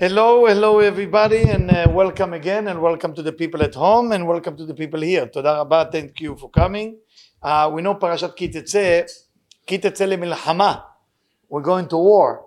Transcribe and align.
Hello, 0.00 0.46
hello 0.46 0.78
everybody, 0.78 1.42
and 1.42 1.70
uh, 1.70 1.86
welcome 1.92 2.32
again, 2.32 2.68
and 2.68 2.80
welcome 2.80 3.12
to 3.14 3.22
the 3.22 3.32
people 3.32 3.62
at 3.62 3.74
home, 3.74 4.12
and 4.12 4.26
welcome 4.26 4.56
to 4.56 4.64
the 4.64 4.72
people 4.72 5.00
here. 5.02 5.26
תודה 5.26 5.60
רבה, 5.60 5.84
thank 5.92 6.20
you 6.20 6.34
for 6.36 6.48
coming. 6.48 6.94
Uh, 7.42 7.70
we 7.74 7.82
know 7.82 7.94
פרשת 8.00 8.34
כי 8.34 8.48
תצא, 8.48 9.00
כי 9.66 9.78
תצא 9.78 10.04
למלחמה. 10.04 10.74
We're 11.50 11.60
going 11.60 11.86
to 11.90 11.96
war. 11.96 12.38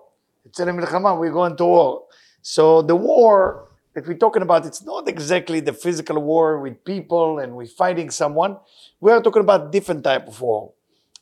תצא 0.48 0.66
למלחמה, 0.66 1.14
we're 1.20 1.34
going 1.34 1.55
to 1.55 1.66
war. 1.66 2.02
So 2.41 2.82
the 2.82 2.96
war 2.96 3.68
that 3.94 4.07
we're 4.07 4.18
talking 4.18 4.41
about, 4.41 4.66
it's 4.66 4.84
not 4.84 5.07
exactly 5.07 5.60
the 5.60 5.73
physical 5.73 6.23
war 6.23 6.60
with 6.60 6.84
people 6.84 7.38
and 7.38 7.54
we're 7.55 7.68
fighting 7.68 8.10
someone. 8.10 8.57
We 9.00 9.12
are 9.12 9.21
talking 9.21 9.44
about 9.44 9.71
different 9.71 10.04
type 10.04 10.28
of 10.28 10.42
war. 10.42 10.74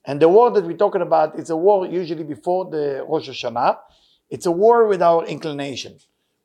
And 0.05 0.21
the 0.21 0.29
war 0.29 0.49
that 0.51 0.63
we're 0.63 0.77
talking 0.77 1.01
about 1.01 1.37
is 1.37 1.49
a 1.49 1.57
war 1.57 1.85
usually 1.85 2.23
before 2.23 2.69
the 2.71 3.05
Rosh 3.07 3.29
Hashanah. 3.29 3.77
It's 4.29 4.45
a 4.45 4.51
war 4.51 4.87
with 4.87 5.01
our 5.01 5.25
inclination, 5.25 5.97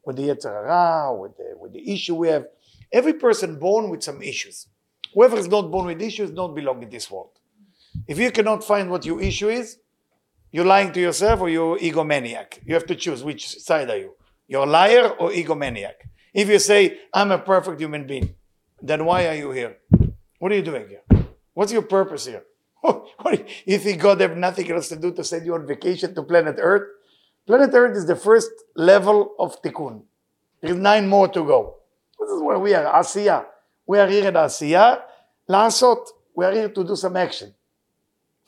with 0.05 0.15
the 0.15 0.23
Yetzer 0.23 0.51
Hara, 0.51 1.13
with 1.15 1.37
the, 1.37 1.53
with 1.59 1.73
the 1.73 1.91
issue 1.91 2.15
we 2.15 2.29
have. 2.29 2.45
Every 2.91 3.13
person 3.13 3.57
born 3.57 3.89
with 3.89 4.03
some 4.03 4.21
issues. 4.21 4.67
Whoever 5.13 5.37
is 5.37 5.47
not 5.47 5.71
born 5.71 5.87
with 5.87 6.01
issues 6.01 6.31
don't 6.31 6.55
belong 6.55 6.83
in 6.83 6.89
this 6.89 7.09
world. 7.09 7.31
If 8.07 8.17
you 8.17 8.31
cannot 8.31 8.63
find 8.63 8.89
what 8.89 9.05
your 9.05 9.21
issue 9.21 9.49
is, 9.49 9.77
you're 10.51 10.65
lying 10.65 10.91
to 10.93 10.99
yourself 10.99 11.41
or 11.41 11.49
you're 11.49 11.77
egomaniac. 11.77 12.59
You 12.65 12.73
have 12.73 12.85
to 12.87 12.95
choose 12.95 13.23
which 13.23 13.59
side 13.59 13.89
are 13.89 13.97
you. 13.97 14.13
You're 14.47 14.63
a 14.63 14.69
liar 14.69 15.09
or 15.09 15.29
egomaniac. 15.29 15.95
If 16.33 16.49
you 16.49 16.59
say, 16.59 16.99
I'm 17.13 17.31
a 17.31 17.37
perfect 17.37 17.79
human 17.79 18.07
being, 18.07 18.35
then 18.81 19.05
why 19.05 19.27
are 19.27 19.35
you 19.35 19.51
here? 19.51 19.77
What 20.39 20.51
are 20.51 20.55
you 20.55 20.61
doing 20.61 20.87
here? 20.87 21.03
What's 21.53 21.71
your 21.71 21.83
purpose 21.83 22.25
here? 22.25 22.43
You 23.65 23.77
think 23.77 24.01
God 24.01 24.19
have 24.21 24.35
nothing 24.35 24.69
else 24.71 24.89
to 24.89 24.95
do 24.95 25.13
to 25.13 25.23
send 25.23 25.45
you 25.45 25.53
on 25.53 25.67
vacation 25.67 26.15
to 26.15 26.23
planet 26.23 26.55
Earth? 26.59 26.89
Planet 27.47 27.73
Earth 27.73 27.97
is 27.97 28.05
the 28.05 28.15
first 28.15 28.51
level 28.75 29.35
of 29.39 29.61
tikkun. 29.61 30.03
There 30.61 30.71
is 30.71 30.77
nine 30.77 31.07
more 31.07 31.27
to 31.27 31.43
go. 31.43 31.77
This 32.19 32.29
is 32.29 32.41
where 32.41 32.59
we 32.59 32.73
are, 32.73 32.85
Asiya. 33.01 33.45
We 33.87 33.97
are 33.99 34.07
here 34.07 34.27
at 34.27 34.35
Asiya. 34.35 35.01
Lasot, 35.49 36.05
we 36.35 36.45
are 36.45 36.51
here 36.53 36.69
to 36.69 36.83
do 36.83 36.95
some 36.95 37.17
action. 37.17 37.53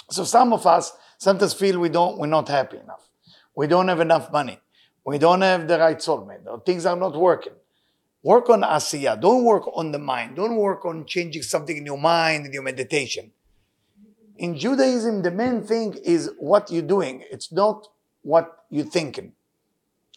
So 0.10 0.24
some 0.24 0.54
of 0.54 0.66
us 0.68 0.94
sometimes 1.18 1.54
feel 1.54 1.80
we 1.80 1.90
don't, 1.90 2.18
we're 2.20 2.28
not 2.28 2.48
happy 2.48 2.78
enough. 2.78 3.10
We 3.56 3.68
don't 3.68 3.88
have 3.88 4.00
enough 4.00 4.32
money. 4.32 4.60
We 5.06 5.18
don't 5.18 5.42
have 5.42 5.68
the 5.68 5.80
right 5.80 5.98
soulmate. 5.98 6.46
Or 6.46 6.60
things 6.60 6.86
are 6.86 6.96
not 6.96 7.16
working. 7.16 7.54
Work 8.22 8.50
on 8.50 8.62
Asiya. 8.62 9.20
Don't 9.20 9.44
work 9.44 9.70
on 9.76 9.92
the 9.92 10.00
mind. 10.00 10.36
Don't 10.36 10.56
work 10.56 10.86
on 10.86 11.06
changing 11.06 11.42
something 11.42 11.76
in 11.76 11.86
your 11.86 11.98
mind, 11.98 12.46
in 12.46 12.54
your 12.54 12.64
meditation. 12.64 13.32
In 14.38 14.58
Judaism, 14.58 15.24
the 15.24 15.32
main 15.32 15.64
thing 15.64 15.96
is 16.04 16.32
what 16.38 16.72
you're 16.72 16.84
doing. 16.84 17.24
It's 17.30 17.52
not 17.52 17.88
what 18.22 18.63
you're 18.74 18.86
thinking. 18.86 19.34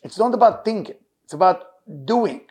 It's 0.02 0.18
not 0.18 0.32
about 0.32 0.64
thinking. 0.64 0.96
It's 1.24 1.34
about 1.34 1.64
doing. 2.06 2.46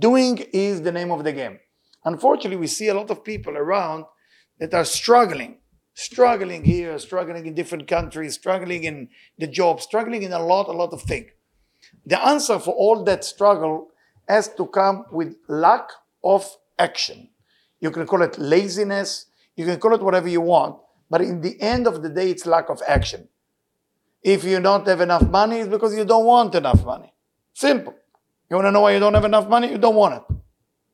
Doing 0.00 0.38
is 0.52 0.82
the 0.82 0.90
name 0.90 1.12
of 1.12 1.22
the 1.22 1.32
game. 1.32 1.60
Unfortunately, 2.04 2.56
we 2.56 2.66
see 2.66 2.88
a 2.88 2.94
lot 2.94 3.10
of 3.10 3.22
people 3.22 3.56
around 3.56 4.06
that 4.58 4.74
are 4.74 4.84
struggling, 4.84 5.58
struggling 5.94 6.64
here, 6.64 6.98
struggling 6.98 7.46
in 7.46 7.54
different 7.54 7.86
countries, 7.86 8.34
struggling 8.34 8.82
in 8.82 9.08
the 9.38 9.46
job, 9.46 9.80
struggling 9.80 10.24
in 10.24 10.32
a 10.32 10.44
lot, 10.44 10.66
a 10.66 10.72
lot 10.72 10.92
of 10.92 11.02
things. 11.02 11.30
The 12.04 12.20
answer 12.20 12.58
for 12.58 12.74
all 12.74 13.04
that 13.04 13.24
struggle 13.24 13.90
has 14.28 14.48
to 14.54 14.66
come 14.66 15.04
with 15.12 15.36
lack 15.46 15.90
of 16.24 16.56
action. 16.76 17.28
You 17.78 17.92
can 17.92 18.04
call 18.04 18.22
it 18.22 18.36
laziness, 18.36 19.26
you 19.54 19.64
can 19.64 19.78
call 19.78 19.94
it 19.94 20.02
whatever 20.02 20.28
you 20.28 20.40
want, 20.40 20.80
but 21.08 21.20
in 21.20 21.40
the 21.40 21.60
end 21.60 21.86
of 21.86 22.02
the 22.02 22.08
day, 22.08 22.30
it's 22.30 22.46
lack 22.46 22.68
of 22.68 22.82
action. 22.88 23.28
If 24.24 24.42
you 24.42 24.58
don't 24.58 24.86
have 24.86 25.02
enough 25.02 25.28
money, 25.28 25.58
it's 25.58 25.68
because 25.68 25.94
you 25.94 26.06
don't 26.06 26.24
want 26.24 26.54
enough 26.54 26.82
money. 26.82 27.12
Simple. 27.52 27.94
You 28.48 28.56
want 28.56 28.66
to 28.66 28.72
know 28.72 28.80
why 28.80 28.94
you 28.94 29.00
don't 29.00 29.12
have 29.12 29.26
enough 29.26 29.48
money? 29.48 29.70
You 29.70 29.76
don't 29.78 29.94
want 29.94 30.14
it. 30.14 30.36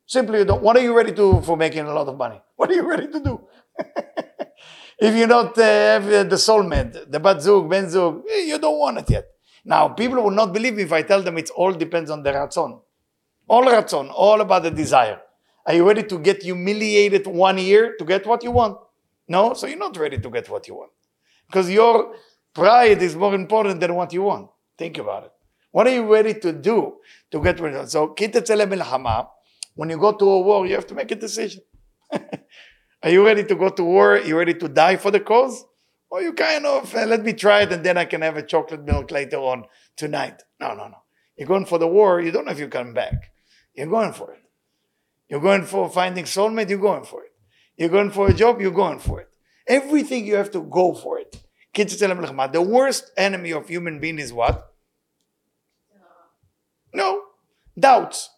Simply, 0.04 0.40
you 0.40 0.44
don't. 0.44 0.60
What 0.60 0.76
are 0.76 0.82
you 0.82 0.96
ready 0.96 1.10
to 1.10 1.16
do 1.16 1.40
for 1.40 1.56
making 1.56 1.86
a 1.86 1.94
lot 1.94 2.08
of 2.08 2.16
money? 2.16 2.40
What 2.56 2.70
are 2.70 2.74
you 2.74 2.88
ready 2.88 3.06
to 3.06 3.20
do? 3.20 3.40
if 4.98 5.14
you 5.14 5.26
don't 5.28 5.56
uh, 5.56 5.62
have 5.62 6.12
uh, 6.12 6.24
the 6.24 6.36
soulmate, 6.36 7.08
the 7.08 7.20
bat 7.20 7.40
zug, 7.40 7.70
ben 7.70 7.88
zug, 7.88 8.24
eh, 8.28 8.42
you 8.50 8.58
don't 8.58 8.78
want 8.78 8.98
it 8.98 9.10
yet. 9.10 9.26
Now, 9.64 9.88
people 9.88 10.20
will 10.22 10.32
not 10.32 10.52
believe 10.52 10.74
me 10.74 10.82
if 10.82 10.92
I 10.92 11.02
tell 11.02 11.22
them 11.22 11.38
it 11.38 11.50
all 11.50 11.72
depends 11.72 12.10
on 12.10 12.24
the 12.24 12.32
ratzon. 12.32 12.80
All 13.46 13.64
ratzon, 13.64 14.10
all 14.12 14.40
about 14.40 14.64
the 14.64 14.72
desire. 14.72 15.20
Are 15.66 15.74
you 15.74 15.86
ready 15.86 16.02
to 16.02 16.18
get 16.18 16.42
humiliated 16.42 17.26
one 17.28 17.58
year 17.58 17.94
to 17.96 18.04
get 18.04 18.26
what 18.26 18.42
you 18.42 18.50
want? 18.50 18.78
No, 19.28 19.54
so 19.54 19.68
you're 19.68 19.78
not 19.78 19.96
ready 19.96 20.18
to 20.18 20.30
get 20.30 20.48
what 20.48 20.66
you 20.66 20.74
want. 20.74 20.90
Because 21.46 21.70
your 21.70 22.14
pride 22.54 23.02
is 23.02 23.16
more 23.16 23.34
important 23.34 23.80
than 23.80 23.94
what 23.94 24.12
you 24.12 24.22
want. 24.22 24.50
Think 24.78 24.98
about 24.98 25.24
it. 25.24 25.32
What 25.70 25.86
are 25.86 25.94
you 25.94 26.12
ready 26.12 26.34
to 26.34 26.52
do 26.52 26.96
to 27.30 27.42
get 27.42 27.60
rid 27.60 27.74
of 27.74 27.84
it? 27.84 27.90
So, 27.90 28.14
when 29.74 29.90
you 29.90 29.98
go 29.98 30.12
to 30.12 30.28
a 30.28 30.40
war, 30.40 30.66
you 30.66 30.74
have 30.74 30.86
to 30.88 30.94
make 30.94 31.10
a 31.10 31.16
decision. 31.16 31.62
are 32.12 33.10
you 33.10 33.24
ready 33.24 33.44
to 33.44 33.54
go 33.54 33.68
to 33.68 33.84
war? 33.84 34.16
Are 34.16 34.20
you 34.20 34.36
ready 34.36 34.54
to 34.54 34.68
die 34.68 34.96
for 34.96 35.10
the 35.10 35.20
cause? 35.20 35.64
Or 36.10 36.20
you 36.20 36.32
kind 36.32 36.66
of, 36.66 36.92
uh, 36.94 37.06
let 37.06 37.24
me 37.24 37.32
try 37.32 37.62
it 37.62 37.72
and 37.72 37.84
then 37.84 37.96
I 37.96 38.04
can 38.04 38.22
have 38.22 38.36
a 38.36 38.42
chocolate 38.42 38.84
milk 38.84 39.12
later 39.12 39.36
on 39.36 39.64
tonight. 39.96 40.42
No, 40.58 40.74
no, 40.74 40.88
no. 40.88 40.96
You're 41.36 41.46
going 41.46 41.66
for 41.66 41.78
the 41.78 41.86
war, 41.86 42.20
you 42.20 42.32
don't 42.32 42.46
know 42.46 42.52
if 42.52 42.58
you 42.58 42.68
come 42.68 42.92
back. 42.92 43.32
You're 43.74 43.86
going 43.86 44.12
for 44.12 44.32
it. 44.32 44.42
You're 45.28 45.40
going 45.40 45.64
for 45.64 45.88
finding 45.88 46.24
soulmate, 46.24 46.68
you're 46.68 46.80
going 46.80 47.04
for 47.04 47.22
it. 47.22 47.30
You're 47.76 47.88
going 47.88 48.10
for 48.10 48.28
a 48.28 48.34
job, 48.34 48.60
you're 48.60 48.72
going 48.72 48.98
for 48.98 49.20
it. 49.20 49.28
Everything 49.68 50.26
you 50.26 50.34
have 50.34 50.50
to 50.50 50.62
go 50.62 50.94
for 50.94 51.20
it. 51.20 51.40
The 51.74 52.66
worst 52.66 53.10
enemy 53.16 53.52
of 53.52 53.68
human 53.68 54.00
being 54.00 54.18
is 54.18 54.32
what? 54.32 54.72
No, 56.92 57.22
doubts. 57.78 58.30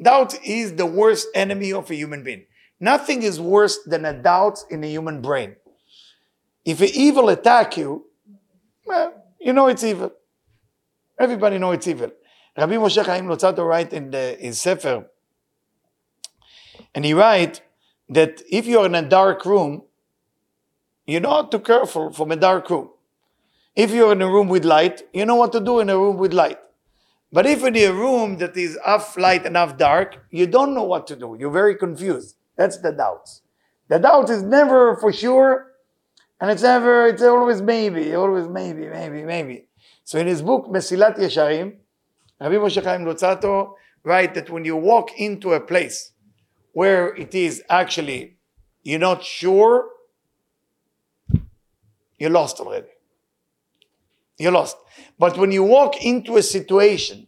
Doubt 0.00 0.42
is 0.44 0.76
the 0.76 0.86
worst 0.86 1.28
enemy 1.34 1.72
of 1.72 1.90
a 1.90 1.94
human 1.94 2.24
being. 2.24 2.46
Nothing 2.78 3.22
is 3.22 3.38
worse 3.38 3.78
than 3.84 4.06
a 4.06 4.14
doubt 4.14 4.60
in 4.70 4.82
a 4.82 4.86
human 4.86 5.20
brain. 5.20 5.56
If 6.64 6.80
an 6.80 6.88
evil 6.94 7.28
attack 7.28 7.76
you, 7.76 8.06
well, 8.86 9.12
you 9.38 9.52
know 9.52 9.68
it's 9.68 9.84
evil. 9.84 10.12
Everybody 11.18 11.58
know 11.58 11.72
it's 11.72 11.86
evil. 11.86 12.10
Rabbi 12.56 12.74
Moshe 12.74 13.04
Chaim 13.04 13.26
Luzzatto 13.26 13.66
write 13.66 13.92
in 13.92 14.10
the, 14.10 14.36
his 14.40 14.60
Sefer, 14.60 15.06
and 16.94 17.04
he 17.04 17.12
write 17.12 17.60
that 18.08 18.42
if 18.50 18.66
you're 18.66 18.86
in 18.86 18.94
a 18.94 19.02
dark 19.02 19.44
room, 19.44 19.82
you're 21.06 21.20
not 21.20 21.50
too 21.50 21.60
careful 21.60 22.12
from 22.12 22.30
a 22.30 22.36
dark 22.36 22.68
room. 22.70 22.90
If 23.76 23.92
you're 23.92 24.12
in 24.12 24.22
a 24.22 24.28
room 24.28 24.48
with 24.48 24.64
light, 24.64 25.02
you 25.12 25.24
know 25.24 25.36
what 25.36 25.52
to 25.52 25.60
do 25.60 25.80
in 25.80 25.88
a 25.88 25.98
room 25.98 26.16
with 26.18 26.32
light. 26.32 26.58
But 27.32 27.46
if 27.46 27.62
in 27.64 27.76
a 27.76 27.90
room 27.90 28.38
that 28.38 28.56
is 28.56 28.78
half 28.84 29.16
light 29.16 29.46
and 29.46 29.56
half 29.56 29.76
dark, 29.76 30.24
you 30.30 30.46
don't 30.46 30.74
know 30.74 30.82
what 30.82 31.06
to 31.08 31.16
do. 31.16 31.36
You're 31.38 31.50
very 31.50 31.76
confused. 31.76 32.36
That's 32.56 32.78
the 32.78 32.92
doubts. 32.92 33.42
The 33.88 33.98
doubt 33.98 34.30
is 34.30 34.42
never 34.42 34.96
for 34.96 35.12
sure, 35.12 35.72
and 36.40 36.50
it's 36.50 36.62
never, 36.62 37.06
it's 37.06 37.22
always 37.22 37.62
maybe, 37.62 38.14
always 38.14 38.48
maybe, 38.48 38.88
maybe, 38.88 39.22
maybe. 39.22 39.66
So 40.04 40.18
in 40.18 40.26
his 40.26 40.42
book, 40.42 40.66
Mesilat 40.66 41.18
Yesharim, 41.18 41.76
Rabbi 42.40 42.54
Moshe 42.54 42.82
Chaim 42.82 43.04
Luzzatto 43.04 43.74
write 44.02 44.34
that 44.34 44.50
when 44.50 44.64
you 44.64 44.76
walk 44.76 45.10
into 45.18 45.52
a 45.52 45.60
place 45.60 46.12
where 46.72 47.14
it 47.14 47.34
is 47.34 47.62
actually, 47.68 48.36
you're 48.82 48.98
not 48.98 49.22
sure, 49.22 49.88
you're 52.20 52.30
lost 52.30 52.60
already. 52.60 52.86
You're 54.38 54.52
lost. 54.52 54.76
But 55.18 55.36
when 55.38 55.50
you 55.50 55.64
walk 55.64 56.04
into 56.04 56.36
a 56.36 56.42
situation 56.42 57.26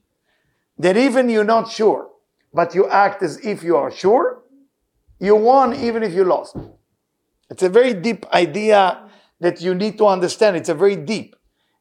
that 0.79 0.97
even 0.97 1.29
you're 1.29 1.45
not 1.45 1.73
sure, 1.73 2.11
but 2.53 2.75
you 2.75 2.89
act 2.89 3.23
as 3.23 3.45
if 3.45 3.65
you 3.65 3.77
are 3.77 3.91
sure, 3.91 4.43
you 5.19 5.35
won 5.35 5.75
even 5.75 6.03
if 6.03 6.13
you 6.13 6.25
lost. 6.25 6.57
It's 7.51 7.63
a 7.63 7.71
very 7.71 7.95
deep 7.95 8.27
idea 8.33 9.09
that 9.41 9.63
you 9.63 9.75
need 9.75 9.97
to 9.99 10.07
understand. 10.07 10.57
It's 10.57 10.69
a 10.69 10.75
very 10.75 10.97
deep. 10.97 11.35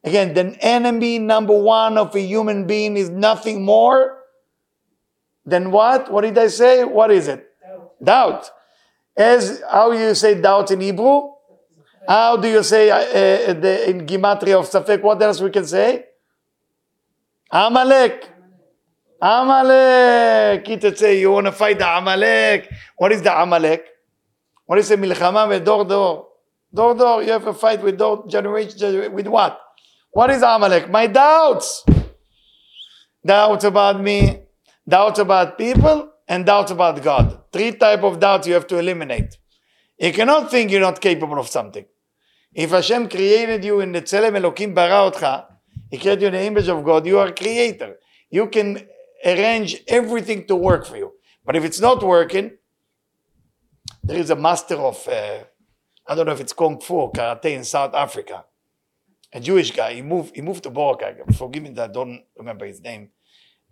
Again, 0.04 0.34
the 0.34 0.56
enemy 0.60 1.18
number 1.18 1.56
one 1.56 1.98
of 1.98 2.14
a 2.16 2.20
human 2.20 2.66
being 2.66 2.96
is 2.96 3.10
nothing 3.10 3.62
more 3.64 4.18
than 5.44 5.70
what? 5.70 6.10
What 6.10 6.22
did 6.22 6.38
I 6.38 6.48
say? 6.48 6.84
What 6.84 7.10
is 7.10 7.28
it? 7.28 7.46
Doubt. 7.60 8.04
doubt. 8.04 8.50
As 9.16 9.62
how 9.70 9.92
you 9.92 10.14
say 10.14 10.40
doubt 10.40 10.70
in 10.70 10.80
Hebrew? 10.80 11.32
How 12.06 12.36
do 12.36 12.48
you 12.48 12.62
say 12.62 12.90
uh, 12.90 12.96
uh, 12.96 13.52
the, 13.54 13.90
in 13.90 14.06
Gematria 14.06 14.58
of 14.58 14.68
Safek? 14.68 15.02
What 15.02 15.22
else 15.22 15.40
we 15.40 15.50
can 15.50 15.64
say? 15.64 16.04
Amalek. 17.50 18.28
Amalek. 19.20 20.64
Ki 20.64 20.76
Tetzei 20.76 21.20
you 21.20 21.30
want 21.30 21.46
to 21.46 21.52
fight 21.52 21.78
the 21.78 21.88
Amalek. 21.88 22.68
What 22.96 23.12
is 23.12 23.22
the 23.22 23.40
Amalek? 23.40 23.86
What 24.66 24.78
is 24.78 24.88
the 24.88 24.96
milchama 24.96 25.48
with 25.48 25.64
dor 25.64 25.84
dor? 25.84 26.28
Dor 26.74 26.94
dor. 26.94 27.22
You 27.22 27.32
have 27.32 27.46
a 27.46 27.54
fight 27.54 27.82
with 27.82 27.98
dor 27.98 28.26
generation 28.26 29.12
with 29.12 29.28
what? 29.28 29.60
What 30.10 30.30
is 30.30 30.42
Amalek? 30.42 30.90
My 30.90 31.06
doubts. 31.06 31.84
Doubts 33.24 33.64
about 33.64 34.02
me, 34.02 34.40
doubts 34.88 35.20
about 35.20 35.56
people, 35.56 36.10
and 36.26 36.44
doubts 36.44 36.72
about 36.72 37.00
God. 37.02 37.38
Three 37.52 37.70
type 37.72 38.02
of 38.02 38.18
doubts 38.18 38.48
you 38.48 38.54
have 38.54 38.66
to 38.66 38.78
eliminate. 38.78 39.36
You 39.98 40.12
cannot 40.12 40.50
think 40.50 40.72
you're 40.72 40.80
not 40.80 41.00
capable 41.00 41.38
of 41.38 41.46
something. 41.46 41.84
If 42.54 42.70
Hashem 42.70 43.08
created 43.08 43.64
you 43.64 43.80
in 43.80 43.92
the 43.92 44.02
Tzelem 44.02 44.36
Elokim 44.38 44.74
bara 44.74 45.10
otcha, 45.10 45.46
He 45.90 45.98
created 45.98 46.22
you 46.22 46.26
in 46.28 46.34
the 46.34 46.42
image 46.44 46.68
of 46.68 46.84
God, 46.84 47.06
you 47.06 47.18
are 47.18 47.32
creator. 47.32 47.96
you 48.30 48.48
can 48.48 48.86
arrange 49.24 49.76
everything 49.86 50.46
to 50.46 50.56
work 50.56 50.86
for 50.86 50.96
you. 50.96 51.12
But 51.44 51.56
if 51.56 51.64
it's 51.64 51.80
not 51.80 52.02
working, 52.02 52.52
there 54.02 54.18
is 54.18 54.30
a 54.30 54.36
master 54.36 54.76
of, 54.76 55.06
uh, 55.08 55.38
I 56.06 56.14
don't 56.14 56.26
know 56.26 56.32
if 56.32 56.40
it's 56.40 56.52
Kung 56.52 56.80
Fu 56.80 56.94
or 56.94 57.12
Karate 57.12 57.54
in 57.56 57.64
South 57.64 57.94
Africa. 57.94 58.44
A 59.32 59.40
Jewish 59.40 59.70
guy. 59.70 59.94
He 59.94 60.02
moved, 60.02 60.34
he 60.34 60.42
moved 60.42 60.62
to 60.64 60.70
Borough 60.70 60.96
Park. 60.96 61.16
Forgive 61.34 61.62
me 61.62 61.70
that 61.70 61.90
I 61.90 61.92
don't 61.92 62.22
remember 62.36 62.66
his 62.66 62.80
name. 62.80 63.10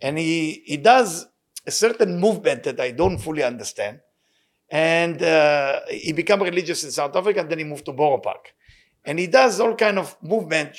And 0.01 0.17
he, 0.19 0.63
he 0.65 0.77
does 0.77 1.27
a 1.67 1.71
certain 1.71 2.19
movement 2.19 2.63
that 2.63 2.81
I 2.81 2.93
don't 2.93 3.19
fully 3.19 3.43
understand. 3.43 4.01
And 4.71 5.23
uh, 5.23 5.81
he 5.91 6.13
became 6.13 6.43
religious 6.43 6.85
in 6.85 6.91
South 6.91 7.15
Africa 7.15 7.41
and 7.41 7.51
then 7.51 7.59
he 7.59 7.65
moved 7.65 7.85
to 7.87 7.93
Borough 7.93 8.19
Park. 8.19 8.55
And 9.05 9.19
he 9.19 9.27
does 9.27 9.61
all 9.61 9.75
kind 9.75 9.99
of 9.99 10.17
movement 10.23 10.77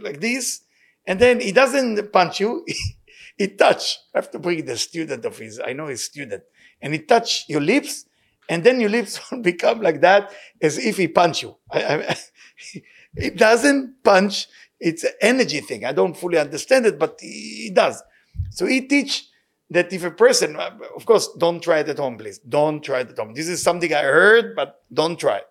like 0.00 0.20
this. 0.20 0.62
And 1.06 1.20
then 1.20 1.40
he 1.40 1.52
doesn't 1.52 2.12
punch 2.12 2.40
you. 2.40 2.64
he 3.36 3.48
touch. 3.48 3.98
I 4.14 4.18
have 4.18 4.30
to 4.32 4.38
bring 4.38 4.64
the 4.64 4.76
student 4.76 5.24
of 5.24 5.38
his, 5.38 5.60
I 5.64 5.72
know 5.72 5.86
his 5.86 6.04
student. 6.04 6.42
And 6.80 6.92
he 6.92 7.00
touch 7.00 7.44
your 7.48 7.60
lips 7.60 8.06
and 8.48 8.62
then 8.64 8.80
your 8.80 8.90
lips 8.90 9.20
will 9.30 9.42
become 9.42 9.80
like 9.80 10.00
that 10.00 10.32
as 10.60 10.78
if 10.78 10.96
he 10.96 11.08
punch 11.08 11.42
you. 11.42 11.56
It 11.72 13.36
doesn't 13.36 14.02
punch. 14.02 14.48
It's 14.78 15.04
an 15.04 15.12
energy 15.20 15.60
thing. 15.60 15.84
I 15.84 15.92
don't 15.92 16.16
fully 16.16 16.38
understand 16.38 16.86
it, 16.86 16.98
but 16.98 17.18
he, 17.20 17.64
he 17.64 17.70
does. 17.70 18.02
So 18.50 18.66
he 18.66 18.82
teach 18.82 19.26
that 19.70 19.92
if 19.92 20.04
a 20.04 20.10
person, 20.10 20.56
of 20.56 21.06
course, 21.06 21.28
don't 21.38 21.62
try 21.62 21.80
it 21.80 21.88
at 21.88 21.98
home, 21.98 22.18
please. 22.18 22.38
Don't 22.38 22.82
try 22.82 23.00
it 23.00 23.10
at 23.10 23.18
home. 23.18 23.34
This 23.34 23.48
is 23.48 23.62
something 23.62 23.92
I 23.92 24.02
heard, 24.02 24.54
but 24.54 24.82
don't 24.92 25.18
try 25.18 25.38
it. 25.38 25.46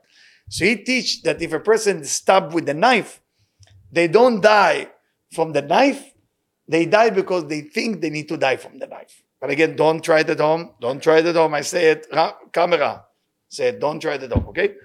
So 0.50 0.66
he 0.66 0.76
teach 0.78 1.24
that 1.24 1.42
if 1.42 1.54
a 1.54 1.60
person 1.60 2.02
is 2.02 2.12
stabbed 2.12 2.54
with 2.54 2.70
a 2.70 2.74
knife, 2.74 3.22
they 3.92 4.08
don't 4.08 4.42
die 4.42 4.90
from 5.34 5.54
the 5.54 5.62
knife. 5.62 6.14
They 6.68 6.86
die 6.86 7.10
because 7.10 7.46
they 7.48 7.62
think 7.62 8.02
they 8.02 8.10
need 8.10 8.28
to 8.30 8.38
die 8.38 8.58
from 8.58 8.80
the 8.80 8.88
knife. 8.88 9.24
But 9.40 9.50
again, 9.50 9.76
don't 9.76 10.04
try 10.04 10.22
it 10.22 10.30
at 10.30 10.40
home. 10.40 10.72
Don't 10.82 11.02
try 11.02 11.20
it 11.20 11.26
at 11.26 11.36
home. 11.36 11.54
I 11.54 11.62
say 11.62 11.92
it, 11.92 12.08
camera. 12.52 13.06
Say 13.50 13.68
it, 13.68 13.80
don't 13.80 14.00
try 14.00 14.16
it 14.16 14.24
at 14.24 14.32
home, 14.32 14.48
okay? 14.50 14.76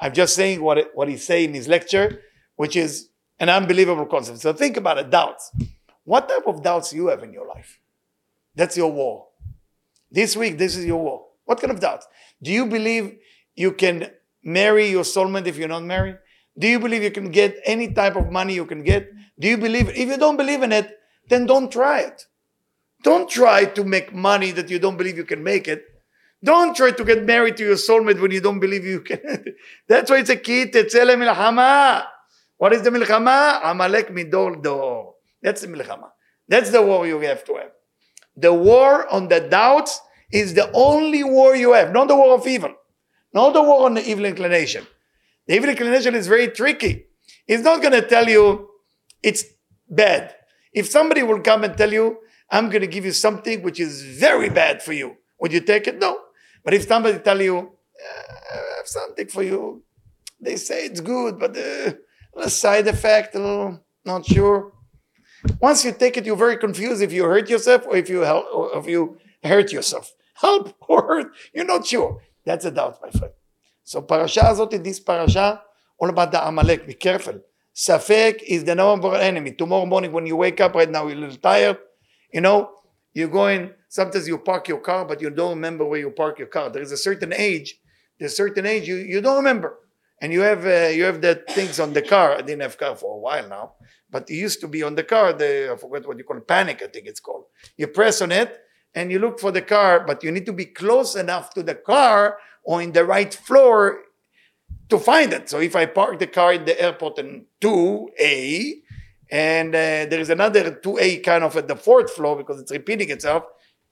I'm 0.00 0.12
just 0.12 0.34
saying 0.34 0.62
what, 0.62 0.78
it, 0.78 0.90
what 0.94 1.08
he's 1.08 1.24
saying 1.24 1.50
in 1.50 1.54
his 1.54 1.68
lecture, 1.68 2.22
which 2.56 2.76
is 2.76 3.08
an 3.38 3.48
unbelievable 3.48 4.06
concept. 4.06 4.40
So 4.40 4.52
think 4.52 4.76
about 4.76 4.98
it, 4.98 5.10
doubts. 5.10 5.52
What 6.04 6.28
type 6.28 6.46
of 6.46 6.62
doubts 6.62 6.90
do 6.90 6.96
you 6.96 7.08
have 7.08 7.22
in 7.22 7.32
your 7.32 7.46
life? 7.46 7.78
That's 8.54 8.76
your 8.76 8.90
war. 8.90 9.28
This 10.10 10.36
week, 10.36 10.56
this 10.56 10.76
is 10.76 10.84
your 10.84 11.02
war. 11.02 11.26
What 11.44 11.60
kind 11.60 11.70
of 11.70 11.80
doubts? 11.80 12.06
Do 12.42 12.50
you 12.50 12.66
believe 12.66 13.18
you 13.54 13.72
can 13.72 14.10
marry 14.46 14.88
your 14.88 15.04
soulmate 15.04 15.46
if 15.46 15.58
you're 15.58 15.68
not 15.68 15.84
married? 15.84 16.18
Do 16.58 16.66
you 16.66 16.78
believe 16.78 17.02
you 17.02 17.10
can 17.10 17.30
get 17.30 17.58
any 17.64 17.92
type 17.92 18.16
of 18.16 18.30
money 18.30 18.54
you 18.54 18.64
can 18.64 18.82
get? 18.82 19.10
Do 19.38 19.48
you 19.48 19.58
believe? 19.58 19.90
If 19.90 20.08
you 20.08 20.16
don't 20.16 20.38
believe 20.38 20.62
in 20.62 20.72
it, 20.72 20.90
then 21.28 21.44
don't 21.44 21.70
try 21.70 22.00
it. 22.00 22.26
Don't 23.02 23.28
try 23.28 23.66
to 23.66 23.84
make 23.84 24.14
money 24.14 24.52
that 24.52 24.70
you 24.70 24.78
don't 24.78 24.96
believe 24.96 25.18
you 25.18 25.24
can 25.24 25.42
make 25.42 25.68
it. 25.68 25.84
Don't 26.42 26.74
try 26.74 26.92
to 26.92 27.04
get 27.04 27.24
married 27.24 27.56
to 27.58 27.64
your 27.64 27.76
soulmate 27.76 28.20
when 28.20 28.30
you 28.30 28.40
don't 28.40 28.60
believe 28.60 28.84
you 28.84 29.00
can. 29.00 29.44
That's 29.88 30.10
why 30.10 30.18
it's 30.18 30.30
a 30.30 30.36
key. 30.36 30.66
Tetzele 30.66 31.16
milchama. 31.16 32.06
What 32.56 32.72
is 32.72 32.82
the 32.82 32.90
milchama? 32.90 33.60
Amalek 33.64 34.08
midor 34.08 34.62
dor. 34.62 35.14
That's 35.42 35.60
the 35.62 35.68
milchama. 35.68 36.10
That's 36.48 36.70
the 36.70 36.80
war 36.80 37.06
you 37.06 37.20
have 37.20 37.44
to 37.44 37.54
have. 37.56 37.72
The 38.36 38.52
war 38.52 39.06
on 39.08 39.28
the 39.28 39.40
doubts 39.40 40.00
is 40.30 40.54
the 40.54 40.70
only 40.72 41.24
war 41.24 41.56
you 41.56 41.72
have, 41.72 41.92
not 41.92 42.08
the 42.08 42.16
war 42.16 42.34
of 42.34 42.46
evil, 42.46 42.74
not 43.36 43.52
the 43.52 43.62
war 43.68 43.84
on 43.86 43.94
the 43.98 44.04
evil 44.10 44.24
inclination. 44.24 44.86
The 45.46 45.54
evil 45.56 45.70
inclination 45.74 46.14
is 46.14 46.26
very 46.26 46.48
tricky. 46.60 46.94
It's 47.46 47.62
not 47.62 47.82
going 47.82 47.96
to 48.00 48.06
tell 48.14 48.26
you 48.36 48.42
it's 49.22 49.44
bad. 49.88 50.34
If 50.72 50.84
somebody 50.96 51.22
will 51.22 51.42
come 51.50 51.62
and 51.66 51.76
tell 51.76 51.92
you, 51.92 52.06
I'm 52.50 52.68
going 52.72 52.84
to 52.88 52.92
give 52.96 53.04
you 53.04 53.12
something 53.12 53.62
which 53.62 53.78
is 53.78 53.94
very 54.26 54.48
bad 54.48 54.82
for 54.82 54.94
you. 55.00 55.08
Would 55.40 55.52
you 55.52 55.60
take 55.60 55.86
it? 55.86 55.98
No. 55.98 56.12
But 56.64 56.72
if 56.78 56.82
somebody 56.86 57.18
tell 57.18 57.40
you, 57.48 57.56
uh, 57.58 58.32
I 58.54 58.76
have 58.78 58.88
something 58.98 59.28
for 59.28 59.42
you, 59.42 59.82
they 60.40 60.56
say 60.56 60.86
it's 60.86 61.00
good, 61.00 61.38
but 61.38 61.56
a 61.56 62.50
side 62.50 62.86
effect, 62.88 63.34
a 63.34 63.38
little, 63.38 63.80
not 64.04 64.24
sure. 64.24 64.72
Once 65.60 65.84
you 65.84 65.92
take 65.92 66.16
it, 66.16 66.24
you're 66.26 66.44
very 66.46 66.56
confused 66.56 67.02
if 67.02 67.12
you 67.12 67.24
hurt 67.24 67.50
yourself 67.50 67.86
or 67.86 67.96
if 67.96 68.08
you 68.08 68.20
help, 68.20 68.46
or 68.54 68.78
if 68.78 68.86
you 68.86 69.18
hurt 69.44 69.72
yourself. 69.72 70.12
Help 70.34 70.74
or 70.88 71.02
hurt, 71.10 71.28
you're 71.54 71.72
not 71.74 71.86
sure. 71.86 72.22
That's 72.46 72.64
a 72.64 72.70
doubt, 72.70 72.98
my 73.02 73.10
friend. 73.10 73.34
So 73.82 74.02
parasha 74.02 74.40
azot, 74.40 74.82
this 74.82 75.00
parasha, 75.00 75.62
all 75.98 76.08
about 76.08 76.32
the 76.32 76.46
Amalek. 76.46 76.86
Be 76.86 76.94
careful. 76.94 77.40
Safek 77.74 78.42
is 78.46 78.64
the 78.64 78.74
number 78.74 79.08
one 79.08 79.20
enemy. 79.20 79.52
Tomorrow 79.52 79.84
morning 79.84 80.12
when 80.12 80.26
you 80.26 80.36
wake 80.36 80.60
up, 80.60 80.74
right 80.74 80.90
now 80.90 81.06
you're 81.06 81.16
a 81.16 81.20
little 81.20 81.36
tired, 81.36 81.78
you 82.32 82.40
know, 82.40 82.70
you're 83.12 83.28
going, 83.28 83.70
sometimes 83.88 84.26
you 84.26 84.38
park 84.38 84.68
your 84.68 84.80
car, 84.80 85.04
but 85.04 85.20
you 85.20 85.28
don't 85.28 85.50
remember 85.50 85.84
where 85.84 86.00
you 86.00 86.10
park 86.10 86.38
your 86.38 86.48
car. 86.48 86.70
There 86.70 86.82
is 86.82 86.92
a 86.92 86.96
certain 86.96 87.34
age, 87.34 87.78
there's 88.18 88.32
a 88.32 88.36
certain 88.36 88.64
age 88.64 88.88
you, 88.88 88.96
you 88.96 89.20
don't 89.20 89.36
remember. 89.36 89.78
And 90.22 90.32
you 90.32 90.40
have 90.40 90.64
uh, 90.64 90.88
you 90.88 91.04
have 91.04 91.20
that 91.20 91.46
things 91.50 91.78
on 91.78 91.92
the 91.92 92.00
car. 92.00 92.36
I 92.38 92.40
didn't 92.40 92.62
have 92.62 92.78
car 92.78 92.96
for 92.96 93.16
a 93.16 93.18
while 93.18 93.46
now, 93.46 93.72
but 94.10 94.30
it 94.30 94.36
used 94.36 94.62
to 94.62 94.68
be 94.68 94.82
on 94.82 94.94
the 94.94 95.04
car. 95.04 95.34
The 95.34 95.72
I 95.74 95.76
forget 95.76 96.08
what 96.08 96.16
you 96.16 96.24
call 96.24 96.38
it, 96.38 96.48
panic. 96.48 96.82
I 96.82 96.86
think 96.86 97.06
it's 97.06 97.20
called. 97.20 97.44
You 97.76 97.88
press 97.88 98.22
on 98.22 98.32
it 98.32 98.58
and 98.96 99.12
you 99.12 99.18
look 99.18 99.38
for 99.38 99.52
the 99.52 99.62
car, 99.62 100.00
but 100.04 100.24
you 100.24 100.32
need 100.32 100.46
to 100.46 100.54
be 100.54 100.64
close 100.64 101.14
enough 101.14 101.52
to 101.54 101.62
the 101.62 101.74
car 101.74 102.38
or 102.64 102.80
in 102.80 102.92
the 102.92 103.04
right 103.04 103.32
floor 103.32 104.00
to 104.88 104.98
find 104.98 105.34
it. 105.34 105.50
So 105.50 105.60
if 105.60 105.76
I 105.76 105.84
park 105.84 106.18
the 106.18 106.26
car 106.26 106.54
in 106.54 106.64
the 106.64 106.80
airport 106.80 107.18
in 107.18 107.44
2A, 107.60 108.72
and 109.30 109.74
uh, 109.74 110.06
there 110.06 110.18
is 110.18 110.30
another 110.30 110.72
2A 110.72 111.22
kind 111.22 111.44
of 111.44 111.54
at 111.56 111.68
the 111.68 111.76
fourth 111.76 112.10
floor 112.10 112.36
because 112.36 112.58
it's 112.58 112.72
repeating 112.72 113.10
itself, 113.10 113.44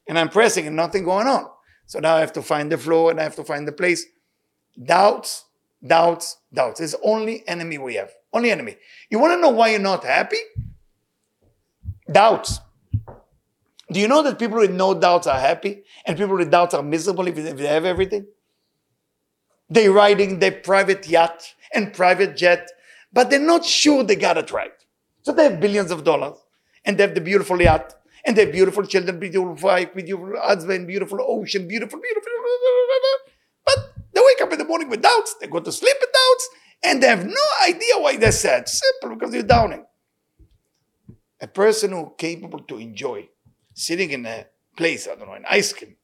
and 0.09 0.19
I'm 0.19 0.31
pressing 0.31 0.67
and 0.67 0.75
nothing 0.75 1.05
going 1.05 1.27
on. 1.27 1.49
So 1.87 1.99
now 1.99 2.17
I 2.17 2.21
have 2.21 2.33
to 2.33 2.43
find 2.43 2.73
the 2.73 2.79
floor 2.79 3.11
and 3.11 3.21
I 3.21 3.25
have 3.25 3.37
to 3.37 3.45
find 3.45 3.69
the 3.69 3.73
place. 3.73 4.07
Doubts, 4.83 5.45
doubts, 5.87 6.39
doubts. 6.53 6.81
It's 6.81 6.95
only 7.05 7.47
enemy 7.47 7.77
we 7.77 7.97
have. 7.97 8.11
Only 8.33 8.51
enemy. 8.51 8.77
You 9.11 9.19
want 9.19 9.35
to 9.35 9.41
know 9.41 9.51
why 9.51 9.69
you're 9.69 9.81
not 9.81 10.03
happy? 10.03 10.39
Doubts. 12.11 12.61
Do 13.91 14.01
you 14.01 14.09
know 14.09 14.23
that 14.23 14.39
people 14.39 14.59
with 14.59 14.71
no 14.71 14.99
doubts 14.99 15.27
are 15.27 15.39
happy 15.39 15.85
and 16.07 16.17
people 16.17 16.37
with 16.37 16.51
doubts 16.51 16.75
are 16.75 16.83
miserable 16.83 17.27
if 17.29 17.35
they 17.35 17.67
have 17.67 17.85
everything? 17.85 18.27
They're 19.69 19.93
riding 19.93 20.39
their 20.39 20.53
private 20.53 21.07
yacht 21.09 21.55
and 21.75 21.93
private 21.93 22.37
jet, 22.37 22.71
but 23.13 23.31
they're 23.31 23.41
not 23.41 23.65
sure 23.65 24.03
they 24.03 24.17
got 24.17 24.39
it 24.39 24.51
right. 24.53 24.73
So 25.23 25.33
they 25.33 25.45
have 25.45 25.61
billions 25.61 25.91
of 25.91 26.05
dollars 26.05 26.39
and 26.85 26.97
they 26.97 27.03
have 27.03 27.15
the 27.15 27.21
beautiful 27.21 27.61
yacht 27.61 27.95
and 28.25 28.37
they 28.37 28.45
have 28.45 28.53
beautiful 28.53 28.87
children, 28.87 29.19
beautiful 29.19 29.55
wife, 29.55 29.95
beautiful 29.95 30.35
husband, 30.41 30.87
beautiful 30.87 31.19
ocean, 31.21 31.69
beautiful, 31.69 32.01
beautiful. 32.01 32.33
But 33.67 33.93
they 34.13 34.21
wake 34.21 34.41
up 34.43 34.53
in 34.53 34.59
the 34.59 34.65
morning 34.65 34.89
with 34.89 35.03
doubts. 35.03 35.37
They 35.41 35.47
go 35.47 35.61
to 35.61 35.73
sleep 35.73 35.97
with 36.01 36.11
doubts 36.13 36.49
and 36.85 37.03
they 37.03 37.09
have 37.09 37.27
no 37.27 37.47
idea 37.67 37.99
why 37.99 38.17
they're 38.17 38.33
sad. 38.33 38.69
Simple, 38.69 39.17
because 39.17 39.33
they're 39.33 39.43
downing. 39.43 39.85
A 41.41 41.47
person 41.47 41.91
who 41.93 42.15
capable 42.17 42.61
to 42.61 42.79
enjoy 42.79 43.29
sitting 43.75 44.11
in 44.11 44.25
a 44.27 44.47
place, 44.77 45.07
I 45.07 45.15
don't 45.15 45.29
know, 45.29 45.35
an 45.35 45.45
ice 45.49 45.73
cream, 45.73 45.97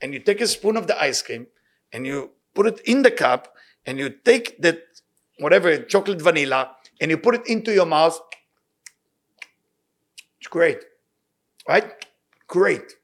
and 0.00 0.14
you 0.14 0.20
take 0.20 0.40
a 0.40 0.46
spoon 0.46 0.76
of 0.76 0.86
the 0.86 1.00
ice 1.02 1.20
cream 1.22 1.46
and 1.92 2.06
you 2.06 2.30
put 2.54 2.66
it 2.66 2.80
in 2.84 3.02
the 3.02 3.10
cup 3.10 3.54
and 3.84 3.98
you 3.98 4.08
take 4.10 4.60
that 4.62 4.78
whatever 5.38 5.76
chocolate 5.78 6.22
vanilla 6.22 6.76
and 7.00 7.10
you 7.10 7.18
put 7.18 7.34
it 7.34 7.46
into 7.46 7.72
your 7.72 7.86
mouth. 7.86 8.18
It's 10.38 10.48
great 10.48 10.78
right? 11.68 12.06
Great. 12.46 12.94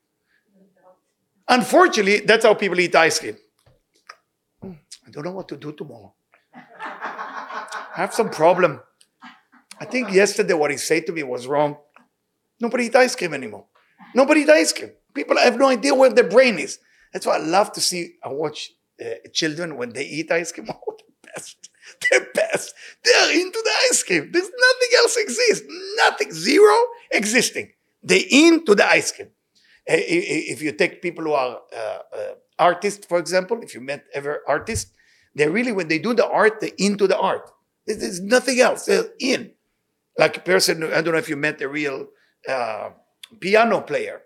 Unfortunately 1.49 2.21
that's 2.21 2.45
how 2.45 2.55
people 2.55 2.79
eat 2.81 2.95
ice 2.95 3.19
cream. 3.19 3.37
I 4.63 5.11
don't 5.11 5.25
know 5.25 5.33
what 5.33 5.49
to 5.49 5.57
do 5.57 5.73
tomorrow. 5.73 6.15
I 6.55 7.97
have 7.97 8.15
some 8.15 8.31
problem. 8.31 8.81
I 9.81 9.85
think 9.85 10.13
yesterday 10.13 10.55
what 10.55 10.71
he 10.71 10.77
said 10.77 11.07
to 11.07 11.13
me 11.13 11.23
was 11.23 11.47
wrong. 11.47 11.77
Nobody 12.61 12.87
eat 12.87 12.97
ice 12.97 13.17
cream 13.17 13.35
anymore 13.35 13.67
nobody 14.15 14.45
cream 14.45 14.91
people 15.15 15.37
have 15.37 15.59
no 15.59 15.69
idea 15.69 15.95
where 15.95 16.11
their 16.11 16.29
brain 16.29 16.59
is 16.59 16.79
that's 17.13 17.27
why 17.27 17.37
i 17.37 17.39
love 17.39 17.73
to 17.73 17.81
see 17.81 18.15
i 18.25 18.29
watch 18.29 18.71
uh, 19.01 19.15
children 19.33 19.77
when 19.77 19.91
they 19.91 20.05
eat 20.05 20.31
ice 20.31 20.53
cream. 20.53 20.69
Oh, 20.89 20.97
the 20.99 21.29
best. 21.35 21.71
The 22.11 22.27
best. 22.35 22.75
They're 23.05 23.33
into 23.41 23.61
the 23.65 23.73
ice 23.91 24.03
cream. 24.03 24.31
There's 24.33 24.51
nothing 24.51 24.89
else 24.99 25.17
exists. 25.17 25.67
Nothing. 25.97 26.33
Zero 26.33 26.75
existing. 27.11 27.71
They 28.03 28.27
into 28.31 28.75
the 28.75 28.87
ice 28.87 29.13
cream. 29.13 29.29
Uh, 29.89 29.97
if 29.97 30.61
you 30.61 30.73
take 30.73 31.03
people 31.03 31.25
who 31.25 31.33
are 31.33 31.61
uh, 31.75 31.99
uh, 32.17 32.35
artists, 32.59 33.07
for 33.07 33.19
example, 33.19 33.61
if 33.63 33.75
you 33.75 33.81
met 33.81 34.05
ever 34.13 34.41
artists, 34.47 34.93
they 35.35 35.49
really, 35.49 35.73
when 35.73 35.89
they 35.89 35.99
do 35.99 36.15
the 36.15 36.29
art, 36.29 36.61
they're 36.61 36.71
into 36.79 37.07
the 37.07 37.19
art. 37.19 37.51
There's 37.87 38.21
nothing 38.21 38.61
else. 38.61 38.85
They're 38.87 39.05
in. 39.21 39.53
Like 40.19 40.37
a 40.37 40.41
person, 40.41 40.83
I 40.85 41.01
don't 41.01 41.13
know 41.13 41.19
if 41.19 41.29
you 41.29 41.37
met 41.37 41.61
a 41.63 41.69
real 41.69 42.09
uh, 42.49 42.91
piano 43.39 43.81
player. 43.83 44.23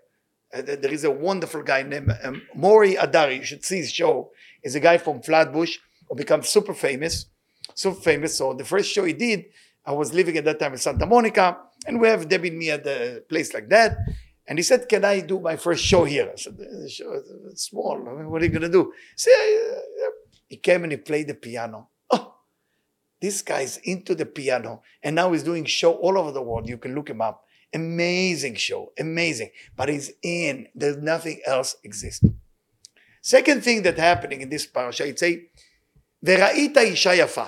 Uh, 0.53 0.61
there 0.61 0.93
is 0.93 1.03
a 1.03 1.11
wonderful 1.11 1.63
guy 1.63 1.83
named 1.83 2.11
um, 2.23 2.41
Maury 2.55 2.95
Adari. 2.95 3.37
You 3.37 3.43
should 3.43 3.65
see 3.65 3.77
his 3.77 3.91
show 3.91 4.31
is 4.63 4.75
a 4.75 4.79
guy 4.79 4.97
from 4.97 5.21
Flatbush 5.21 5.77
who 6.09 6.15
became 6.15 6.43
super 6.43 6.73
famous, 6.73 7.25
super 7.73 7.99
famous. 7.99 8.37
So 8.37 8.53
the 8.53 8.65
first 8.65 8.91
show 8.91 9.03
he 9.03 9.13
did, 9.13 9.45
I 9.85 9.91
was 9.91 10.13
living 10.13 10.37
at 10.37 10.45
that 10.45 10.59
time 10.59 10.73
in 10.73 10.77
Santa 10.79 11.05
Monica, 11.05 11.57
And 11.85 12.01
we 12.01 12.07
have 12.07 12.27
Debbie 12.27 12.49
and 12.49 12.57
me 12.57 12.71
at 12.71 12.83
the 12.83 13.23
place 13.29 13.53
like 13.53 13.69
that. 13.69 13.97
And 14.47 14.57
he 14.57 14.63
said, 14.63 14.87
Can 14.89 15.05
I 15.05 15.19
do 15.21 15.39
my 15.39 15.55
first 15.55 15.83
show 15.83 16.03
here? 16.03 16.31
I 16.31 16.35
said, 16.35 16.57
show 16.89 17.21
small. 17.55 18.07
I 18.07 18.13
mean, 18.13 18.29
what 18.29 18.41
are 18.41 18.45
you 18.45 18.59
to 18.59 18.69
do? 18.69 18.93
Said, 19.15 19.33
He 20.47 20.57
came 20.57 20.83
and 20.83 20.91
he 20.91 20.97
played 20.97 21.27
the 21.27 21.35
piano. 21.35 21.89
Oh, 22.11 22.35
this 23.21 23.41
guy's 23.41 23.77
into 23.77 24.15
the 24.15 24.25
piano. 24.25 24.81
And 25.03 25.15
now 25.15 25.31
he's 25.31 25.43
doing 25.43 25.65
show 25.65 25.93
all 25.93 26.17
over 26.17 26.31
the 26.31 26.41
world. 26.41 26.69
You 26.69 26.77
can 26.77 26.95
look 26.95 27.09
him 27.09 27.21
up. 27.21 27.44
Amazing 27.74 28.56
show. 28.56 28.92
Amazing. 28.98 29.50
But 29.76 29.88
he's 29.88 30.12
in. 30.22 30.68
There's 30.74 30.96
nothing 30.96 31.40
else 31.46 31.76
exists. 31.84 32.24
Second 33.22 33.62
thing 33.62 33.82
that 33.82 33.98
happening 33.98 34.40
in 34.40 34.48
this 34.48 34.66
parasha, 34.66 35.06
it 35.06 35.18
say, 35.18 35.48
וראית 36.22 36.76
אישה 36.76 37.14
יפה. 37.14 37.44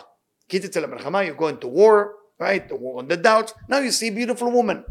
כי 0.48 0.58
תצא 0.58 0.80
למלחמה, 0.80 1.20
you 1.22 1.34
go 1.34 1.48
into 1.48 1.66
war, 1.68 2.14
right? 2.38 2.68
The 2.68 2.76
war 2.76 2.98
on 2.98 3.08
the 3.08 3.16
doubts. 3.16 3.54
Now 3.68 3.78
you 3.78 3.90
see 3.90 4.08
a 4.08 4.12
beautiful 4.12 4.50
woman. 4.50 4.84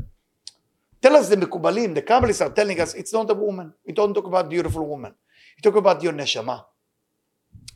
Tell 1.01 1.15
us 1.15 1.29
the 1.29 1.35
Mekubalim, 1.35 1.95
the 1.95 2.01
Kabbalists 2.01 2.45
are 2.45 2.51
telling 2.51 2.79
us 2.79 2.93
it's 2.93 3.13
not 3.13 3.29
a 3.29 3.33
woman. 3.33 3.73
We 3.85 3.93
don't 3.93 4.13
talk 4.13 4.25
about 4.25 4.49
beautiful 4.49 4.85
woman. 4.85 5.15
We 5.57 5.61
talk 5.61 5.75
about 5.75 6.03
your 6.03 6.13
neshama, 6.13 6.63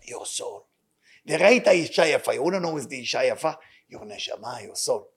your 0.03 0.25
soul. 0.25 0.67
וראית 1.27 1.67
אישה 1.67 2.05
יפה. 2.05 2.33
You 2.33 2.43
want 2.43 2.53
to 2.53 2.59
know 2.59 2.77
is 2.77 2.87
the 2.87 3.01
אישה 3.01 3.23
יפה? 3.23 3.53
Your 3.89 4.01
neshama, 4.01 4.63
your 4.63 4.75
soul. 4.75 5.09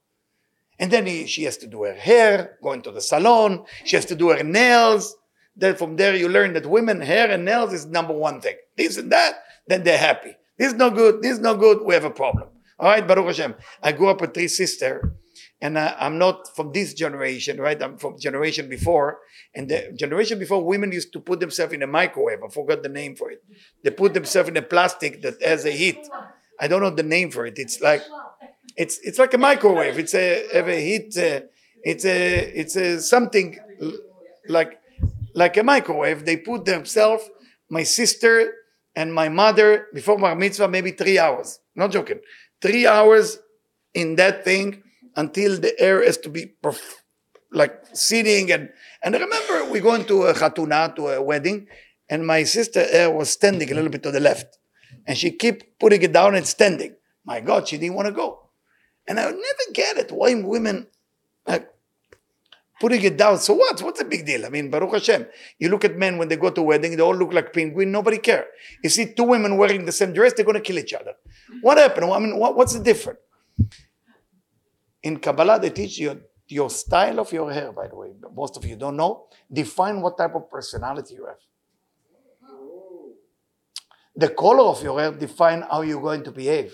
And 0.83 0.91
then 0.91 1.05
he, 1.05 1.27
she 1.27 1.43
has 1.43 1.55
to 1.59 1.67
do 1.67 1.83
her 1.83 1.93
hair, 1.93 2.57
go 2.61 2.73
into 2.73 2.91
the 2.91 2.99
salon. 2.99 3.63
She 3.85 3.95
has 3.95 4.03
to 4.07 4.15
do 4.15 4.31
her 4.31 4.43
nails. 4.43 5.15
Then 5.55 5.77
from 5.77 5.95
there 5.95 6.13
you 6.13 6.27
learn 6.27 6.51
that 6.55 6.65
women 6.65 6.99
hair 6.99 7.31
and 7.31 7.45
nails 7.45 7.71
is 7.71 7.85
number 7.85 8.11
one 8.11 8.41
thing. 8.41 8.57
This 8.75 8.97
and 8.97 9.09
that, 9.13 9.33
then 9.65 9.85
they're 9.85 9.97
happy. 9.97 10.35
This 10.57 10.73
is 10.73 10.77
no 10.77 10.89
good. 10.89 11.21
This 11.21 11.31
is 11.37 11.39
no 11.39 11.55
good. 11.55 11.85
We 11.85 11.93
have 11.93 12.03
a 12.03 12.09
problem. 12.09 12.49
All 12.77 12.89
right, 12.89 13.07
Baruch 13.07 13.27
Hashem. 13.27 13.55
I 13.81 13.93
grew 13.93 14.09
up 14.09 14.19
with 14.19 14.33
three 14.33 14.49
sisters, 14.49 15.05
and 15.61 15.77
uh, 15.77 15.95
I'm 15.97 16.17
not 16.17 16.53
from 16.53 16.73
this 16.73 16.93
generation, 16.93 17.61
right? 17.61 17.81
I'm 17.81 17.97
from 17.97 18.19
generation 18.19 18.67
before, 18.67 19.19
and 19.55 19.69
the 19.69 19.93
generation 19.95 20.37
before, 20.37 20.65
women 20.65 20.91
used 20.91 21.13
to 21.13 21.21
put 21.21 21.39
themselves 21.39 21.71
in 21.71 21.81
a 21.81 21.87
microwave. 21.87 22.39
I 22.45 22.49
forgot 22.49 22.83
the 22.83 22.89
name 22.89 23.15
for 23.15 23.31
it. 23.31 23.41
They 23.85 23.91
put 23.91 24.13
themselves 24.13 24.49
in 24.49 24.57
a 24.57 24.61
plastic 24.61 25.21
that 25.21 25.41
has 25.41 25.63
a 25.63 25.71
heat. 25.71 26.05
I 26.59 26.67
don't 26.67 26.81
know 26.81 26.89
the 26.89 27.03
name 27.03 27.31
for 27.31 27.45
it. 27.45 27.57
It's 27.57 27.79
like 27.79 28.01
it's 28.75 28.99
it's 28.99 29.19
like 29.19 29.33
a 29.33 29.37
microwave. 29.37 29.97
It's 29.99 30.13
a 30.13 30.49
a 30.53 30.81
heat. 30.81 31.17
Uh, 31.17 31.41
it's 31.83 32.05
a 32.05 32.39
it's 32.59 32.75
a 32.75 33.01
something 33.01 33.57
like 34.47 34.79
like 35.33 35.57
a 35.57 35.63
microwave. 35.63 36.25
They 36.25 36.37
put 36.37 36.65
themselves. 36.65 37.29
My 37.69 37.83
sister 37.83 38.53
and 38.95 39.13
my 39.13 39.29
mother 39.29 39.87
before 39.93 40.17
bar 40.17 40.35
mitzvah 40.35 40.67
maybe 40.67 40.91
three 40.91 41.19
hours. 41.19 41.59
Not 41.75 41.91
joking. 41.91 42.19
Three 42.61 42.85
hours 42.87 43.39
in 43.93 44.15
that 44.15 44.43
thing 44.43 44.83
until 45.15 45.59
the 45.59 45.79
air 45.79 46.03
has 46.03 46.17
to 46.17 46.29
be 46.29 46.53
perf- 46.63 46.95
like 47.51 47.85
sitting 47.93 48.51
and 48.51 48.69
and 49.03 49.15
I 49.15 49.19
remember 49.19 49.71
we 49.71 49.79
going 49.79 50.05
to 50.05 50.23
a 50.23 50.33
chatuna 50.33 50.95
to 50.95 51.07
a 51.09 51.21
wedding 51.21 51.67
and 52.09 52.25
my 52.25 52.43
sister 52.43 52.83
hair 52.83 53.11
was 53.11 53.29
standing 53.29 53.71
a 53.71 53.75
little 53.75 53.91
bit 53.91 54.03
to 54.03 54.11
the 54.11 54.19
left 54.19 54.57
and 55.05 55.17
she 55.17 55.31
kept 55.31 55.79
putting 55.79 56.01
it 56.01 56.13
down 56.13 56.35
and 56.35 56.45
standing. 56.47 56.95
My 57.25 57.39
God, 57.39 57.67
she 57.67 57.77
didn't 57.77 57.95
want 57.95 58.07
to 58.07 58.11
go. 58.11 58.42
And 59.07 59.19
I 59.19 59.25
would 59.25 59.35
never 59.35 59.73
get 59.73 59.97
it. 59.97 60.11
Why 60.11 60.33
women 60.35 60.87
like 61.45 61.69
putting 62.79 63.03
it 63.03 63.17
down? 63.17 63.37
So 63.39 63.53
what? 63.53 63.81
What's 63.81 63.99
the 63.99 64.05
big 64.05 64.25
deal? 64.25 64.45
I 64.45 64.49
mean, 64.49 64.69
Baruch 64.69 64.93
Hashem. 64.93 65.25
You 65.59 65.69
look 65.69 65.83
at 65.83 65.97
men 65.97 66.17
when 66.17 66.29
they 66.29 66.37
go 66.37 66.49
to 66.49 66.61
wedding, 66.61 66.95
they 66.95 67.03
all 67.03 67.15
look 67.15 67.33
like 67.33 67.51
penguin. 67.51 67.91
Nobody 67.91 68.17
care. 68.17 68.45
You 68.83 68.89
see 68.89 69.13
two 69.13 69.23
women 69.23 69.57
wearing 69.57 69.85
the 69.85 69.91
same 69.91 70.13
dress, 70.13 70.33
they're 70.33 70.45
going 70.45 70.55
to 70.55 70.61
kill 70.61 70.79
each 70.79 70.93
other. 70.93 71.13
What 71.61 71.77
happened? 71.77 72.11
I 72.11 72.19
mean, 72.19 72.37
what, 72.37 72.55
what's 72.55 72.73
the 72.73 72.83
difference? 72.83 73.19
In 75.01 75.17
Kabbalah, 75.17 75.59
they 75.59 75.69
teach 75.69 75.97
you 75.99 76.21
your 76.47 76.69
style 76.69 77.19
of 77.19 77.31
your 77.33 77.51
hair, 77.51 77.71
by 77.71 77.87
the 77.87 77.95
way. 77.95 78.11
Most 78.33 78.55
of 78.57 78.65
you 78.65 78.75
don't 78.75 78.95
know. 78.95 79.27
Define 79.51 80.01
what 80.01 80.17
type 80.17 80.35
of 80.35 80.49
personality 80.49 81.15
you 81.15 81.25
have. 81.25 81.37
The 84.15 84.29
color 84.29 84.63
of 84.63 84.83
your 84.83 84.99
hair 84.99 85.11
define 85.11 85.63
how 85.63 85.81
you're 85.81 86.01
going 86.01 86.23
to 86.23 86.31
behave. 86.31 86.73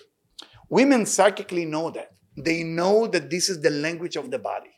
Women 0.69 1.05
psychically 1.05 1.65
know 1.65 1.89
that. 1.91 2.11
They 2.43 2.63
know 2.63 3.07
that 3.07 3.29
this 3.29 3.49
is 3.49 3.61
the 3.61 3.69
language 3.69 4.15
of 4.15 4.31
the 4.31 4.39
body. 4.39 4.71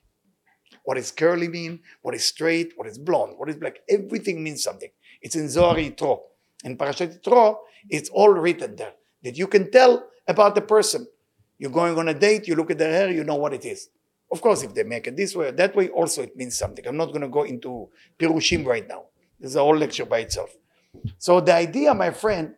What 0.84 0.98
is 0.98 1.12
curly 1.12 1.48
mean, 1.48 1.82
what 2.02 2.16
is 2.16 2.26
straight, 2.26 2.74
what 2.76 2.88
is 2.88 2.98
blonde, 2.98 3.34
what 3.38 3.50
is 3.50 3.58
black. 3.58 3.80
Everything 3.88 4.44
means 4.44 4.64
something. 4.64 4.90
It's 5.22 5.36
in 5.36 5.48
Zohar 5.48 5.76
Yitro. 5.76 6.20
In 6.64 6.76
Parashat 6.76 7.22
Yitro, 7.22 7.58
it's 7.90 8.10
all 8.10 8.30
written 8.30 8.76
there. 8.76 8.94
That 9.24 9.38
you 9.38 9.48
can 9.48 9.70
tell 9.70 10.08
about 10.28 10.56
the 10.56 10.62
person. 10.62 11.08
You're 11.60 11.72
going 11.72 11.98
on 12.00 12.08
a 12.08 12.14
date, 12.16 12.48
you 12.48 12.56
look 12.56 12.72
at 12.72 12.80
their 12.80 12.92
hair, 12.92 13.12
you 13.12 13.24
know 13.24 13.36
what 13.36 13.54
it 13.54 13.64
is. 13.66 13.90
Of 14.32 14.42
course, 14.42 14.64
if 14.64 14.74
they 14.74 14.84
make 14.84 15.06
it 15.06 15.16
this 15.16 15.36
way 15.36 15.50
or 15.50 15.52
that 15.52 15.76
way, 15.76 15.90
also 15.90 16.24
it 16.24 16.36
means 16.36 16.58
something. 16.58 16.88
I'm 16.88 16.98
not 16.98 17.10
going 17.10 17.22
to 17.22 17.28
go 17.28 17.44
into 17.44 17.90
Pirushim 18.18 18.66
right 18.66 18.88
now. 18.88 19.06
There's 19.40 19.56
a 19.56 19.60
whole 19.60 19.78
lecture 19.78 20.06
by 20.06 20.20
itself. 20.20 20.56
So 21.20 21.40
the 21.42 21.54
idea, 21.54 21.94
my 21.94 22.10
friend, 22.12 22.56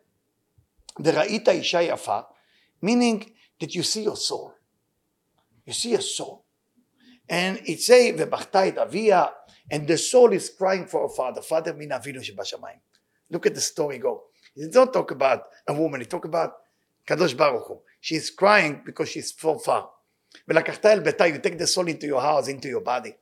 the 0.98 1.12
Ra'ita 1.12 1.48
Isha 1.48 1.78
Yafa, 1.78 2.24
meaning 2.80 3.32
that 3.60 3.74
you 3.74 3.82
see 3.82 4.04
your 4.04 4.16
soul. 4.16 4.53
You 5.65 5.73
see 5.73 5.93
a 5.93 6.01
soul. 6.01 6.45
And 7.29 7.59
it 7.65 7.79
say, 7.79 8.11
ובכתה 8.17 8.67
את 8.67 8.77
אביה, 8.77 9.25
and 9.73 9.87
the 9.87 9.97
soul 9.97 10.31
is 10.33 10.49
crying 10.49 10.87
for 10.87 11.05
a 11.05 11.09
father. 11.09 11.41
Father 11.41 11.73
מן 11.73 11.91
אבינו 11.91 12.23
שבשמיים. 12.23 12.79
Look 13.31 13.45
at 13.45 13.53
the 13.55 13.61
story 13.61 13.99
go. 13.99 14.23
It 14.55 14.71
don't 14.73 14.91
talk 14.91 15.11
about 15.11 15.41
a 15.67 15.73
woman, 15.73 16.01
it 16.01 16.09
talk 16.09 16.25
about 16.25 16.51
Kadosh 17.07 17.37
Baruch 17.37 17.67
Hu. 17.67 17.79
She's 18.01 18.29
crying 18.31 18.81
because 18.85 19.09
she's 19.09 19.33
so 19.37 19.59
far. 19.59 19.89
ולקחת 20.47 20.85
אל 20.85 20.99
ביתה, 20.99 21.27
you 21.27 21.39
take 21.39 21.57
the 21.57 21.67
soul 21.67 21.87
into 21.87 22.05
your 22.05 22.21
house, 22.21 22.47
into 22.47 22.67
your 22.67 22.81
body. 22.81 23.15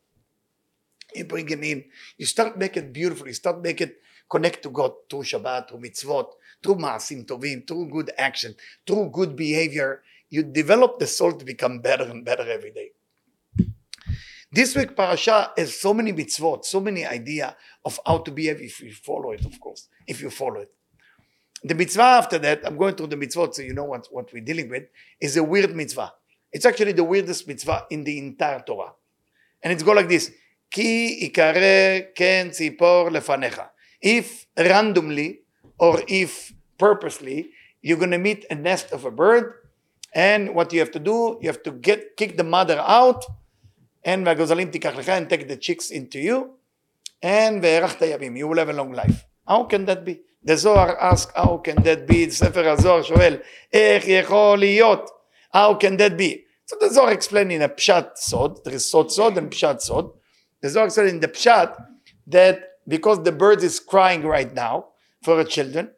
You 1.16 1.26
bring 1.26 1.50
it 1.50 1.64
in. 1.64 1.86
You 2.18 2.26
start 2.26 2.58
make 2.58 2.76
it 2.78 2.92
beautiful. 2.94 3.28
You 3.28 3.34
start 3.34 3.62
make 3.62 3.82
it 3.82 3.98
connect 4.30 4.64
to 4.64 4.70
God 4.70 4.92
through 5.10 5.24
Shabbat, 5.24 5.70
through 5.70 5.80
mitzvot, 5.80 6.28
through 6.62 6.76
maasim 6.76 7.26
tovim, 7.26 7.66
through 7.68 7.90
good 7.90 8.12
action, 8.18 8.56
through 8.86 9.10
good 9.12 9.36
behavior. 9.36 10.04
you 10.33 10.43
develop 10.43 10.99
the 10.99 11.07
soul 11.07 11.33
to 11.33 11.45
become 11.45 11.81
better 11.81 12.05
and 12.05 12.25
better 12.25 12.51
every 12.51 12.73
day. 12.73 12.91
This 14.51 14.75
week 14.75 14.97
parasha 14.97 15.53
has 15.59 15.79
so 15.79 15.93
many 15.93 16.11
mitzvot, 16.11 16.65
so 16.65 16.81
many 16.81 17.05
idea 17.05 17.55
of 17.85 18.01
how 18.07 18.17
to 18.19 18.31
behave 18.31 18.63
if 18.63 18.81
you 18.81 18.95
follow 18.95 19.33
it, 19.33 19.45
of 19.45 19.61
course, 19.61 19.89
if 20.07 20.23
you 20.23 20.31
follow 20.31 20.61
it. 20.61 20.71
The 21.63 21.75
mitzvah 21.75 22.03
after 22.23 22.39
that, 22.39 22.67
I'm 22.67 22.79
going 22.79 22.95
through 22.95 23.09
the 23.09 23.17
mitzvot 23.17 23.53
so 23.53 23.61
you 23.61 23.75
know 23.75 23.85
what, 23.85 24.09
what 24.11 24.33
we're 24.33 24.43
dealing 24.43 24.71
with, 24.71 24.85
is 25.21 25.37
a 25.37 25.45
weird 25.45 25.77
mitzvah. 25.77 26.15
It's 26.51 26.65
actually 26.65 26.93
the 26.93 27.05
weirdest 27.05 27.47
mitzvah 27.47 27.87
in 27.91 28.03
the 28.03 28.19
entire 28.19 28.61
Torah. 28.61 28.95
And 29.63 29.71
it's 29.71 29.83
go 29.83 29.93
like 29.93 30.09
this. 30.09 30.33
Ki 30.71 31.29
ikare 31.29 32.15
ken 32.15 32.51
tzipor 32.51 33.11
lefanecha. 33.11 33.69
If 34.01 34.47
randomly 34.57 35.41
or 35.79 36.03
if 36.09 36.55
purposely, 36.79 37.51
you're 37.83 37.99
going 37.99 38.13
to 38.13 38.19
meet 38.19 38.47
a 38.49 38.55
nest 38.55 38.93
of 38.93 39.05
a 39.05 39.11
bird, 39.11 39.55
and 40.14 40.56
what 40.56 40.74
you 40.74 40.80
have 40.80 40.92
to 40.92 41.00
do, 41.00 41.38
you 41.42 41.48
have 41.48 41.64
to 41.64 41.72
get 41.72 42.18
kick 42.18 42.38
the 42.38 42.44
mother 42.44 42.80
out 42.80 43.24
and 44.04 44.26
והגוזלים 44.26 44.72
תיקח 44.72 44.96
לך 44.96 45.10
and 45.10 45.30
take 45.30 45.48
the 45.48 45.58
chicks 45.58 45.92
into 45.92 46.18
you 46.18 46.58
and 47.22 47.62
והארכת 47.62 48.02
ימים, 48.02 48.36
you 48.38 48.48
will 48.48 48.58
have 48.58 48.70
a 48.70 48.74
long 48.74 48.94
life. 48.94 49.26
How 49.48 49.64
can 49.64 49.86
that 49.86 50.06
be? 50.06 50.22
The 50.44 50.58
Zohar 50.58 50.98
asks, 51.00 51.32
how 51.36 51.58
can 51.58 51.84
that 51.84 52.08
be? 52.08 52.30
ספר 52.30 52.70
הזוהר 52.70 53.02
שואל, 53.02 53.38
איך 53.74 54.04
יכול 54.08 54.60
להיות? 54.60 55.10
How 55.54 55.74
can 55.74 55.98
that 55.98 56.18
be? 56.18 56.44
So 56.66 56.76
the 56.80 56.90
Zohar 56.90 57.12
explained 57.12 57.52
in 57.52 57.62
a 57.62 57.70
pshat 57.70 58.18
sod, 58.18 58.64
there 58.64 58.74
is 58.74 58.90
sod 58.90 59.12
sod 59.12 59.38
and 59.38 59.50
pshat 59.50 59.82
sod. 59.82 60.10
The 60.62 60.70
Zohar 60.70 60.90
said 60.90 61.08
in 61.08 61.20
the 61.20 61.28
pshat 61.28 61.76
that 62.28 62.60
because 62.88 63.24
the 63.24 63.32
bird 63.32 63.64
is 63.64 63.80
crying 63.80 64.24
right 64.24 64.54
now 64.54 64.88
for 65.24 65.38
her 65.38 65.44
children, 65.44 65.92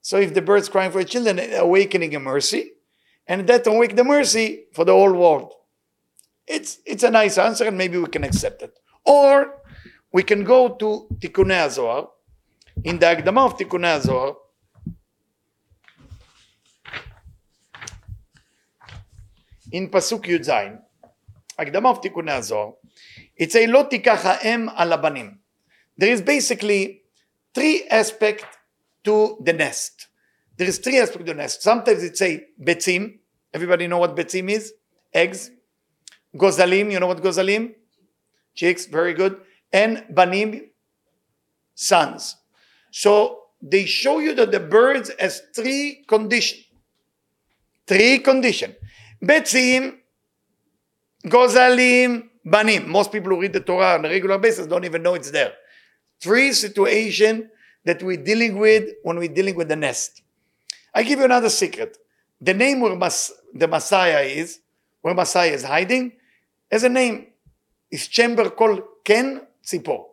so 0.00 0.18
if 0.18 0.34
the 0.34 0.42
bird's 0.42 0.68
crying 0.68 0.90
for 0.90 0.98
her 0.98 1.04
children, 1.04 1.40
awakening 1.54 2.14
a 2.14 2.20
mercy, 2.20 2.72
and 3.27 3.47
that 3.47 3.65
will 3.65 3.79
make 3.79 3.95
the 3.95 4.03
mercy 4.03 4.65
for 4.73 4.85
the 4.85 4.91
whole 4.91 5.13
world. 5.13 5.53
It's, 6.47 6.79
it's 6.85 7.03
a 7.03 7.09
nice 7.09 7.37
answer, 7.37 7.65
and 7.65 7.77
maybe 7.77 7.97
we 7.97 8.07
can 8.07 8.23
accept 8.23 8.61
it. 8.61 8.77
Or 9.05 9.61
we 10.11 10.23
can 10.23 10.43
go 10.43 10.75
to 10.75 11.07
Tikkun 11.19 11.69
Zohar, 11.69 12.09
in 12.83 12.99
the 12.99 13.05
Agdama 13.05 13.45
of 13.45 13.57
Tikkun 13.57 14.01
Zohar, 14.01 14.35
in 19.71 19.89
Pasuk 19.89 20.23
Yud 20.25 20.45
Zayin, 20.45 20.79
Agdama 21.57 21.91
of 21.91 22.01
Tikkun 22.01 22.41
Zohar. 22.43 22.73
it 23.35 23.51
says, 23.51 23.67
לא 23.69 23.83
תיקח 23.89 24.23
alabanim. 24.75 25.37
There 25.97 26.11
is 26.11 26.21
basically 26.21 27.03
three 27.53 27.85
aspects 27.87 28.45
to 29.03 29.37
the 29.43 29.53
nest. 29.53 30.07
There 30.57 30.67
is 30.67 30.77
three 30.77 30.99
aspects 30.99 31.29
of 31.29 31.37
nest. 31.37 31.63
Sometimes 31.63 32.03
it's 32.03 32.21
a 32.21 32.45
betim. 32.61 33.19
Everybody 33.53 33.87
know 33.87 33.97
what 33.97 34.15
betim 34.15 34.49
is? 34.49 34.73
Eggs. 35.13 35.51
Gozalim, 36.35 36.91
you 36.91 36.99
know 36.99 37.07
what 37.07 37.21
gozalim? 37.21 37.73
Chicks, 38.55 38.85
very 38.85 39.13
good. 39.13 39.39
And 39.71 40.03
banim, 40.09 40.69
sons. 41.75 42.35
So 42.91 43.43
they 43.61 43.85
show 43.85 44.19
you 44.19 44.35
that 44.35 44.51
the 44.51 44.59
birds 44.59 45.11
has 45.19 45.41
three 45.55 46.03
condition. 46.07 46.59
Three 47.87 48.19
condition. 48.19 48.75
betim, 49.23 49.97
gozalim, 51.25 52.29
banim. 52.45 52.89
Most 52.89 53.11
people 53.11 53.29
who 53.29 53.41
read 53.41 53.53
the 53.53 53.59
Torah 53.59 53.95
on 53.95 54.05
a 54.05 54.09
regular 54.09 54.37
basis 54.37 54.67
don't 54.67 54.85
even 54.85 55.03
know 55.03 55.13
it's 55.13 55.31
there. 55.31 55.53
Three 56.19 56.51
situation 56.53 57.49
that 57.85 58.01
we're 58.01 58.23
dealing 58.23 58.57
with 58.57 58.89
when 59.03 59.17
we're 59.17 59.33
dealing 59.33 59.55
with 59.55 59.67
the 59.67 59.75
nest. 59.75 60.22
I 60.94 61.02
give 61.02 61.18
you 61.18 61.24
another 61.24 61.50
secret. 61.50 61.96
The 62.40 62.54
name 62.54 62.80
where 62.80 62.96
Mas- 62.96 63.32
the 63.54 63.68
Messiah 63.68 64.20
is, 64.20 64.60
where 65.02 65.14
Messiah 65.14 65.50
is 65.50 65.64
hiding, 65.64 66.12
has 66.70 66.84
a 66.84 66.88
name. 66.88 67.26
His 67.90 68.06
chamber 68.08 68.50
called 68.50 68.82
Ken 69.04 69.42
Tzipor, 69.64 70.04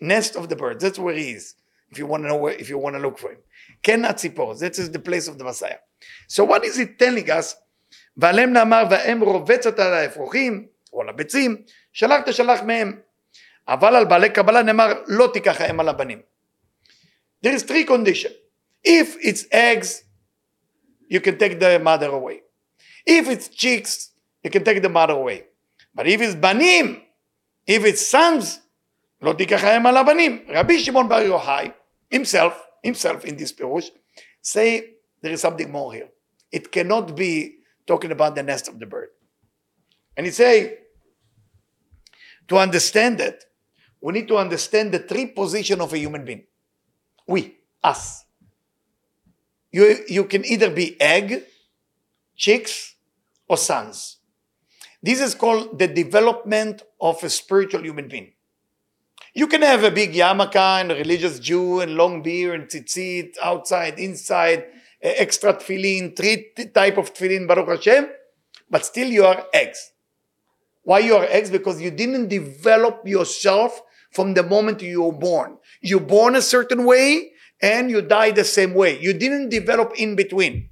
nest 0.00 0.36
of 0.36 0.48
the 0.48 0.56
birds. 0.56 0.82
That's 0.82 0.98
where 0.98 1.14
he 1.14 1.30
is. 1.30 1.54
If 1.90 1.98
you 1.98 2.06
want 2.06 2.24
to 2.24 2.28
know 2.28 2.36
where, 2.36 2.54
if 2.54 2.68
you 2.68 2.78
want 2.78 2.96
to 2.96 3.00
look 3.00 3.18
for 3.18 3.30
him, 3.30 3.38
Ken 3.82 4.02
Tzipor. 4.02 4.58
That 4.58 4.78
is 4.78 4.90
the 4.90 4.98
place 4.98 5.28
of 5.28 5.38
the 5.38 5.44
Messiah. 5.44 5.78
So 6.28 6.44
what 6.44 6.64
is 6.64 6.78
it 6.78 6.98
telling 6.98 7.30
us? 7.30 7.56
ועליהם 8.16 8.52
נאמר 8.52 8.84
והאם 8.90 9.20
רובצת 9.20 9.78
על 9.78 9.94
האפרוחים 9.94 10.66
או 10.92 11.00
על 11.00 11.08
הביצים 11.08 11.56
שלח 11.92 12.20
תשלח 12.20 12.62
מהם 12.62 13.00
אבל 13.68 13.96
על 13.96 14.04
בעלי 14.04 14.30
קבלה 14.30 14.62
נאמר 14.62 15.02
לא 15.06 15.30
תיקח 15.32 15.60
האם 15.60 15.80
על 15.80 15.88
הבנים. 15.88 16.20
There 17.44 17.52
is 17.52 17.62
three 17.62 17.84
conditions. 17.84 18.34
If 18.84 19.16
it's 19.20 19.44
eggs, 19.52 20.02
you 21.10 21.20
can 21.20 21.38
take 21.38 21.58
the 21.60 21.78
mother 21.78 22.08
away. 22.08 22.42
If 23.04 23.28
it's 23.28 23.48
chicks, 23.48 24.10
you 24.42 24.50
can 24.50 24.64
take 24.64 24.82
the 24.82 24.88
mother 24.88 25.14
away. 25.14 25.44
But 25.94 26.06
if 26.06 26.20
it's 26.20 26.34
banim, 26.34 27.02
if 27.66 27.84
it's 27.84 28.06
sons, 28.06 28.60
לא 29.22 29.32
תיקח 29.32 29.64
האם 29.64 29.86
על 29.86 29.96
הבנים. 29.96 30.44
רבי 30.48 30.78
שמעון 30.78 31.08
בר 31.08 31.20
יוחאי, 31.20 31.70
himself, 32.14 32.52
himself 32.86 33.24
in 33.24 33.36
this 33.36 33.52
פירוש, 33.52 33.90
say 34.42 34.80
there 35.22 35.32
is 35.32 35.40
something 35.40 35.70
more 35.70 35.92
here. 35.92 36.08
It 36.52 36.70
cannot 36.70 37.16
be 37.16 37.56
talking 37.86 38.12
about 38.12 38.34
the 38.34 38.42
nest 38.42 38.68
of 38.68 38.78
the 38.78 38.86
bird. 38.86 39.08
And 40.16 40.26
he 40.26 40.32
say, 40.32 40.78
to 42.48 42.58
understand 42.58 43.18
that, 43.18 43.44
we 44.00 44.12
need 44.12 44.28
to 44.28 44.36
understand 44.36 44.92
the 44.92 45.00
three 45.00 45.26
position 45.26 45.80
of 45.80 45.92
a 45.92 45.98
human 45.98 46.24
being. 46.24 46.44
We, 47.26 47.56
us. 47.82 48.24
You, 49.71 49.97
you 50.07 50.25
can 50.25 50.45
either 50.45 50.69
be 50.69 50.99
egg, 50.99 51.43
chicks, 52.35 52.95
or 53.47 53.57
sons. 53.57 54.17
This 55.01 55.19
is 55.19 55.33
called 55.33 55.79
the 55.79 55.87
development 55.87 56.83
of 56.99 57.23
a 57.23 57.29
spiritual 57.29 57.83
human 57.83 58.07
being. 58.07 58.33
You 59.33 59.47
can 59.47 59.61
have 59.61 59.83
a 59.83 59.91
big 59.91 60.13
yarmulke 60.13 60.55
and 60.55 60.91
a 60.91 60.95
religious 60.95 61.39
Jew 61.39 61.79
and 61.79 61.95
long 61.95 62.21
beard 62.21 62.59
and 62.59 62.69
tzitzit 62.69 63.37
outside, 63.41 63.97
inside, 63.97 64.65
extra 65.01 65.53
tefillin, 65.53 66.15
three 66.15 66.51
type 66.73 66.97
of 66.97 67.13
tefillin, 67.13 67.47
Baruch 67.47 67.69
Hashem, 67.69 68.09
but 68.69 68.85
still 68.85 69.07
you 69.07 69.25
are 69.25 69.45
eggs. 69.53 69.93
Why 70.83 70.99
you 70.99 71.15
are 71.15 71.25
eggs? 71.25 71.49
Because 71.49 71.81
you 71.81 71.91
didn't 71.91 72.27
develop 72.27 73.07
yourself 73.07 73.81
from 74.11 74.33
the 74.33 74.43
moment 74.43 74.81
you 74.81 75.03
were 75.03 75.13
born. 75.13 75.57
You 75.81 75.99
were 75.99 76.05
born 76.05 76.35
a 76.35 76.41
certain 76.41 76.85
way 76.85 77.30
and 77.61 77.89
you 77.89 78.01
die 78.01 78.31
the 78.31 78.43
same 78.43 78.73
way. 78.73 78.99
You 78.99 79.13
didn't 79.13 79.49
develop 79.49 79.93
in 79.97 80.15
between. 80.15 80.69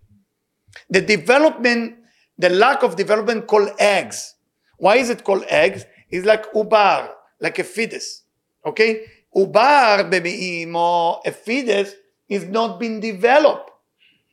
The 0.89 1.01
development, 1.01 1.98
the 2.38 2.50
lack 2.50 2.84
of 2.84 2.96
development 2.96 3.48
called 3.48 3.69
eggs. 3.79 4.36
Why 4.77 4.98
is 4.98 5.10
it 5.10 5.24
called 5.24 5.43
eggs? 5.48 5.86
It's 6.10 6.25
like 6.25 6.51
ubar, 6.53 7.10
like 7.39 7.60
a 7.60 7.63
fetus. 7.63 8.24
Okay? 8.65 9.05
Ubar, 9.36 10.10
bebeimo, 10.10 11.22
a 11.25 11.31
fetus, 11.31 11.93
is 12.27 12.46
not 12.46 12.79
been 12.79 13.00
developed. 13.00 13.72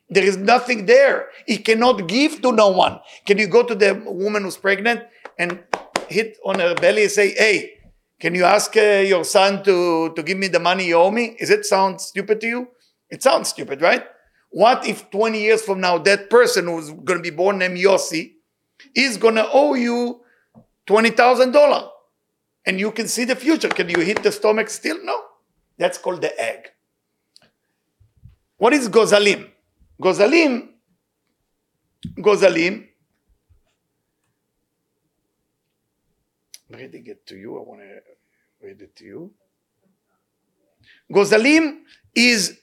There 0.09 0.25
is 0.25 0.37
nothing 0.37 0.87
there. 0.87 1.29
It 1.47 1.65
cannot 1.65 2.07
give 2.07 2.41
to 2.43 2.53
no 2.53 2.69
one. 2.69 3.01
Can 3.27 3.39
you 3.39 3.49
go 3.49 3.63
to 3.63 3.75
the 3.75 3.95
woman 4.07 4.45
who's 4.45 4.57
pregnant 4.57 5.03
and 5.39 5.65
hit 6.09 6.39
on 6.45 6.61
her 6.61 6.75
belly 6.75 7.03
and 7.03 7.11
say, 7.11 7.31
hey, 7.33 7.76
can 8.19 8.35
you 8.35 8.45
ask 8.45 8.77
uh, 8.77 8.81
your 8.81 9.25
son 9.25 9.63
to, 9.65 10.13
to 10.15 10.23
give 10.23 10.39
me 10.39 10.49
the 10.49 10.61
money 10.61 10.87
you 10.87 10.97
owe 10.97 11.11
me? 11.11 11.37
Is 11.39 11.51
it 11.51 11.67
sound 11.67 12.01
stupid 12.01 12.41
to 12.41 12.47
you? 12.47 12.69
It 13.11 13.23
sounds 13.23 13.49
stupid, 13.49 13.83
right? 13.83 14.05
What 14.51 14.87
if 14.87 15.11
20 15.11 15.41
years 15.41 15.63
from 15.63 15.81
now, 15.81 15.99
that 15.99 16.31
person 16.31 16.67
who's 16.67 16.91
going 16.91 17.19
to 17.19 17.23
be 17.23 17.31
born 17.31 17.59
named 17.59 17.79
Yossi 17.79 18.33
is 18.95 19.17
going 19.19 19.35
to 19.35 19.47
owe 19.53 19.75
you 19.75 20.21
$20,000 20.87 21.89
and 22.65 22.81
you 22.81 22.91
can 22.91 23.07
see 23.07 23.25
the 23.25 23.37
future? 23.37 23.69
Can 23.69 23.91
you 23.91 24.01
hit 24.01 24.23
the 24.23 24.33
stomach 24.33 24.71
still? 24.71 24.99
No. 25.05 25.21
That's 25.79 25.99
called 25.99 26.23
the 26.23 26.41
egg. 26.41 26.71
What 28.57 28.73
is 28.73 28.89
gozalim? 28.89 29.51
Gozalim, 30.01 30.69
gozalim, 32.19 32.87
reading 36.77 37.07
it 37.07 37.27
to 37.27 37.37
you. 37.37 37.59
I 37.59 37.63
want 37.63 37.81
to 37.81 38.67
read 38.67 38.81
it 38.81 38.97
to 38.97 39.05
you. 39.05 39.31
Gozalim 41.13 41.81
is 42.15 42.59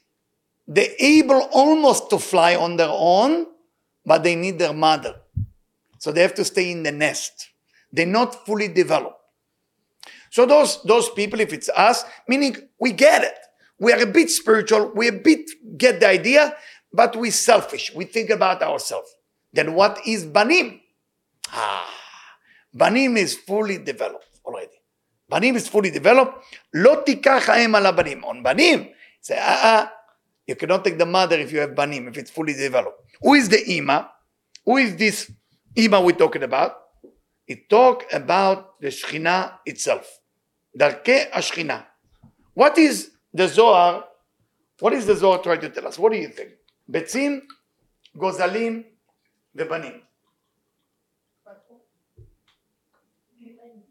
they 0.68 0.96
able 1.00 1.42
almost 1.52 2.10
to 2.10 2.20
fly 2.20 2.56
on 2.56 2.78
their 2.78 2.92
own, 2.92 3.48
but 4.06 4.24
they 4.24 4.36
need 4.36 4.60
their 4.60 4.74
mother. 4.74 5.16
So 6.00 6.12
they 6.12 6.22
have 6.22 6.34
to 6.36 6.46
stay 6.46 6.72
in 6.72 6.84
the 6.84 6.92
nest. 6.92 7.50
They're 7.92 8.06
not 8.06 8.46
fully 8.46 8.68
developed. 8.68 9.20
So 10.30 10.46
those, 10.46 10.82
those 10.84 11.10
people, 11.10 11.40
if 11.40 11.54
it's 11.54 11.70
us, 11.70 12.04
meaning 12.28 12.58
we 12.80 12.92
get 12.92 13.24
it. 13.24 13.38
We 13.80 13.94
are 13.94 14.02
a 14.02 14.06
bit 14.06 14.30
spiritual. 14.30 14.92
We 14.96 15.10
a 15.10 15.12
bit 15.12 15.50
get 15.78 16.00
the 16.00 16.08
idea, 16.08 16.56
but 16.92 17.16
we're 17.16 17.32
selfish. 17.32 17.92
We 17.94 18.06
think 18.06 18.30
about 18.30 18.64
ourselves. 18.64 19.16
Then 19.52 19.76
what 19.76 20.00
is 20.08 20.26
banim? 20.26 20.82
Ah, 21.50 21.93
Banim 22.74 23.18
is 23.18 23.36
fully 23.36 23.78
developed 23.78 24.40
already. 24.46 24.80
Banim 25.30 25.56
is 25.56 25.68
fully 25.68 25.92
developed. 25.92 26.44
Lo 26.74 27.04
tikach 27.04 27.50
ala 27.50 27.94
banim. 27.94 28.24
On 28.26 28.42
banim, 28.42 28.90
say, 29.22 29.38
ah, 29.40 29.60
ah, 29.64 29.92
you 30.48 30.56
cannot 30.56 30.84
take 30.84 30.98
the 30.98 31.06
mother 31.06 31.40
if 31.40 31.52
you 31.52 31.60
have 31.60 31.76
banim, 31.76 32.08
if 32.08 32.18
it's 32.18 32.32
fully 32.32 32.54
developed. 32.54 33.00
Who 33.22 33.36
is 33.36 33.50
the 33.50 33.62
ima? 33.78 34.10
Who 34.66 34.78
is 34.78 34.96
this 34.96 35.32
ima 35.76 36.02
we're 36.02 36.14
talking 36.14 36.44
about? 36.44 36.78
It 37.48 37.70
talk 37.70 38.06
about 38.12 38.80
the 38.80 38.88
Shekhinah 38.88 39.60
itself. 39.66 40.20
Darke 40.76 41.30
ashchina. 41.32 41.86
What 42.54 42.78
is 42.78 43.12
the 43.34 43.48
Zohar? 43.48 44.06
What 44.80 44.94
is 44.94 45.06
the 45.06 45.16
Zohar 45.16 45.40
trying 45.40 45.62
to 45.62 45.70
tell 45.70 45.88
us? 45.88 46.00
What 46.00 46.12
do 46.12 46.18
you 46.18 46.30
think? 46.30 46.52
Betzim, 46.90 47.42
Gozalim, 48.18 48.86
banim 49.56 50.03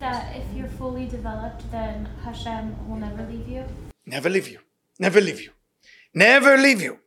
That 0.01 0.36
if 0.36 0.45
you're 0.55 0.73
fully 0.81 1.05
developed, 1.07 1.69
then 1.71 2.07
Hashem 2.23 2.63
will 2.88 2.97
never 2.97 3.23
leave 3.31 3.47
you. 3.47 3.63
Never 4.05 4.29
leave 4.29 4.47
you. 4.47 4.60
Never 4.99 5.19
leave 5.21 5.41
you. 5.41 5.51
Never 6.13 6.57
leave 6.57 6.81
you. 6.81 6.99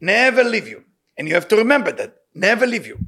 Never 0.00 0.44
leave 0.44 0.68
you. 0.68 0.84
And 1.16 1.28
you 1.28 1.34
have 1.34 1.48
to 1.48 1.56
remember 1.56 1.92
that. 1.92 2.12
Never 2.34 2.66
leave 2.66 2.86
you. 2.86 2.98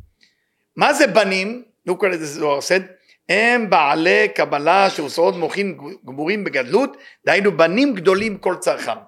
מה 0.76 0.92
זה 0.92 1.06
בנים? 1.06 1.64
look 1.86 2.02
what 2.02 2.12
the 2.12 2.26
Zohar 2.26 2.60
said. 2.60 2.82
הם 3.28 3.70
בעלי 3.70 4.28
קבלה 4.34 4.90
שעושות 4.90 5.34
מוחין 5.34 5.78
גמורים 6.06 6.44
בגדלות, 6.44 6.96
דהיינו 7.26 7.56
בנים 7.56 7.94
גדולים 7.94 8.38
כל 8.38 8.56
צרכם. 8.60 8.98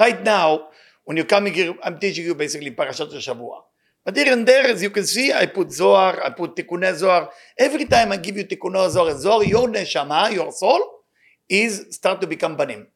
Right 0.00 0.22
now, 0.24 0.68
when 1.04 1.16
you're 1.16 1.24
coming 1.24 1.54
here, 1.54 1.74
I'm 1.82 1.98
teaching 1.98 2.24
you 2.24 2.34
basically 2.34 2.70
Parashat 2.70 3.10
Shavua. 3.20 3.62
But 4.04 4.16
here 4.16 4.32
and 4.32 4.46
there, 4.46 4.68
as 4.68 4.82
you 4.82 4.90
can 4.90 5.04
see, 5.04 5.32
I 5.32 5.46
put 5.46 5.72
Zohar, 5.72 6.24
I 6.24 6.30
put 6.30 6.54
Tikkunei 6.54 6.94
Zohar. 6.94 7.28
Every 7.58 7.86
time 7.86 8.12
I 8.12 8.18
give 8.18 8.36
you 8.36 8.44
Tikkunei 8.44 8.88
Zohar 8.90 9.10
and 9.10 9.20
Zohar, 9.20 9.42
your 9.42 9.66
neshama, 9.66 10.32
your 10.32 10.52
soul, 10.52 10.80
is 11.48 11.86
start 11.90 12.20
to 12.20 12.26
become 12.28 12.56
banim. 12.56 12.86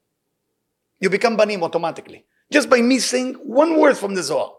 You 1.00 1.10
become 1.10 1.36
banim 1.36 1.64
automatically. 1.64 2.24
Just 2.52 2.70
by 2.70 2.80
missing 2.80 3.34
one 3.34 3.80
word 3.80 3.96
from 3.96 4.14
the 4.14 4.22
Zohar. 4.22 4.52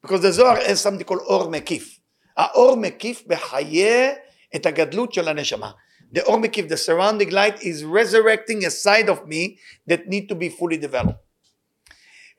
Because 0.00 0.20
the 0.20 0.32
Zohar 0.32 0.56
has 0.56 0.80
something 0.80 1.04
called 1.04 1.22
אור 1.22 1.50
מקיף. 1.50 1.98
האור 2.36 2.76
מקיף 2.76 3.22
בחיי 3.26 4.12
את 4.56 4.66
הגדלות 4.66 5.12
של 5.12 5.28
הנשמה. 5.28 5.70
The 6.14 6.22
אור 6.22 6.38
מקיף, 6.38 6.66
the 6.66 6.76
surrounding 6.76 7.30
light, 7.30 7.60
is 7.62 7.82
resurrecting 7.82 8.64
a 8.64 8.70
side 8.70 9.08
of 9.08 9.26
me 9.26 9.58
that 9.88 10.06
need 10.06 10.28
to 10.28 10.34
be 10.34 10.48
fully 10.48 10.76
developed. 10.76 11.18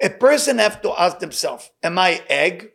A 0.01 0.09
person 0.09 0.57
have 0.57 0.81
to 0.81 0.93
ask 0.97 1.19
themselves, 1.19 1.69
am 1.83 1.97
I 1.97 2.21
egg? 2.29 2.71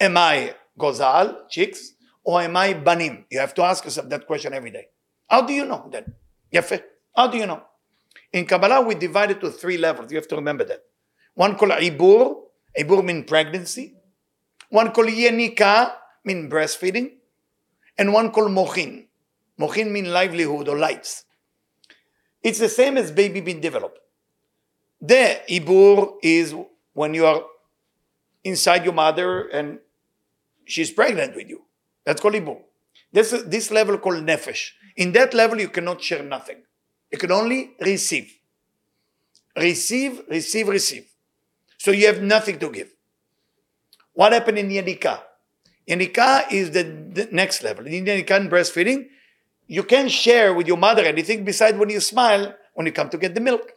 Am 0.00 0.16
I 0.16 0.54
gozal, 0.78 1.48
chicks? 1.48 1.92
Or 2.24 2.40
am 2.40 2.56
I 2.56 2.74
banim? 2.74 3.26
You 3.30 3.38
have 3.38 3.54
to 3.54 3.62
ask 3.62 3.84
yourself 3.84 4.08
that 4.08 4.26
question 4.26 4.54
every 4.54 4.70
day. 4.70 4.86
How 5.28 5.42
do 5.42 5.52
you 5.52 5.66
know 5.66 5.88
then? 5.90 6.14
Yafe. 6.52 6.82
How 7.14 7.28
do 7.28 7.36
you 7.36 7.46
know? 7.46 7.62
In 8.32 8.46
Kabbalah, 8.46 8.82
we 8.82 8.94
divide 8.94 9.30
it 9.32 9.40
to 9.40 9.50
three 9.50 9.76
levels. 9.76 10.10
You 10.10 10.16
have 10.16 10.28
to 10.28 10.36
remember 10.36 10.64
that. 10.64 10.82
One 11.34 11.56
called 11.56 11.72
ibur. 11.72 12.36
Ibur 12.78 13.04
means 13.04 13.26
pregnancy. 13.28 13.94
One 14.70 14.90
called 14.90 15.08
yenika, 15.08 15.92
mean 16.24 16.50
breastfeeding. 16.50 17.12
And 17.96 18.12
one 18.12 18.30
called 18.30 18.50
mochin. 18.50 19.06
Mochin 19.60 19.92
mean 19.92 20.12
livelihood 20.12 20.68
or 20.68 20.76
lights. 20.76 21.24
It's 22.42 22.58
the 22.58 22.68
same 22.68 22.96
as 22.96 23.12
baby 23.12 23.40
being 23.40 23.60
developed. 23.60 23.98
The 25.00 25.40
ibur 25.48 26.14
is 26.22 26.54
when 26.92 27.14
you 27.14 27.26
are 27.26 27.42
inside 28.44 28.84
your 28.84 28.92
mother 28.94 29.48
and 29.48 29.78
she's 30.64 30.90
pregnant 30.90 31.34
with 31.34 31.48
you. 31.48 31.62
That's 32.04 32.20
called 32.20 32.34
ibur. 32.34 32.60
This 33.12 33.32
is 33.32 33.44
this 33.46 33.70
level 33.70 33.98
called 33.98 34.24
nefesh. 34.26 34.70
In 34.96 35.12
that 35.12 35.34
level, 35.34 35.60
you 35.60 35.68
cannot 35.68 36.02
share 36.02 36.22
nothing. 36.22 36.58
You 37.10 37.18
can 37.18 37.32
only 37.32 37.72
receive. 37.80 38.32
Receive, 39.56 40.22
receive, 40.28 40.68
receive. 40.68 41.06
So 41.78 41.90
you 41.90 42.06
have 42.06 42.22
nothing 42.22 42.58
to 42.58 42.70
give. 42.70 42.90
What 44.12 44.32
happened 44.32 44.58
in 44.58 44.68
Yanika? 44.68 45.20
Yanika 45.88 46.50
is 46.50 46.70
the, 46.70 46.82
the 46.82 47.28
next 47.30 47.62
level. 47.62 47.86
In 47.86 48.04
Yanika 48.04 48.36
and 48.36 48.50
breastfeeding, 48.50 49.08
you 49.66 49.82
can 49.82 50.08
share 50.08 50.54
with 50.54 50.66
your 50.66 50.76
mother 50.76 51.04
anything 51.04 51.44
besides 51.44 51.78
when 51.78 51.90
you 51.90 52.00
smile 52.00 52.54
when 52.74 52.86
you 52.86 52.92
come 52.92 53.08
to 53.08 53.18
get 53.18 53.34
the 53.34 53.40
milk. 53.40 53.72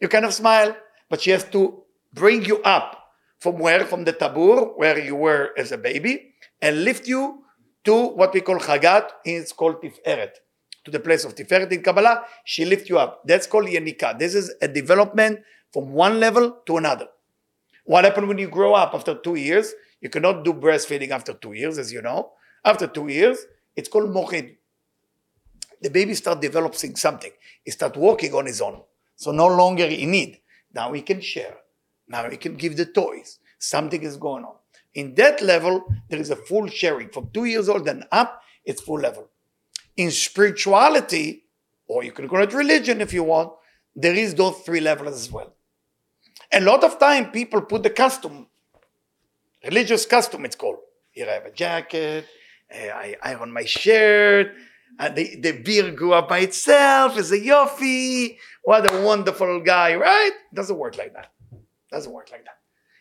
You 0.00 0.08
kind 0.08 0.24
of 0.24 0.34
smile, 0.34 0.76
but 1.08 1.20
she 1.20 1.30
has 1.30 1.44
to 1.44 1.82
bring 2.12 2.44
you 2.44 2.60
up 2.62 3.01
from 3.42 3.58
where? 3.58 3.84
From 3.84 4.04
the 4.04 4.12
tabur, 4.12 4.76
where 4.76 4.98
you 4.98 5.16
were 5.16 5.50
as 5.58 5.72
a 5.72 5.78
baby, 5.78 6.34
and 6.60 6.84
lift 6.84 7.08
you 7.08 7.42
to 7.84 8.06
what 8.10 8.32
we 8.32 8.40
call 8.40 8.58
chagat, 8.60 9.10
it's 9.24 9.52
called 9.52 9.82
tiferet, 9.82 10.30
to 10.84 10.90
the 10.92 11.00
place 11.00 11.24
of 11.24 11.34
tiferet 11.34 11.72
in 11.72 11.82
Kabbalah. 11.82 12.22
She 12.44 12.64
lifts 12.64 12.88
you 12.88 12.98
up. 13.00 13.22
That's 13.26 13.48
called 13.48 13.66
yanika. 13.66 14.16
This 14.16 14.36
is 14.36 14.54
a 14.62 14.68
development 14.68 15.40
from 15.72 15.92
one 15.92 16.20
level 16.20 16.58
to 16.66 16.76
another. 16.76 17.08
What 17.84 18.04
happened 18.04 18.28
when 18.28 18.38
you 18.38 18.48
grow 18.48 18.74
up 18.74 18.94
after 18.94 19.16
two 19.16 19.34
years? 19.34 19.74
You 20.00 20.08
cannot 20.08 20.44
do 20.44 20.52
breastfeeding 20.52 21.10
after 21.10 21.32
two 21.32 21.52
years, 21.52 21.78
as 21.78 21.92
you 21.92 22.00
know. 22.00 22.30
After 22.64 22.86
two 22.86 23.08
years, 23.08 23.38
it's 23.74 23.88
called 23.88 24.10
mochin. 24.10 24.56
The 25.80 25.90
baby 25.90 26.14
start 26.14 26.40
developing 26.40 26.94
something. 26.94 27.32
He 27.64 27.72
start 27.72 27.96
walking 27.96 28.34
on 28.34 28.46
his 28.46 28.60
own. 28.60 28.82
So 29.16 29.32
no 29.32 29.48
longer 29.48 29.86
in 29.86 30.12
need. 30.12 30.40
Now 30.72 30.92
he 30.92 31.02
can 31.02 31.20
share. 31.20 31.56
Now 32.12 32.28
he 32.28 32.36
can 32.36 32.56
give 32.56 32.76
the 32.76 32.84
toys. 32.84 33.38
Something 33.58 34.02
is 34.02 34.18
going 34.18 34.44
on. 34.44 34.56
In 34.94 35.14
that 35.14 35.40
level, 35.40 35.74
there 36.10 36.20
is 36.20 36.30
a 36.30 36.36
full 36.36 36.68
sharing. 36.68 37.08
From 37.08 37.30
two 37.32 37.46
years 37.46 37.70
old 37.70 37.88
and 37.88 38.04
up, 38.12 38.42
it's 38.66 38.82
full 38.82 39.00
level. 39.00 39.30
In 39.96 40.10
spirituality, 40.10 41.44
or 41.86 42.04
you 42.04 42.12
can 42.12 42.28
call 42.28 42.42
it 42.42 42.52
religion 42.52 43.00
if 43.00 43.14
you 43.14 43.24
want, 43.24 43.52
there 43.96 44.14
is 44.14 44.34
those 44.34 44.58
three 44.58 44.80
levels 44.80 45.14
as 45.14 45.32
well. 45.32 45.54
A 46.52 46.60
lot 46.60 46.84
of 46.84 46.98
time 46.98 47.30
people 47.30 47.62
put 47.62 47.82
the 47.82 47.90
custom, 47.90 48.46
religious 49.64 50.04
custom 50.04 50.44
it's 50.44 50.56
called. 50.56 50.80
Here 51.10 51.26
I 51.28 51.34
have 51.34 51.46
a 51.46 51.50
jacket, 51.52 52.26
eh, 52.70 52.90
I 52.90 53.16
iron 53.22 53.52
my 53.52 53.64
shirt, 53.64 54.48
and 54.98 55.16
the, 55.16 55.36
the 55.36 55.52
beer 55.52 55.90
grew 55.92 56.12
up 56.12 56.28
by 56.28 56.40
itself, 56.40 57.16
it's 57.16 57.30
a 57.30 57.38
yofi, 57.38 58.36
what 58.62 58.90
a 58.92 59.02
wonderful 59.02 59.60
guy, 59.60 59.94
right? 59.94 60.32
Doesn't 60.52 60.76
work 60.76 60.98
like 60.98 61.14
that. 61.14 61.32
Doesn't 61.92 62.10
work 62.10 62.30
like 62.32 62.44
that. 62.46 62.56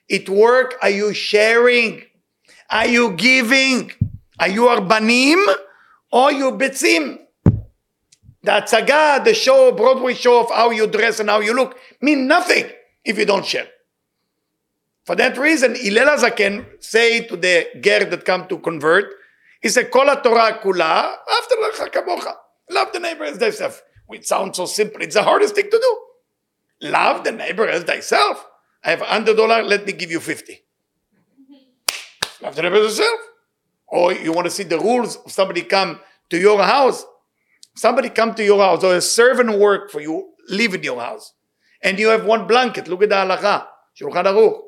It 0.10 0.28
work, 0.30 0.76
are 0.82 0.90
you 0.90 1.14
sharing? 1.14 2.04
Are 2.70 2.88
you 2.88 3.14
giving? 3.14 3.92
Are 4.38 4.50
you 4.50 4.68
banim 4.82 5.40
or 6.12 6.32
you 6.34 6.52
bitzim? 6.52 7.20
The 8.44 8.52
atzaga, 8.52 9.24
the 9.24 9.34
show, 9.34 9.72
Broadway 9.72 10.14
show 10.14 10.42
of 10.42 10.50
how 10.50 10.72
you 10.72 10.88
dress 10.88 11.22
and 11.22 11.30
how 11.30 11.40
you 11.40 11.54
look, 11.54 11.78
mean 12.02 12.28
nothing 12.28 12.66
if 13.06 13.18
you 13.18 13.26
don't 13.26 13.46
share. 13.46 13.68
For 15.06 15.16
that 15.16 15.38
reason, 15.38 15.76
Hillel 15.76 16.18
Zaken 16.18 16.84
say 16.84 17.22
to 17.28 17.38
the 17.38 17.68
ger 17.80 18.04
that 18.06 18.26
come 18.26 18.48
to 18.48 18.58
convert, 18.58 19.14
he 19.62 19.70
said, 19.70 19.90
Kol 19.90 20.06
Torah 20.06 20.60
kula, 20.62 21.16
after 21.40 21.56
kamocha. 21.90 22.34
Love 22.70 22.92
the 22.92 23.00
neighbor 23.00 23.24
as 23.24 23.38
thyself. 23.38 23.84
It 24.10 24.28
sounds 24.28 24.58
so 24.58 24.66
simple. 24.66 25.02
It's 25.02 25.16
the 25.16 25.24
hardest 25.24 25.56
thing 25.56 25.70
to 25.70 25.78
do. 25.78 26.90
Love 26.90 27.24
the 27.24 27.32
neighbor 27.32 27.68
as 27.68 27.84
thyself. 27.84 28.46
I 28.84 28.92
have 28.92 29.02
hundred 29.02 29.38
dollar. 29.38 29.64
Let 29.64 29.86
me 29.86 29.94
give 29.94 30.12
you 30.12 30.20
fifty. 30.20 30.64
Love 32.42 32.56
the 32.56 32.64
neighbor 32.64 32.76
as 32.78 32.98
yourself. 32.98 33.20
Or 33.88 34.14
you 34.14 34.32
want 34.32 34.46
to 34.46 34.52
see 34.52 34.64
the 34.64 34.80
rules? 34.80 35.20
Somebody 35.32 35.62
come 35.64 36.00
to 36.30 36.40
your 36.40 36.64
house. 36.64 37.06
Somebody 37.76 38.10
come 38.10 38.34
to 38.36 38.44
your 38.44 38.60
house, 38.60 38.84
or 38.84 38.96
a 38.96 39.02
servant 39.02 39.58
work 39.58 39.92
for 39.92 40.02
you, 40.02 40.34
live 40.50 40.74
in 40.74 40.84
your 40.84 41.00
house, 41.00 41.34
and 41.82 41.98
you 41.98 42.10
have 42.10 42.26
one 42.26 42.46
blanket. 42.46 42.88
Look 42.88 43.02
at 43.04 43.10
the 43.10 43.16
halacha, 43.16 43.66
Shulchan 44.00 44.26
Aruch. 44.26 44.60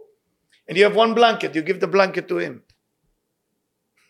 And 0.67 0.77
you 0.77 0.85
have 0.85 0.95
one 0.95 1.13
blanket. 1.13 1.53
You 1.53 1.61
give 1.61 1.81
the 1.81 1.87
blanket 1.87 2.29
to 2.29 2.37
him. 2.37 2.63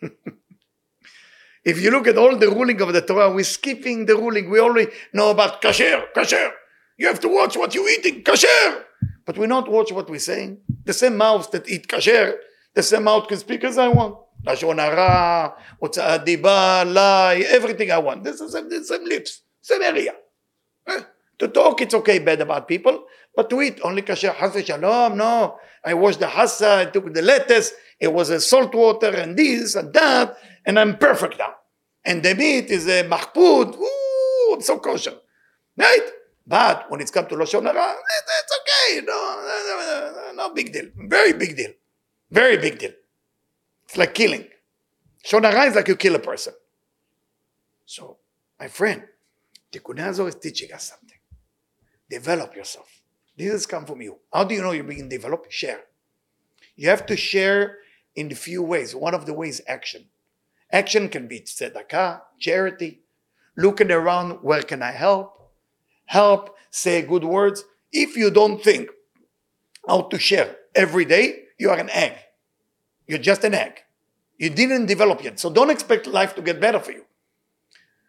if 1.64 1.82
you 1.82 1.90
look 1.90 2.06
at 2.06 2.16
all 2.16 2.36
the 2.36 2.48
ruling 2.48 2.80
of 2.80 2.92
the 2.92 3.00
Torah, 3.00 3.32
we're 3.32 3.42
skipping 3.42 4.06
the 4.06 4.14
ruling. 4.14 4.48
We 4.48 4.60
only 4.60 4.86
know 5.12 5.30
about 5.30 5.60
kasher, 5.60 6.04
kasher. 6.14 6.52
You 6.96 7.08
have 7.08 7.18
to 7.20 7.28
watch 7.28 7.56
what 7.56 7.74
you're 7.74 7.88
eating, 7.90 8.22
kasher. 8.22 8.84
But 9.25 9.37
we 9.37 9.47
not 9.47 9.69
watch 9.69 9.91
what 9.91 10.09
we're 10.09 10.19
saying. 10.19 10.59
The 10.85 10.93
same 10.93 11.17
mouths 11.17 11.47
that 11.49 11.69
eat 11.69 11.87
kasher, 11.87 12.35
the 12.73 12.83
same 12.83 13.03
mouth 13.03 13.27
can 13.27 13.37
speak 13.37 13.63
as 13.63 13.77
I 13.77 13.87
want. 13.87 14.15
Lashon 14.45 14.79
hara, 14.79 15.53
הוצאת 15.79 16.23
דיבה, 16.23 16.83
lie, 16.85 17.45
everything 17.49 17.91
I 17.91 17.97
want. 17.97 18.23
This 18.23 18.41
is 18.41 18.53
the 18.53 18.83
same 18.83 19.05
lips, 19.05 19.41
same 19.61 19.81
area. 19.81 20.13
Eh? 20.87 21.01
To 21.39 21.47
talk, 21.47 21.81
it's 21.81 21.93
okay 21.93 22.19
bad 22.19 22.41
about 22.41 22.67
people, 22.67 23.05
but 23.35 23.49
to 23.49 23.61
eat, 23.61 23.79
only 23.83 24.01
kasher, 24.01 24.33
hasa 24.33 24.65
shalom, 24.65 25.17
no. 25.17 25.57
I 25.85 25.93
washed 25.93 26.19
the 26.19 26.27
hasa, 26.27 26.79
I 26.79 26.85
took 26.85 27.13
the 27.13 27.21
lettuce, 27.21 27.71
it 27.99 28.11
was 28.13 28.29
a 28.29 28.39
salt 28.39 28.73
water 28.73 29.09
and 29.15 29.37
this 29.37 29.75
and 29.75 29.93
that, 29.93 30.37
and 30.65 30.79
I'm 30.79 30.97
perfect 30.97 31.37
now. 31.37 31.53
And 32.05 32.23
the 32.23 32.33
meat 32.33 32.65
is 32.69 32.87
a 32.87 33.03
mahpud, 33.03 33.75
ooh, 33.75 34.55
it's 34.55 34.67
so 34.67 34.79
kosher. 34.79 35.15
Right? 35.77 36.07
But 36.46 36.90
when 36.90 37.00
it's 37.00 37.10
come 37.10 37.26
to 37.26 37.34
Lashon 37.34 37.66
eh, 37.66 37.72
Hara, 37.72 37.94
it's 37.94 38.58
okay, 38.60 39.06
no, 39.06 40.32
no, 40.34 40.54
big 40.54 40.72
deal. 40.72 40.90
Very 40.96 41.32
big 41.32 41.56
deal. 41.56 41.72
Very 42.30 42.58
big 42.58 42.78
deal. 42.78 42.92
It's 43.84 43.96
like 43.96 44.14
killing. 44.14 44.46
Lashon 45.24 45.50
Hara 45.50 45.64
is 45.70 45.74
like 45.74 45.88
you 45.88 45.96
kill 45.96 46.14
a 46.16 46.18
person. 46.18 46.52
So, 47.86 48.18
my 48.60 48.68
friend, 48.68 49.04
Tikkun 49.72 50.12
Zohar 50.12 50.28
is 50.28 50.34
teaching 50.36 50.72
us 50.72 50.84
something. 50.84 51.18
Develop 52.10 52.54
yourself. 52.54 53.00
This 53.36 53.50
has 53.50 53.66
come 53.66 53.86
from 53.86 54.00
you. 54.02 54.18
How 54.32 54.44
do 54.44 54.54
you 54.54 54.62
know 54.62 54.72
you're 54.72 54.84
being 54.84 55.08
developed? 55.08 55.52
Share. 55.52 55.80
You 56.76 56.88
have 56.88 57.06
to 57.06 57.16
share 57.16 57.78
in 58.14 58.30
a 58.30 58.34
few 58.34 58.62
ways. 58.62 58.94
One 58.94 59.14
of 59.14 59.26
the 59.26 59.34
ways 59.34 59.60
is 59.60 59.64
action. 59.66 60.06
Action 60.70 61.08
can 61.08 61.26
be 61.26 61.40
tzedakah, 61.40 62.20
charity, 62.38 63.00
looking 63.56 63.90
around, 63.90 64.38
where 64.42 64.62
can 64.62 64.82
I 64.82 64.92
help? 64.92 65.43
Help, 66.06 66.56
say 66.70 67.02
good 67.02 67.24
words. 67.24 67.64
If 67.92 68.16
you 68.16 68.30
don't 68.30 68.62
think 68.62 68.88
how 69.86 70.02
to 70.02 70.18
share 70.18 70.56
every 70.74 71.04
day, 71.04 71.44
you 71.58 71.70
are 71.70 71.78
an 71.78 71.90
egg. 71.90 72.16
You're 73.06 73.18
just 73.18 73.44
an 73.44 73.54
egg. 73.54 73.80
You 74.38 74.50
didn't 74.50 74.86
develop 74.86 75.22
yet. 75.22 75.38
So 75.38 75.50
don't 75.50 75.70
expect 75.70 76.06
life 76.06 76.34
to 76.34 76.42
get 76.42 76.60
better 76.60 76.80
for 76.80 76.92
you. 76.92 77.04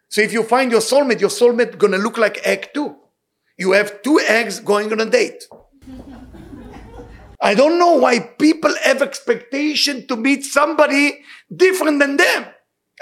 So 0.08 0.20
if 0.20 0.32
you 0.32 0.42
find 0.42 0.70
your 0.70 0.80
soulmate, 0.80 1.20
your 1.20 1.30
soulmate 1.30 1.78
gonna 1.78 1.98
look 1.98 2.18
like 2.18 2.46
egg 2.46 2.70
too. 2.74 2.96
You 3.58 3.72
have 3.72 4.02
two 4.02 4.20
eggs 4.26 4.60
going 4.60 4.92
on 4.92 5.00
a 5.00 5.06
date. 5.06 5.44
I 7.40 7.54
don't 7.54 7.78
know 7.78 7.94
why 7.94 8.18
people 8.20 8.74
have 8.82 9.02
expectation 9.02 10.06
to 10.08 10.16
meet 10.16 10.44
somebody 10.44 11.20
different 11.54 12.00
than 12.00 12.16
them. 12.16 12.46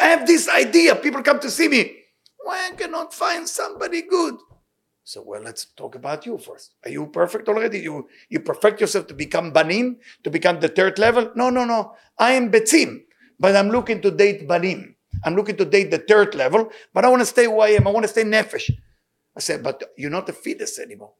I 0.00 0.06
have 0.06 0.26
this 0.26 0.48
idea. 0.48 0.96
People 0.96 1.22
come 1.22 1.40
to 1.40 1.50
see 1.50 1.68
me. 1.68 1.96
Why 2.42 2.70
I 2.70 2.74
cannot 2.74 3.14
find 3.14 3.48
somebody 3.48 4.02
good? 4.02 4.34
So 5.04 5.22
well, 5.22 5.42
let's 5.42 5.66
talk 5.66 5.94
about 5.94 6.24
you 6.24 6.38
first. 6.38 6.72
Are 6.84 6.90
you 6.90 7.06
perfect 7.06 7.46
already? 7.48 7.80
You 7.80 8.08
you 8.30 8.40
perfect 8.40 8.80
yourself 8.80 9.06
to 9.08 9.14
become 9.14 9.52
banim, 9.52 9.98
to 10.24 10.30
become 10.30 10.60
the 10.60 10.68
third 10.68 10.98
level? 10.98 11.30
No, 11.36 11.50
no, 11.50 11.64
no. 11.66 11.94
I 12.18 12.32
am 12.32 12.50
betzim, 12.50 13.02
but 13.38 13.54
I'm 13.54 13.68
looking 13.68 14.00
to 14.00 14.10
date 14.10 14.48
banim. 14.48 14.96
I'm 15.22 15.36
looking 15.36 15.56
to 15.56 15.64
date 15.64 15.90
the 15.90 15.98
third 15.98 16.34
level, 16.34 16.70
but 16.92 17.04
I 17.04 17.08
want 17.08 17.20
to 17.20 17.26
stay 17.26 17.44
who 17.44 17.60
I 17.60 17.68
am. 17.68 17.86
I 17.86 17.90
want 17.90 18.04
to 18.04 18.08
stay 18.08 18.24
nefesh. 18.24 18.70
I 19.36 19.40
said, 19.40 19.62
but 19.62 19.82
you're 19.96 20.10
not 20.10 20.28
a 20.28 20.32
fetus 20.32 20.78
anymore. 20.78 21.12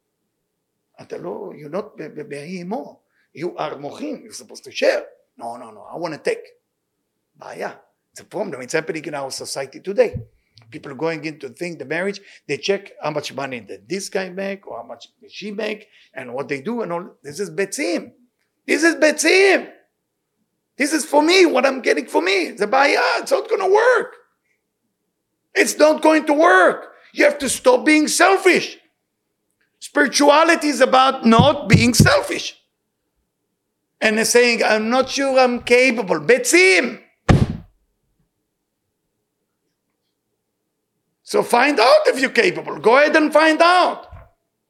I 0.99 1.07
said, 1.07 1.23
no, 1.23 1.51
oh, 1.51 1.53
you're 1.53 1.71
not 1.71 1.97
behimo. 1.97 2.99
You 3.33 3.57
are 3.57 3.75
mochim. 3.75 4.23
You're 4.23 4.33
supposed 4.33 4.65
to 4.65 4.71
share. 4.71 5.05
No, 5.37 5.57
no, 5.57 5.71
no. 5.71 5.83
I 5.83 5.97
want 5.97 6.15
to 6.15 6.21
take. 6.21 6.45
Yeah, 7.57 7.75
it's 8.13 8.21
a 8.21 8.25
problem. 8.25 8.63
It's 8.63 8.73
happening 8.73 9.05
in 9.05 9.15
our 9.15 9.31
society 9.31 9.81
today. 9.81 10.23
People 10.71 10.95
going 10.95 11.25
into 11.25 11.49
think 11.49 11.79
the 11.79 11.85
marriage, 11.85 12.21
they 12.47 12.57
check 12.57 12.93
how 13.03 13.11
much 13.11 13.33
money 13.33 13.61
did 13.61 13.89
this 13.89 14.09
guy 14.09 14.29
make 14.29 14.67
or 14.67 14.79
how 14.79 14.87
much 14.87 15.09
she 15.29 15.51
make 15.51 15.89
and 16.15 16.35
what 16.35 16.49
they 16.49 16.61
do 16.61 16.83
and 16.83 16.93
all. 16.93 17.11
This 17.23 17.41
is 17.41 17.51
betzim. 17.51 18.13
This 18.67 18.83
is 18.83 18.97
betzim. 18.97 19.71
This 20.77 20.93
is 20.93 21.05
for 21.05 21.23
me, 21.23 21.47
what 21.47 21.65
I'm 21.65 21.81
getting 21.83 22.07
for 22.07 22.21
me. 22.21 22.51
The 22.51 22.67
bayah, 22.67 23.21
it's 23.21 23.31
not 23.31 23.49
going 23.49 23.61
to 23.61 23.73
work. 23.73 24.15
It's 25.55 25.79
not 25.79 26.03
going 26.03 26.27
to 26.27 26.33
work. 26.33 26.93
You 27.13 27.25
have 27.25 27.39
to 27.39 27.49
stop 27.49 27.85
being 27.87 28.09
selfish. 28.09 28.79
Spirituality 29.79 30.69
is 30.69 30.81
about 30.81 31.25
not 31.25 31.69
being 31.69 31.95
selfish. 31.95 32.61
And 34.01 34.27
saying, 34.27 34.65
I'm 34.65 34.91
not 34.91 35.11
sure 35.11 35.39
I'm 35.39 35.63
capable. 35.63 36.21
Betzim. 36.21 37.04
So 41.35 41.43
find 41.43 41.81
out 41.81 42.07
if 42.07 42.21
you're 42.21 42.31
capable. 42.31 42.79
Go 42.79 42.97
ahead 42.97 43.17
and 43.17 43.33
find 43.33 43.61
out. 43.61 44.07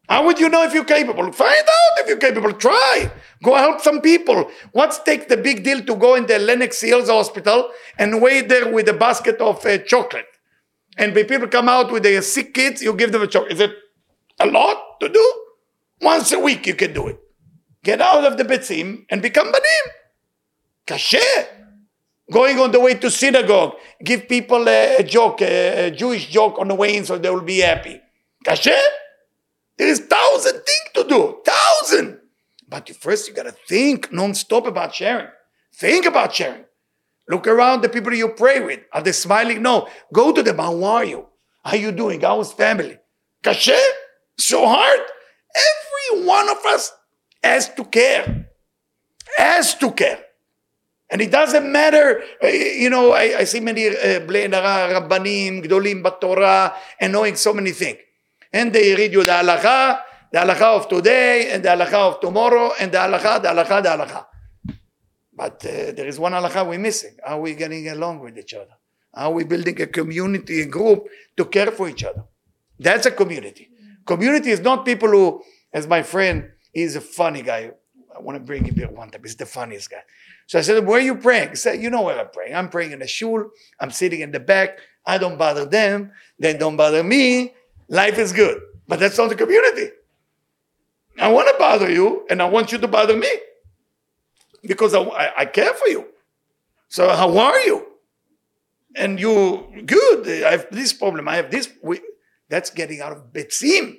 How 0.08 0.24
would 0.24 0.40
you 0.40 0.48
know 0.48 0.62
if 0.62 0.72
you're 0.72 0.86
capable? 0.86 1.30
Find 1.30 1.66
out 1.78 1.98
if 1.98 2.08
you're 2.08 2.16
capable. 2.16 2.54
Try. 2.54 3.12
Go 3.42 3.54
help 3.56 3.82
some 3.82 4.00
people. 4.00 4.50
What's 4.72 4.98
take 5.00 5.28
the 5.28 5.36
big 5.36 5.62
deal 5.62 5.82
to 5.84 5.94
go 5.94 6.14
in 6.14 6.24
the 6.24 6.38
Lenox 6.38 6.80
Hills 6.80 7.10
Hospital 7.10 7.68
and 7.98 8.22
wait 8.22 8.48
there 8.48 8.72
with 8.72 8.88
a 8.88 8.94
basket 8.94 9.42
of 9.42 9.62
uh, 9.66 9.76
chocolate? 9.76 10.24
And 10.96 11.14
when 11.14 11.26
people 11.26 11.48
come 11.48 11.68
out 11.68 11.92
with 11.92 12.02
their 12.02 12.22
sick 12.22 12.54
kids, 12.54 12.80
you 12.80 12.94
give 12.94 13.12
them 13.12 13.20
a 13.20 13.26
chocolate. 13.26 13.52
Is 13.52 13.60
it 13.60 13.72
a 14.40 14.46
lot 14.46 15.00
to 15.00 15.10
do? 15.10 15.44
Once 16.00 16.32
a 16.32 16.38
week 16.38 16.66
you 16.66 16.74
can 16.74 16.94
do 16.94 17.08
it. 17.08 17.18
Get 17.82 18.00
out 18.00 18.24
of 18.24 18.38
the 18.38 18.44
betzim 18.44 19.04
and 19.10 19.20
become 19.20 19.52
banim. 19.52 19.86
Kasher. 20.86 21.46
Going 22.30 22.58
on 22.58 22.72
the 22.72 22.80
way 22.80 22.94
to 22.94 23.10
synagogue, 23.10 23.74
give 24.02 24.28
people 24.28 24.66
a, 24.68 24.96
a 24.96 25.02
joke, 25.02 25.42
a, 25.42 25.88
a 25.88 25.90
Jewish 25.90 26.28
joke 26.28 26.58
on 26.58 26.68
the 26.68 26.74
way 26.74 26.96
in 26.96 27.04
so 27.04 27.18
they 27.18 27.28
will 27.28 27.42
be 27.42 27.58
happy. 27.58 28.00
Kasher? 28.44 28.80
There 29.76 29.88
is 29.88 30.00
thousand 30.00 30.52
things 30.52 30.90
to 30.94 31.04
do. 31.04 31.42
Thousand. 31.44 32.20
But 32.68 32.88
first 32.96 33.28
you 33.28 33.34
gotta 33.34 33.52
think 33.52 34.12
non-stop 34.12 34.66
about 34.66 34.94
sharing. 34.94 35.28
Think 35.74 36.06
about 36.06 36.34
sharing. 36.34 36.64
Look 37.28 37.46
around 37.46 37.82
the 37.82 37.88
people 37.88 38.14
you 38.14 38.28
pray 38.30 38.60
with. 38.60 38.80
Are 38.92 39.02
they 39.02 39.12
smiling? 39.12 39.62
No. 39.62 39.88
Go 40.12 40.32
to 40.32 40.42
them. 40.42 40.58
How 40.58 40.82
are 40.84 41.04
you? 41.04 41.26
How 41.64 41.74
you 41.74 41.92
doing? 41.92 42.20
How's 42.20 42.52
family? 42.52 42.98
Kasher? 43.42 43.80
So 44.38 44.66
hard? 44.66 45.00
Every 45.54 46.26
one 46.26 46.48
of 46.48 46.58
us 46.66 46.92
has 47.42 47.68
to 47.74 47.84
care. 47.84 48.48
Has 49.36 49.74
to 49.76 49.90
care. 49.92 50.20
And 51.10 51.20
it 51.20 51.30
doesn't 51.30 51.70
matter, 51.70 52.22
uh, 52.42 52.46
you 52.46 52.88
know, 52.90 53.12
I, 53.12 53.40
I 53.40 53.44
see 53.44 53.60
many 53.60 53.90
rabbanim, 53.90 55.64
gdolim 55.64 56.02
batorah, 56.02 56.74
and 56.98 57.12
knowing 57.12 57.36
so 57.36 57.52
many 57.52 57.72
things. 57.72 57.98
And 58.52 58.72
they 58.72 58.94
read 58.94 59.12
you 59.12 59.24
the 59.24 59.32
halacha, 59.32 60.00
the 60.32 60.38
halacha 60.38 60.62
of 60.62 60.88
today, 60.88 61.50
and 61.52 61.62
the 61.62 61.68
halacha 61.68 61.94
of 61.94 62.20
tomorrow, 62.20 62.72
and 62.80 62.90
the 62.90 62.98
halacha, 62.98 63.42
the 63.42 63.48
halacha, 63.48 63.82
the 63.82 63.88
halacha. 63.90 64.26
But 65.36 65.64
uh, 65.66 65.92
there 65.92 66.06
is 66.06 66.18
one 66.18 66.32
halacha 66.32 66.66
we're 66.66 66.78
missing. 66.78 67.16
Are 67.24 67.40
we 67.40 67.54
getting 67.54 67.88
along 67.88 68.20
with 68.20 68.38
each 68.38 68.54
other? 68.54 68.74
Are 69.12 69.30
we 69.30 69.44
building 69.44 69.80
a 69.80 69.86
community, 69.86 70.62
a 70.62 70.66
group 70.66 71.06
to 71.36 71.44
care 71.44 71.70
for 71.70 71.88
each 71.88 72.04
other? 72.04 72.24
That's 72.78 73.06
a 73.06 73.10
community. 73.10 73.68
Community 74.06 74.50
is 74.50 74.60
not 74.60 74.84
people 74.84 75.08
who, 75.08 75.42
as 75.72 75.86
my 75.86 76.02
friend, 76.02 76.50
he's 76.72 76.96
a 76.96 77.00
funny 77.00 77.42
guy. 77.42 77.72
I 78.14 78.20
want 78.20 78.36
to 78.36 78.44
bring 78.44 78.64
him 78.64 78.74
here 78.74 78.88
one 78.88 79.10
time. 79.10 79.22
He's 79.22 79.36
the 79.36 79.46
funniest 79.46 79.90
guy. 79.90 80.02
So 80.46 80.58
I 80.58 80.62
said, 80.62 80.86
Where 80.86 80.98
are 80.98 81.02
you 81.02 81.16
praying? 81.16 81.50
He 81.50 81.56
said, 81.56 81.80
You 81.80 81.90
know 81.90 82.02
where 82.02 82.18
I'm 82.18 82.30
praying. 82.30 82.54
I'm 82.54 82.68
praying 82.68 82.92
in 82.92 82.98
the 82.98 83.06
shul. 83.06 83.50
I'm 83.80 83.90
sitting 83.90 84.20
in 84.20 84.32
the 84.32 84.40
back. 84.40 84.78
I 85.06 85.18
don't 85.18 85.38
bother 85.38 85.64
them. 85.64 86.12
They 86.38 86.54
don't 86.54 86.76
bother 86.76 87.02
me. 87.02 87.52
Life 87.88 88.18
is 88.18 88.32
good. 88.32 88.60
But 88.88 89.00
that's 89.00 89.18
not 89.18 89.28
the 89.28 89.34
community. 89.34 89.90
I 91.18 91.28
want 91.30 91.48
to 91.48 91.54
bother 91.58 91.90
you 91.90 92.26
and 92.28 92.42
I 92.42 92.48
want 92.48 92.72
you 92.72 92.78
to 92.78 92.88
bother 92.88 93.16
me 93.16 93.28
because 94.62 94.94
I, 94.94 95.00
I, 95.00 95.32
I 95.38 95.44
care 95.46 95.72
for 95.74 95.88
you. 95.88 96.06
So, 96.88 97.08
how 97.08 97.36
are 97.38 97.60
you? 97.60 97.86
And 98.96 99.18
you, 99.18 99.82
good. 99.84 100.44
I 100.44 100.52
have 100.52 100.66
this 100.70 100.92
problem. 100.92 101.28
I 101.28 101.36
have 101.36 101.50
this. 101.50 101.68
We, 101.82 102.00
that's 102.48 102.70
getting 102.70 103.00
out 103.00 103.12
of 103.12 103.32
Betzim. 103.32 103.98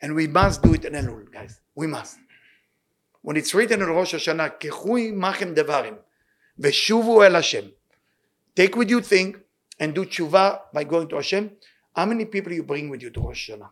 And 0.00 0.14
we 0.14 0.28
must 0.28 0.62
do 0.62 0.74
it 0.74 0.84
in 0.84 0.92
Elul, 0.92 1.32
guys. 1.32 1.60
We 1.74 1.86
must. 1.86 2.18
When 3.26 3.36
it's 3.36 3.52
written 3.54 3.82
in 3.82 3.88
Rosh 3.88 4.14
Hashanah, 4.14 4.60
Kechui 4.60 5.12
machem 5.12 5.52
devarim, 5.52 5.96
veshuvu 6.60 7.26
el 7.26 7.32
Hashem. 7.32 7.72
Take 8.54 8.76
with 8.76 8.88
you 8.88 9.00
thing 9.00 9.34
and 9.80 9.92
do 9.92 10.04
tshuva 10.04 10.60
by 10.72 10.84
going 10.84 11.08
to 11.08 11.16
Hashem. 11.16 11.50
How 11.96 12.06
many 12.06 12.26
people 12.26 12.52
you 12.52 12.62
bring 12.62 12.88
with 12.88 13.02
you 13.02 13.10
to 13.10 13.20
Rosh 13.20 13.50
Hashanah? 13.50 13.68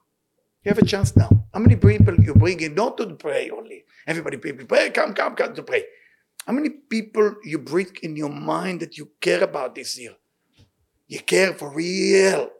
You 0.65 0.71
have 0.71 0.79
a 0.79 0.85
chance 0.85 1.15
now. 1.15 1.31
How 1.53 1.61
many 1.61 1.77
people 1.77 2.17
you 2.17 2.35
bring 2.35 2.59
in, 2.63 2.75
not 2.75 2.97
to 2.97 3.07
pray 3.15 3.49
only. 3.51 3.85
Everybody 4.09 4.39
people 4.39 4.67
pray, 4.67 4.91
come, 4.91 5.15
come, 5.15 5.37
come 5.37 5.55
to 5.55 5.63
pray. 5.63 5.85
How 6.45 6.53
many 6.53 6.71
people 6.71 7.37
you 7.45 7.61
bring 7.61 7.97
in 8.03 8.17
your 8.17 8.31
mind 8.31 8.81
that 8.81 8.99
you 8.99 9.11
care 9.21 9.45
about 9.45 9.77
this 9.77 9.97
year? 9.97 10.17
You 11.07 11.21
care 11.21 11.55
for 11.55 11.73
real 11.73 12.51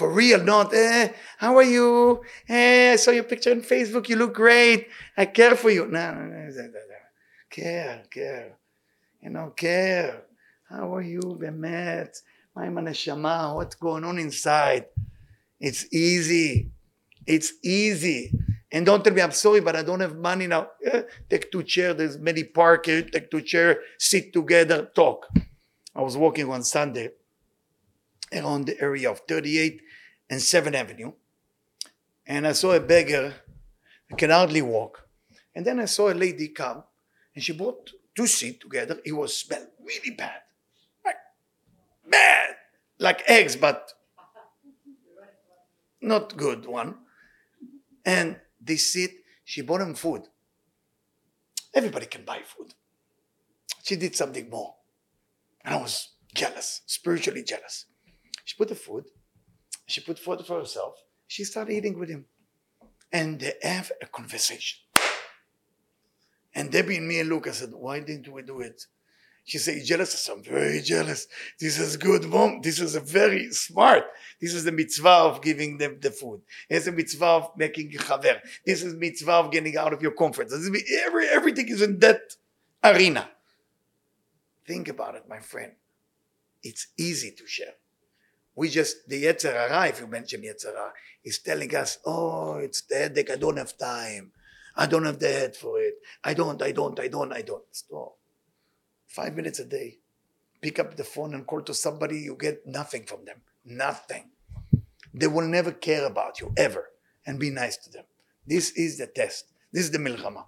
For 0.00 0.12
real, 0.12 0.44
not, 0.44 0.74
eh, 0.74 1.12
how 1.38 1.56
are 1.56 1.62
you? 1.62 2.22
Eh, 2.48 2.92
I 2.92 2.96
saw 2.96 3.12
your 3.12 3.24
picture 3.24 3.52
on 3.52 3.62
Facebook, 3.62 4.10
you 4.10 4.16
look 4.16 4.34
great. 4.34 4.88
I 5.16 5.24
care 5.24 5.56
for 5.56 5.70
you. 5.70 5.86
No, 5.86 6.12
no, 6.12 6.20
no, 6.20 6.50
no, 6.50 6.62
no. 6.62 6.96
care, 7.56 8.02
care. 8.10 8.58
You 9.22 9.30
know, 9.30 9.52
care. 9.56 10.24
How 10.68 10.94
are 10.94 11.02
you, 11.02 11.20
Bemet? 11.20 12.22
מה 12.56 12.64
עם 12.64 12.78
הנשמה? 12.78 13.54
What's 13.54 13.74
going 13.74 14.04
on 14.04 14.18
inside? 14.18 14.84
It's 15.60 15.84
easy. 15.92 16.70
It's 17.26 17.52
easy. 17.62 18.32
And 18.72 18.84
don't 18.84 19.02
tell 19.02 19.12
me, 19.14 19.22
I'm 19.22 19.32
sorry, 19.32 19.60
but 19.60 19.76
I 19.76 19.82
don't 19.82 20.00
have 20.00 20.16
money 20.16 20.46
now. 20.46 20.68
Eh, 20.84 21.02
take 21.30 21.50
two 21.50 21.62
chairs, 21.62 21.96
there's 21.96 22.18
many 22.18 22.44
park 22.44 22.86
here, 22.86 23.02
take 23.02 23.30
two 23.30 23.40
chairs, 23.40 23.76
sit 23.98 24.32
together, 24.32 24.90
talk. 24.94 25.28
I 25.94 26.02
was 26.02 26.16
walking 26.16 26.50
on 26.50 26.62
Sunday 26.62 27.10
around 28.32 28.66
the 28.66 28.80
area 28.80 29.10
of 29.10 29.20
38 29.28 29.80
and 30.31 30.39
7th 30.39 30.73
Avenue, 30.73 31.11
and 32.25 32.47
I 32.47 32.53
saw 32.53 32.71
a 32.71 32.79
beggar 32.79 33.33
who 34.09 34.15
can 34.15 34.29
hardly 34.29 34.61
walk. 34.61 35.07
And 35.53 35.65
then 35.65 35.81
I 35.81 35.85
saw 35.85 36.09
a 36.09 36.15
lady 36.15 36.47
come, 36.47 36.83
and 37.35 37.43
she 37.43 37.51
brought 37.51 37.91
two 38.15 38.27
seats 38.27 38.59
together. 38.59 38.97
It 39.05 39.11
was 39.11 39.37
smelled 39.37 39.67
really 39.83 40.15
bad. 40.15 40.39
Like, 41.03 41.17
bad. 42.09 42.55
Like 42.97 43.23
eggs, 43.27 43.57
but 43.57 43.91
not 45.99 46.37
good 46.37 46.65
one. 46.65 46.95
And 48.05 48.39
they 48.61 48.77
sit, 48.77 49.11
she 49.43 49.61
bought 49.61 49.79
them 49.79 49.95
food. 49.95 50.23
Everybody 51.73 52.05
can 52.05 52.23
buy 52.23 52.39
food. 52.45 52.73
She 53.83 53.97
did 53.97 54.15
something 54.15 54.49
more. 54.49 54.75
And 55.65 55.75
I 55.75 55.81
was 55.81 56.11
jealous, 56.33 56.83
spiritually 56.85 57.43
jealous. 57.43 57.85
She 58.45 58.55
put 58.55 58.69
the 58.69 58.75
food, 58.75 59.05
she 59.91 60.01
put 60.01 60.19
food 60.19 60.45
for 60.45 60.59
herself. 60.59 60.95
She 61.27 61.43
started 61.43 61.73
eating 61.73 61.99
with 61.99 62.09
him. 62.09 62.25
And 63.11 63.39
they 63.39 63.53
have 63.61 63.91
a 64.01 64.05
conversation. 64.05 64.79
And 66.53 66.71
Debbie 66.71 66.97
and 66.97 67.07
me 67.07 67.19
and 67.19 67.31
I 67.45 67.51
said, 67.51 67.71
why 67.73 67.99
didn't 67.99 68.31
we 68.31 68.41
do 68.41 68.61
it? 68.61 68.85
She 69.43 69.57
said, 69.57 69.83
jealous? 69.83 70.13
I 70.13 70.17
said, 70.17 70.37
I'm 70.37 70.43
very 70.43 70.81
jealous. 70.81 71.27
This 71.59 71.79
is 71.79 71.97
good, 71.97 72.25
mom. 72.25 72.61
This 72.61 72.79
is 72.79 72.95
very 72.95 73.51
smart. 73.51 74.03
This 74.39 74.53
is 74.53 74.63
the 74.63 74.71
mitzvah 74.71 75.09
of 75.09 75.41
giving 75.41 75.77
them 75.77 75.97
the 75.99 76.11
food. 76.11 76.41
It's 76.69 76.87
a 76.87 76.91
mitzvah 76.91 77.25
of 77.25 77.51
making 77.57 77.91
chaver. 77.91 78.39
This 78.65 78.83
is 78.83 78.93
mitzvah 78.93 79.31
of 79.31 79.51
getting 79.51 79.77
out 79.77 79.93
of 79.93 80.01
your 80.01 80.11
comfort. 80.11 80.49
This 80.49 80.59
is, 80.59 81.01
every, 81.05 81.27
everything 81.27 81.69
is 81.69 81.81
in 81.81 81.99
that 81.99 82.35
arena. 82.83 83.29
Think 84.65 84.87
about 84.89 85.15
it, 85.15 85.27
my 85.27 85.39
friend. 85.39 85.73
It's 86.63 86.87
easy 86.97 87.31
to 87.31 87.47
share. 87.47 87.73
We 88.55 88.69
just, 88.69 89.07
the 89.07 89.23
Yetzer 89.23 89.53
Hara, 89.53 89.87
if 89.87 89.99
you 89.99 90.07
mention 90.07 90.41
Yetzer 90.41 90.73
Hara, 90.73 90.91
is 91.23 91.39
telling 91.39 91.73
us, 91.75 91.99
oh, 92.05 92.55
it's 92.55 92.81
the 92.81 92.95
headache, 92.95 93.31
I 93.31 93.35
don't 93.37 93.57
have 93.57 93.77
time. 93.77 94.31
I 94.75 94.85
don't 94.85 95.05
have 95.05 95.19
the 95.19 95.27
head 95.27 95.55
for 95.55 95.79
it. 95.79 95.95
I 96.23 96.33
don't, 96.33 96.61
I 96.61 96.71
don't, 96.71 96.99
I 96.99 97.07
don't, 97.07 97.33
I 97.33 97.41
don't. 97.41 97.63
Stop. 97.71 98.17
Five 99.07 99.35
minutes 99.35 99.59
a 99.59 99.65
day. 99.65 99.97
Pick 100.61 100.79
up 100.79 100.95
the 100.95 101.03
phone 101.03 101.33
and 101.33 101.45
call 101.45 101.61
to 101.63 101.73
somebody, 101.73 102.19
you 102.19 102.37
get 102.39 102.65
nothing 102.65 103.03
from 103.03 103.25
them. 103.25 103.41
Nothing. 103.65 104.29
They 105.13 105.27
will 105.27 105.47
never 105.47 105.71
care 105.71 106.05
about 106.05 106.39
you, 106.39 106.53
ever. 106.57 106.89
And 107.25 107.39
be 107.39 107.49
nice 107.49 107.77
to 107.77 107.89
them. 107.89 108.05
This 108.47 108.71
is 108.71 108.97
the 108.97 109.07
test. 109.07 109.45
This 109.71 109.85
is 109.85 109.91
the 109.91 109.97
milchama. 109.97 110.45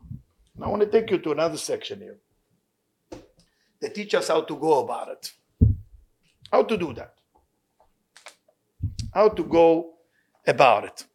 I 0.61 0.67
want 0.67 0.81
to 0.81 0.87
take 0.87 1.09
you 1.11 1.17
to 1.19 1.31
another 1.31 1.57
section 1.57 1.99
here. 1.99 2.17
They 3.81 3.89
teach 3.89 4.13
us 4.13 4.29
how 4.29 4.41
to 4.41 4.55
go 4.55 4.83
about 4.83 5.09
it. 5.09 5.31
How 6.51 6.63
to 6.63 6.77
do 6.77 6.93
that. 6.93 7.15
How 9.13 9.29
to 9.29 9.43
go 9.43 9.93
about 10.47 10.83
it. 10.85 11.05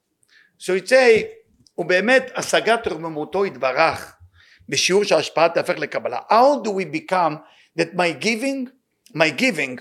So 0.58 0.74
it 0.74 0.88
say, 0.88 1.24
ובאמת 1.78 2.30
השגת 2.34 2.87
רוממותו 2.88 3.46
יתברך 3.46 4.16
בשיעור 4.68 5.04
שההשפעה 5.04 5.48
תהפך 5.48 5.78
לקבלה. 5.78 6.20
How 6.30 6.64
do 6.64 6.70
we 6.70 6.84
become 6.84 7.37
that 7.78 7.94
my 7.94 8.12
giving, 8.24 8.68
my 9.14 9.30
giving 9.30 9.78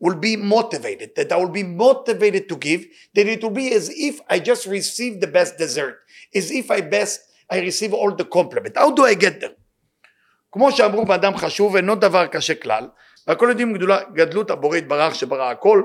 will 0.00 0.14
be 0.14 0.36
motivated, 0.36 1.10
that 1.16 1.32
I 1.32 1.36
will 1.36 1.54
be 1.60 1.62
motivated 1.62 2.48
to 2.48 2.56
give, 2.56 2.86
that 3.14 3.26
it 3.26 3.42
will 3.42 3.56
be 3.62 3.72
as 3.74 3.90
if 3.90 4.20
I 4.28 4.38
just 4.38 4.66
received 4.66 5.20
the 5.20 5.26
best 5.26 5.58
dessert, 5.58 5.96
as 6.34 6.50
if 6.50 6.70
I 6.70 6.80
best, 6.80 7.20
I 7.50 7.58
receive 7.60 7.92
all 7.92 8.14
the 8.14 8.24
compliment. 8.24 8.76
How 8.76 8.90
do 8.90 9.04
I 9.04 9.14
get 9.14 9.40
there? 9.40 9.54
כמו 10.52 10.72
שאמרו 10.72 11.04
באדם 11.04 11.36
חשוב 11.36 11.76
אינו 11.76 11.94
דבר 11.94 12.26
קשה 12.26 12.54
כלל, 12.54 12.88
והכל 13.26 13.46
יודעים 13.48 13.72
גדולה, 13.74 13.98
גדלות 14.14 14.50
הבורא 14.50 14.76
יתברך 14.76 15.14
שברא 15.14 15.50
הכל, 15.50 15.82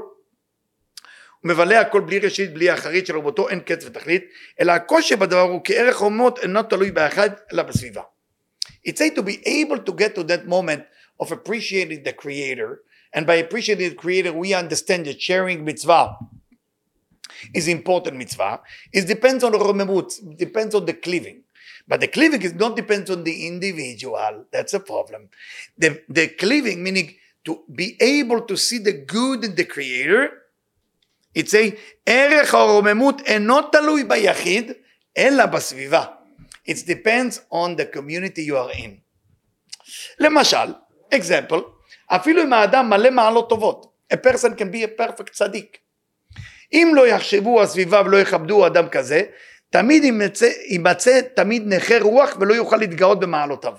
ומבלה 1.44 1.82
הכל 1.82 2.02
בלי 2.02 2.20
ראשית 2.20 2.54
בלי 2.54 2.74
אחרית 2.74 3.08
של 3.08 3.18
רבותו 3.18 3.50
אין 3.50 3.60
קץ 3.60 3.86
ותכלית, 3.86 4.26
אלא 4.62 4.72
הקושי 4.72 5.16
בדבר 5.16 5.42
הוא 5.42 5.62
כערך 5.64 6.02
אומות 6.02 6.40
אינו 6.40 6.64
תלוי 6.64 6.92
באחד 6.92 7.30
אלא 7.54 7.64
בסביבה. 7.64 8.02
It's 8.88 9.00
say 9.00 9.10
to 9.16 9.22
be 9.22 9.42
able 9.46 9.80
to 9.80 9.94
get 9.94 10.16
to 10.16 10.24
that 10.24 10.46
moment 10.46 10.84
of 11.22 11.32
appreciating 11.32 12.04
the 12.04 12.14
creator 12.14 12.82
and 13.16 13.26
by 13.26 13.36
appreciating 13.36 13.90
the 13.90 13.96
creator 13.96 14.32
we 14.34 14.54
understand 14.54 15.06
that 15.06 15.22
sharing 15.22 15.64
mitzvah 15.64 16.08
is 17.54 17.68
important 17.68 18.16
mitzvah. 18.18 18.62
It 18.92 19.08
depends 19.08 19.44
on 19.44 19.54
romemut, 19.54 20.38
depends 20.38 20.76
on 20.76 20.86
the 20.86 20.94
cleaving. 20.94 21.44
But 21.88 22.00
the 22.00 22.08
cleaving 22.08 22.42
is 22.42 22.54
not 22.54 22.76
depends 22.76 23.10
on 23.10 23.24
the 23.24 23.48
individual. 23.48 24.46
That's 24.52 24.74
a 24.74 24.80
problem. 24.80 25.30
The, 25.78 26.02
the 26.08 26.28
cleaving, 26.30 26.82
meaning 26.82 27.16
to 27.46 27.64
be 27.74 27.98
able 28.00 28.42
to 28.42 28.56
see 28.56 28.78
the 28.78 28.94
good 28.94 29.44
in 29.44 29.56
the 29.56 29.66
creator, 29.66 30.43
a 31.38 31.42
ערך 32.06 32.54
הרוממות 32.54 33.22
אינו 33.26 33.62
תלוי 33.62 34.04
ביחיד, 34.04 34.72
אלא 35.18 35.46
בסביבה. 35.46 36.06
It 36.68 36.74
depends 36.88 37.40
on 37.52 37.76
the 37.78 37.96
community 37.96 38.42
you 38.50 38.56
are 38.56 38.78
in. 38.78 38.90
למשל, 40.20 40.74
example, 41.16 41.62
אפילו 42.08 42.44
אם 42.44 42.54
האדם 42.54 42.90
מלא 42.90 43.10
מעלות 43.10 43.50
טובות, 43.50 43.94
a 44.14 44.16
person 44.16 44.50
can 44.50 44.74
be 44.74 44.84
a 44.84 45.02
perfect 45.02 45.32
צדיק. 45.32 45.78
אם 46.74 46.92
לא 46.96 47.08
יחשבו 47.08 47.62
הסביבה 47.62 48.02
ולא 48.06 48.18
יכבדו 48.18 48.68
אדם 48.68 48.90
כזה, 48.90 49.22
תמיד 49.70 50.04
יימצא, 50.04 50.50
יימצא 50.70 51.22
תמיד 51.36 51.64
נכה 51.66 52.00
רוח 52.00 52.38
ולא 52.40 52.54
יוכל 52.54 52.78
להתגאות 52.78 53.20
במעלותיו. 53.20 53.74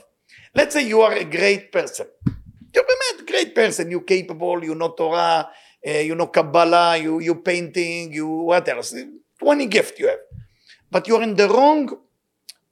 Let's 0.58 0.72
say 0.72 0.90
you 0.90 1.00
are 1.02 1.14
a 1.14 1.36
great 1.36 1.72
person. 1.72 2.06
you're 2.74 2.82
באמת 2.82 3.30
great 3.30 3.54
person, 3.54 3.90
you 3.90 4.00
capable, 4.00 4.64
you 4.64 4.74
know 4.74 4.88
תורה, 4.88 5.42
uh, 5.86 5.90
you 5.90 6.14
know 6.14 6.26
Kabbalah, 6.28 6.96
you, 6.96 7.20
you 7.20 7.36
painting, 7.36 8.12
you 8.12 8.26
what 8.26 8.68
else, 8.68 8.94
20 9.38 9.66
gift 9.66 9.98
you 9.98 10.08
have. 10.08 10.18
But 10.90 11.08
you're 11.08 11.22
in 11.22 11.34
the 11.34 11.48
wrong 11.48 11.90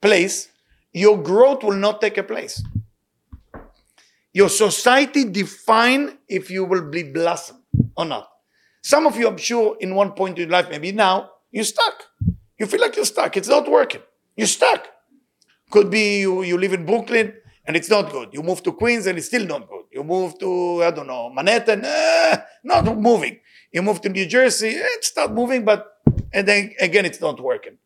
place, 0.00 0.48
your 0.92 1.20
growth 1.22 1.64
will 1.64 1.76
not 1.76 2.00
take 2.00 2.18
a 2.18 2.22
place. 2.22 2.62
Your 4.32 4.48
society 4.48 5.24
define 5.24 6.18
if 6.28 6.50
you 6.50 6.64
will 6.64 6.88
be 6.88 7.02
blossom 7.02 7.58
or 7.96 8.04
not. 8.04 8.28
Some 8.80 9.06
of 9.06 9.16
you, 9.16 9.28
I'm 9.28 9.36
sure, 9.36 9.76
in 9.80 9.94
one 9.94 10.12
point 10.12 10.38
in 10.38 10.48
life, 10.48 10.68
maybe 10.70 10.90
now, 10.92 11.30
you're 11.50 11.64
stuck. 11.64 12.04
You 12.58 12.66
feel 12.66 12.80
like 12.80 12.96
you're 12.96 13.04
stuck. 13.04 13.36
It's 13.36 13.48
not 13.48 13.70
working. 13.70 14.00
You're 14.36 14.46
stuck. 14.46 14.88
Could 15.70 15.90
be 15.90 16.20
you, 16.20 16.42
you 16.42 16.58
live 16.58 16.72
in 16.72 16.86
Brooklyn 16.86 17.34
and 17.66 17.76
it's 17.76 17.90
not 17.90 18.10
good. 18.10 18.30
You 18.32 18.42
move 18.42 18.62
to 18.64 18.72
Queens 18.72 19.06
and 19.06 19.18
it's 19.18 19.28
still 19.28 19.46
not 19.46 19.68
good 19.68 19.81
You 20.01 20.03
move 20.03 20.37
to, 20.39 20.83
I 20.83 20.91
don't 20.91 21.07
know, 21.07 21.29
Manhattan, 21.29 21.83
eh, 21.83 22.37
not 22.63 22.85
moving. 22.97 23.39
You 23.71 23.81
move 23.81 24.01
to 24.01 24.09
New 24.09 24.25
Jersey, 24.25 24.75
eh, 24.75 24.95
it's 24.97 25.15
not 25.15 25.33
moving, 25.33 25.65
but 25.65 25.85
and 26.33 26.47
then 26.47 26.73
again, 26.79 27.05
it's 27.05 27.21
not 27.21 27.39
working. 27.39 27.77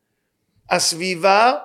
Asviva, 0.71 1.63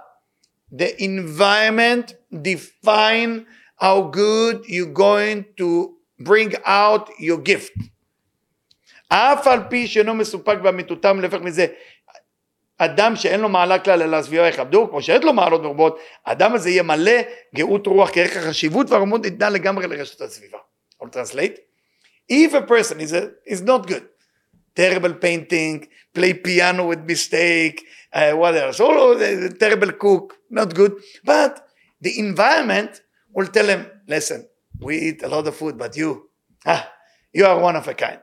the 0.71 1.03
environment 1.03 2.15
define 2.43 3.47
how 3.77 4.03
good 4.03 4.65
you're 4.67 4.93
going 4.93 5.47
to 5.57 5.97
bring 6.19 6.55
out 6.65 7.11
your 7.19 7.39
gift. 7.39 7.73
אף 9.09 9.47
על 9.47 9.61
פי 9.71 9.87
שאינו 9.87 10.15
מסופק 10.15 10.59
באמיתותם, 10.62 11.21
להפך 11.21 11.41
מזה, 11.41 11.67
אדם 12.86 13.15
שאין 13.15 13.39
לו 13.39 13.50
מעלה 13.50 13.80
כלל 13.80 14.02
אלא 14.02 14.17
הסביבה 14.17 14.48
יכבדו, 14.48 14.89
כמו 14.89 15.02
שיש 15.02 15.24
לו 15.24 15.34
מעלות 15.34 15.62
מרובות, 15.62 16.00
האדם 16.26 16.54
הזה 16.54 16.70
יהיה 16.70 16.84
מלא 16.84 17.22
גאות 17.56 17.88
רוח 17.88 18.10
כערך 18.13 18.38
החשיבות 18.38 18.89
והרמות 18.89 19.22
ניתנה 19.22 19.50
לגמרי 19.50 19.88
לרשת 19.88 20.22
הסביבה. 20.22 20.58
I'll 21.04 21.08
translate. 21.08 21.58
If 22.30 22.54
a 22.54 22.62
person 22.62 23.00
is, 23.00 23.13
a, 23.13 23.32
is 23.46 23.62
not 23.62 23.88
good, 23.88 24.06
terrible 24.76 25.13
painting, 25.13 25.88
play 26.13 26.34
piano 26.34 26.88
with 26.88 27.02
mistake, 27.06 27.78
uh, 28.13 28.32
what 28.32 28.56
else, 28.56 28.80
oh, 28.80 29.17
terrible 29.60 29.91
cook, 29.94 30.36
not 30.50 30.74
good, 30.74 30.94
but 31.24 31.67
the 32.00 32.20
environment 32.20 33.02
will 33.36 33.48
tell 33.48 33.67
him, 33.67 33.86
listen, 34.08 34.48
we 34.80 34.98
eat 35.08 35.24
a 35.24 35.28
lot 35.28 35.48
of 35.48 35.56
food, 35.56 35.78
but 35.78 35.96
you, 35.98 36.30
ah, 36.65 36.84
you 37.34 37.46
are 37.46 37.60
one 37.60 37.76
of 37.76 37.88
a 37.88 37.94
kind. 37.94 38.22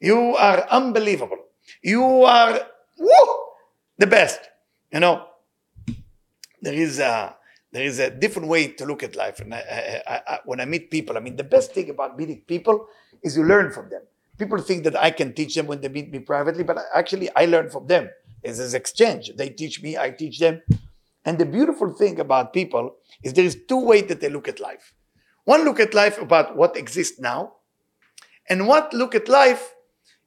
You 0.00 0.36
are 0.36 0.66
unbelievable. 0.70 1.38
You 1.82 2.04
are, 2.24 2.60
woo, 2.98 3.28
the 3.98 4.06
best. 4.06 4.40
You 4.92 5.00
know, 5.00 5.26
there 6.62 6.74
is 6.74 6.98
a 6.98 7.36
there 7.72 7.84
is 7.84 7.98
a 7.98 8.08
different 8.08 8.48
way 8.48 8.68
to 8.68 8.86
look 8.86 9.02
at 9.02 9.16
life. 9.16 9.40
And 9.40 9.52
I, 9.52 10.02
I, 10.06 10.20
I, 10.28 10.38
when 10.44 10.60
I 10.60 10.64
meet 10.64 10.92
people, 10.92 11.16
I 11.16 11.20
mean, 11.20 11.34
the 11.34 11.42
best 11.42 11.72
thing 11.72 11.90
about 11.90 12.16
meeting 12.16 12.42
people 12.46 12.86
is 13.20 13.36
you 13.36 13.42
learn 13.42 13.72
from 13.72 13.90
them. 13.90 14.02
People 14.38 14.58
think 14.58 14.84
that 14.84 14.96
I 14.96 15.10
can 15.10 15.32
teach 15.32 15.56
them 15.56 15.66
when 15.66 15.80
they 15.80 15.88
meet 15.88 16.10
me 16.12 16.20
privately, 16.20 16.62
but 16.62 16.78
actually, 16.94 17.30
I 17.34 17.46
learn 17.46 17.70
from 17.70 17.88
them. 17.88 18.10
It's 18.44 18.58
this 18.58 18.74
exchange. 18.74 19.32
They 19.36 19.48
teach 19.48 19.82
me, 19.82 19.98
I 19.98 20.10
teach 20.10 20.38
them. 20.38 20.62
And 21.24 21.38
the 21.38 21.46
beautiful 21.46 21.92
thing 21.92 22.20
about 22.20 22.52
people 22.52 22.96
is 23.24 23.32
there 23.32 23.44
is 23.44 23.58
two 23.66 23.84
ways 23.84 24.06
that 24.06 24.20
they 24.20 24.28
look 24.28 24.46
at 24.46 24.60
life. 24.60 24.94
One 25.44 25.64
look 25.64 25.80
at 25.80 25.94
life 25.94 26.20
about 26.20 26.56
what 26.56 26.76
exists 26.76 27.18
now, 27.18 27.54
and 28.48 28.68
what 28.68 28.92
look 28.92 29.14
at 29.14 29.28
life 29.28 29.73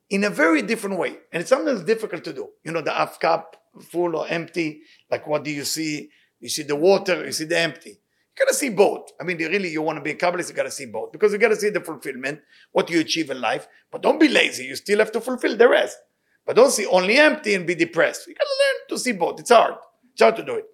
in 0.09 0.23
a 0.23 0.29
very 0.29 0.61
different 0.61 0.97
way. 0.97 1.17
And 1.31 1.41
it's 1.41 1.49
sometimes 1.49 1.83
difficult 1.83 2.23
to 2.25 2.33
do. 2.33 2.49
You 2.63 2.71
know, 2.71 2.81
the 2.81 2.91
half 2.91 3.19
cup 3.19 3.57
full 3.81 4.15
or 4.15 4.27
empty. 4.27 4.81
Like 5.11 5.27
what 5.27 5.43
do 5.43 5.51
you 5.51 5.63
see? 5.63 6.09
You 6.39 6.49
see 6.49 6.63
the 6.63 6.75
water, 6.75 7.25
you 7.25 7.31
see 7.31 7.45
the 7.45 7.59
empty. 7.59 7.89
You 7.89 8.45
gotta 8.45 8.53
see 8.53 8.69
both. 8.69 9.09
I 9.19 9.23
mean, 9.23 9.37
really, 9.37 9.69
you 9.69 9.81
want 9.81 9.97
to 9.97 10.03
be 10.03 10.11
a 10.11 10.15
Kabbalist, 10.15 10.49
you 10.49 10.55
gotta 10.55 10.71
see 10.71 10.85
both. 10.85 11.11
Because 11.11 11.33
you 11.33 11.39
gotta 11.39 11.55
see 11.55 11.69
the 11.69 11.81
fulfillment, 11.81 12.41
what 12.71 12.89
you 12.89 12.99
achieve 12.99 13.31
in 13.31 13.41
life. 13.41 13.67
But 13.91 14.03
don't 14.03 14.19
be 14.19 14.27
lazy. 14.27 14.65
You 14.65 14.75
still 14.75 14.99
have 14.99 15.11
to 15.13 15.21
fulfill 15.21 15.57
the 15.57 15.67
rest. 15.67 15.97
But 16.45 16.55
don't 16.55 16.71
see 16.71 16.85
only 16.85 17.17
empty 17.17 17.55
and 17.55 17.65
be 17.65 17.75
depressed. 17.75 18.27
You 18.27 18.35
gotta 18.35 18.49
learn 18.49 18.87
to 18.89 19.03
see 19.03 19.11
both. 19.11 19.39
It's 19.39 19.49
hard. 19.49 19.75
It's 20.13 20.21
hard 20.21 20.35
to 20.37 20.45
do 20.45 20.55
it. 20.55 20.65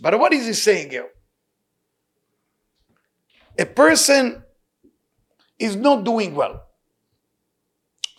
But 0.00 0.18
what 0.18 0.32
is 0.32 0.46
he 0.46 0.52
saying 0.52 0.90
here? 0.90 1.08
A 3.58 3.66
person 3.66 4.42
is 5.58 5.76
not 5.76 6.04
doing 6.04 6.34
well. 6.34 6.64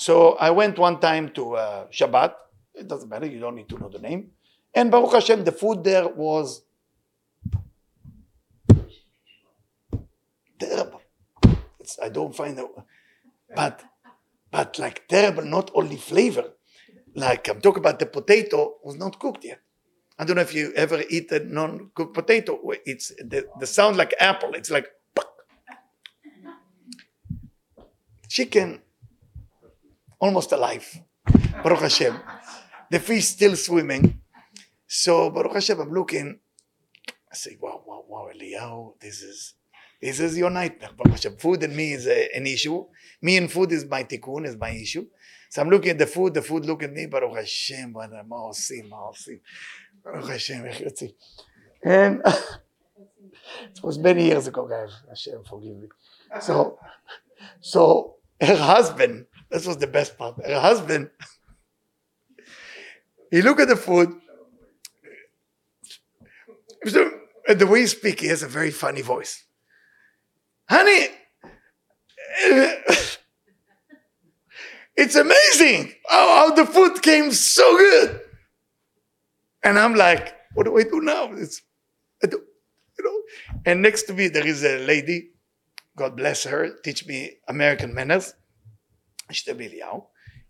So 0.04 0.34
I 0.34 0.50
went 0.50 0.78
one 0.78 1.00
time 1.00 1.30
to 1.30 1.56
uh, 1.56 1.88
Shabbat. 1.88 2.34
It 2.76 2.90
doesn't 2.90 3.08
matter, 3.08 3.26
you 3.26 3.40
don't 3.40 3.56
need 3.56 3.70
to 3.70 3.78
know 3.78 3.88
the 3.88 4.00
name. 4.00 4.32
And 4.76 4.92
Baruch 4.92 5.14
Hashem, 5.14 5.46
the 5.46 5.54
food 5.54 5.82
there 5.82 6.10
was 6.10 6.64
terrible. 10.60 11.02
It's, 11.80 11.98
I 12.04 12.10
don't 12.10 12.36
find 12.36 12.60
it, 12.60 12.66
but 13.56 13.82
but 14.52 14.78
like 14.78 15.08
terrible, 15.08 15.46
not 15.46 15.72
only 15.74 15.96
flavor. 15.96 16.48
Like 17.16 17.48
I'm 17.48 17.62
talking 17.62 17.80
about 17.86 18.00
the 18.00 18.08
potato 18.08 18.76
was 18.84 18.98
not 18.98 19.20
cooked 19.20 19.46
yet. 19.46 19.62
I 20.20 20.26
don't 20.26 20.36
know 20.36 20.42
if 20.42 20.54
you 20.54 20.74
ever 20.76 21.02
eat 21.10 21.32
a 21.32 21.40
non-cooked 21.40 22.14
potato. 22.14 22.60
It's 22.86 23.08
the, 23.32 23.48
the 23.58 23.68
sound 23.68 23.96
like 23.96 24.14
apple. 24.20 24.54
It's 24.54 24.70
like 24.70 24.88
chicken 28.28 28.82
almost 30.23 30.53
alive. 30.53 30.87
Baruch 31.63 31.81
Hashem. 31.81 32.19
The 32.91 33.01
fish 33.01 33.27
still 33.27 33.57
swimming. 33.57 34.21
So 34.87 35.31
Baruch 35.31 35.55
Hashem, 35.55 35.81
I'm 35.81 35.93
looking. 35.93 36.39
I 37.31 37.35
say, 37.35 37.59
wow, 37.61 37.83
wow, 37.87 38.05
wow, 38.09 38.29
Eliyahu, 38.35 38.99
this 39.01 39.21
is 39.23 39.55
this 40.01 40.21
is 40.21 40.39
your 40.39 40.51
nightmare. 40.51 40.91
Baruch 40.97 41.13
Hashem. 41.13 41.37
Food 41.37 41.63
and 41.65 41.77
me 41.77 41.93
is 41.93 42.07
a, 42.07 42.35
an 42.35 42.47
issue. 42.47 42.85
Me 43.21 43.37
and 43.37 43.51
food 43.51 43.73
is 43.73 43.85
my 43.85 44.05
tikkun, 44.05 44.47
is 44.47 44.57
my 44.57 44.71
issue. 44.71 45.07
So 45.51 45.63
I'm 45.63 45.71
looking 45.71 45.91
at 45.91 45.99
the 45.99 46.07
food, 46.07 46.35
the 46.35 46.43
food 46.43 46.67
look 46.67 46.83
at 46.83 46.93
me, 46.93 47.07
Baruch 47.07 47.37
Hashem, 47.37 47.93
מה 47.93 48.37
עושים, 48.37 48.89
מה 48.89 48.97
עושים. 48.97 49.39
Baruch 50.05 50.29
Hashem, 50.29 50.65
איך 50.67 50.81
יוצאים. 50.81 51.11
And 51.85 52.23
it 52.27 53.83
was 53.83 53.99
many 53.99 54.27
years 54.27 54.47
ago, 54.47 54.67
guys. 54.67 54.91
Hashem, 55.09 55.45
forgive 55.49 55.77
me. 55.77 55.89
So, 56.41 56.79
so 57.61 58.17
her 58.41 58.57
husband, 58.57 59.27
this 59.54 59.68
was 59.68 59.78
the 59.78 59.88
best 59.88 60.18
part, 60.18 60.44
her 60.46 60.60
husband, 60.60 61.12
he 63.30 63.42
looked 63.42 63.62
at 63.62 63.68
the 63.68 63.76
food, 63.76 64.20
the 66.84 67.68
way 67.68 67.82
he 67.82 67.88
speaks, 67.88 68.22
he 68.22 68.28
has 68.28 68.44
a 68.44 68.48
very 68.48 68.72
funny 68.72 69.02
voice. 69.02 69.46
Honey, 70.68 71.08
it's 74.96 75.16
amazing 75.16 75.94
how, 76.10 76.28
how 76.28 76.56
the 76.56 76.66
food 76.66 77.02
came 77.02 77.32
so 77.32 77.78
good. 77.78 78.22
And 79.64 79.78
I'm 79.78 79.96
like, 79.96 80.36
what 80.56 80.64
do 80.66 80.78
I 80.78 80.84
do 80.84 81.00
now? 81.00 81.32
It's, 81.34 81.62
do, 82.22 82.42
you 82.98 83.06
know. 83.06 83.22
And 83.66 83.82
next 83.82 84.04
to 84.04 84.14
me, 84.14 84.28
there 84.30 84.46
is 84.46 84.64
a 84.64 84.86
lady, 84.86 85.32
God 85.96 86.18
bless 86.18 86.44
her, 86.46 86.78
teach 86.84 87.06
me 87.06 87.38
American 87.48 87.94
manners. 87.94 88.34
Eliyahu, 89.30 90.06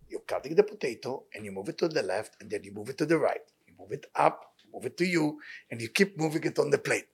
you're 0.09 0.21
cutting 0.21 0.55
the 0.55 0.63
potato 0.63 1.24
and 1.34 1.45
you 1.45 1.51
move 1.51 1.69
it 1.69 1.78
to 1.80 1.88
the 1.88 2.03
left 2.03 2.38
and 2.39 2.49
then 2.49 2.63
you 2.63 2.71
move 2.71 2.89
it 2.89 2.97
to 2.97 3.05
the 3.05 3.17
right. 3.17 3.41
You 3.67 3.74
move 3.80 3.91
it 3.91 4.05
up, 4.15 4.53
move 4.74 4.86
it 4.86 4.97
to 4.97 5.05
you, 5.05 5.39
and 5.69 5.82
you 5.82 5.89
keep 5.89 6.17
moving 6.19 6.43
it 6.43 6.59
on 6.59 6.69
the 6.69 6.78
plate. 6.78 7.05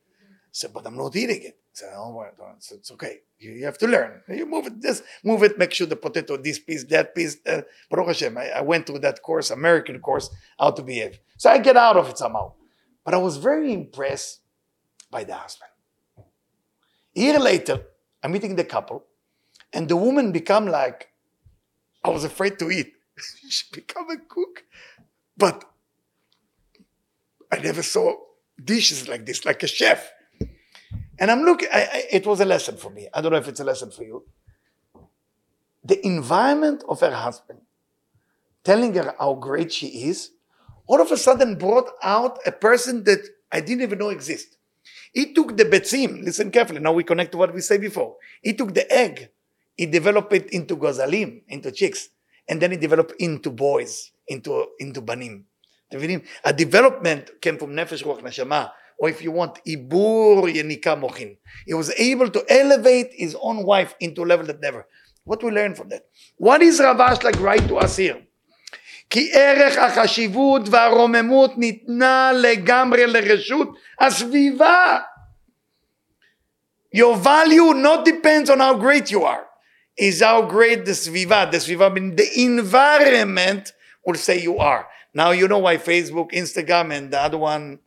Said, 0.51 0.73
but 0.73 0.85
I'm 0.87 0.97
not 0.97 1.15
eating 1.15 1.43
it. 1.43 1.59
Said, 1.71 1.93
oh, 1.95 2.25
so 2.59 2.75
it's 2.75 2.91
okay. 2.91 3.19
You, 3.37 3.51
you, 3.51 3.65
have 3.65 3.77
to 3.77 3.87
learn. 3.87 4.21
You 4.27 4.45
move 4.45 4.67
it, 4.67 4.81
this, 4.81 5.03
move 5.23 5.43
it, 5.43 5.57
make 5.57 5.71
sure 5.73 5.87
the 5.87 5.95
potato, 5.95 6.37
this 6.37 6.59
piece, 6.59 6.83
that 6.85 7.13
piece. 7.13 7.37
Uh, 7.45 7.61
Hashem, 7.95 8.37
I, 8.37 8.49
I 8.49 8.61
went 8.61 8.87
through 8.87 8.99
that 8.99 9.21
course, 9.21 9.51
American 9.51 9.99
course, 9.99 10.29
how 10.59 10.71
to 10.71 10.81
behave. 10.81 11.19
So 11.37 11.49
I 11.49 11.59
get 11.59 11.77
out 11.77 11.97
of 11.97 12.09
it 12.09 12.17
somehow. 12.17 12.53
But 13.05 13.13
I 13.13 13.17
was 13.17 13.37
very 13.37 13.71
impressed 13.71 14.41
by 15.09 15.23
the 15.23 15.35
husband. 15.35 15.71
A 17.15 17.19
year 17.19 17.39
later, 17.39 17.81
I'm 18.23 18.31
meeting 18.31 18.55
the 18.55 18.63
couple, 18.63 19.05
and 19.71 19.87
the 19.87 19.95
woman 19.95 20.31
become 20.31 20.67
like, 20.67 21.08
I 22.03 22.09
was 22.09 22.23
afraid 22.23 22.59
to 22.59 22.71
eat. 22.71 22.93
she 23.49 23.65
become 23.71 24.09
a 24.09 24.17
cook. 24.17 24.63
but 25.37 25.65
I 27.51 27.57
never 27.59 27.81
saw 27.81 28.15
dishes 28.63 29.07
like 29.07 29.25
this, 29.25 29.45
like 29.45 29.63
a 29.63 29.67
chef. 29.67 30.11
And 31.17 31.31
I'm 31.31 31.41
looking, 31.43 31.67
I, 31.73 31.81
I, 31.81 32.03
it 32.11 32.27
was 32.27 32.39
a 32.39 32.45
lesson 32.45 32.77
for 32.77 32.89
me. 32.89 33.07
I 33.13 33.21
don't 33.21 33.31
know 33.31 33.37
if 33.37 33.47
it's 33.47 33.59
a 33.59 33.63
lesson 33.63 33.91
for 33.91 34.03
you. 34.03 34.23
The 35.83 36.05
environment 36.05 36.83
of 36.87 36.99
her 37.01 37.11
husband, 37.11 37.61
telling 38.63 38.93
her 38.93 39.15
how 39.19 39.33
great 39.33 39.73
she 39.73 39.87
is, 40.09 40.31
all 40.87 41.01
of 41.01 41.11
a 41.11 41.17
sudden 41.17 41.55
brought 41.55 41.89
out 42.03 42.39
a 42.45 42.51
person 42.51 43.03
that 43.05 43.19
I 43.51 43.61
didn't 43.61 43.81
even 43.81 43.99
know 43.99 44.09
exist. 44.09 44.57
He 45.13 45.33
took 45.33 45.57
the 45.57 45.65
betzim, 45.65 46.23
listen 46.23 46.51
carefully, 46.51 46.79
now 46.79 46.93
we 46.93 47.03
connect 47.03 47.31
to 47.33 47.37
what 47.37 47.53
we 47.53 47.61
said 47.61 47.81
before. 47.81 48.15
He 48.41 48.53
took 48.53 48.73
the 48.73 48.91
egg, 48.91 49.29
he 49.79 49.85
developed 49.85 50.33
it 50.33 50.49
into 50.49 50.75
Gozalim, 50.75 51.41
into 51.47 51.71
chicks. 51.71 52.09
And 52.49 52.61
then 52.61 52.71
he 52.71 52.75
developed 52.75 53.13
into 53.17 53.49
boys, 53.49 54.11
into, 54.27 54.65
into 54.77 54.99
Banim. 54.99 55.45
A 56.43 56.51
development 56.51 57.29
came 57.39 57.57
from 57.57 57.71
Nefesh 57.71 58.03
Ruach 58.03 58.21
Neshama, 58.21 58.71
or 58.97 59.07
if 59.07 59.21
you 59.21 59.31
want, 59.31 59.57
Ibur 59.65 60.53
Yenika 60.53 60.99
Mochin. 61.01 61.37
He 61.65 61.73
was 61.73 61.93
able 61.97 62.29
to 62.29 62.43
elevate 62.49 63.11
his 63.13 63.37
own 63.41 63.63
wife 63.63 63.95
into 64.01 64.21
a 64.21 64.25
level 64.25 64.45
that 64.47 64.59
never. 64.59 64.85
What 65.23 65.41
we 65.41 65.49
learn 65.49 65.75
from 65.75 65.87
that? 65.89 66.01
What 66.35 66.61
is 66.61 66.81
Rav 66.81 66.97
Ashlag 66.97 67.39
write 67.39 67.65
to 67.69 67.77
us 67.77 67.95
here? 67.95 68.21
כי 69.09 69.31
ערך 69.33 69.77
החשיבות 69.77 70.61
והרוממות 70.69 71.57
ניתנה 71.57 72.31
לגמרי 72.35 73.07
לרשות 73.07 73.69
הסביבה. 73.99 74.97
Your 76.91 77.15
value 77.15 77.73
not 77.73 78.03
depends 78.03 78.49
on 78.49 78.59
how 78.59 78.75
great 78.75 79.09
you 79.09 79.23
are 79.23 79.48
is 79.98 80.20
how 80.20 80.42
great 80.42 80.84
the 80.84 80.92
סביבה, 80.92 81.50
the 81.50 81.58
סביבה 81.58 81.92
means 81.92 82.16
the 82.16 82.42
environment 82.42 83.72
will 84.04 84.16
say 84.16 84.40
you 84.40 84.58
are. 84.58 84.86
Now 85.14 85.30
you 85.30 85.46
know 85.46 85.58
why 85.58 85.76
Facebook, 85.76 86.32
Instagram, 86.32 86.92
and 86.92 87.10
the 87.12 87.20
other 87.20 87.38
one, 87.38 87.78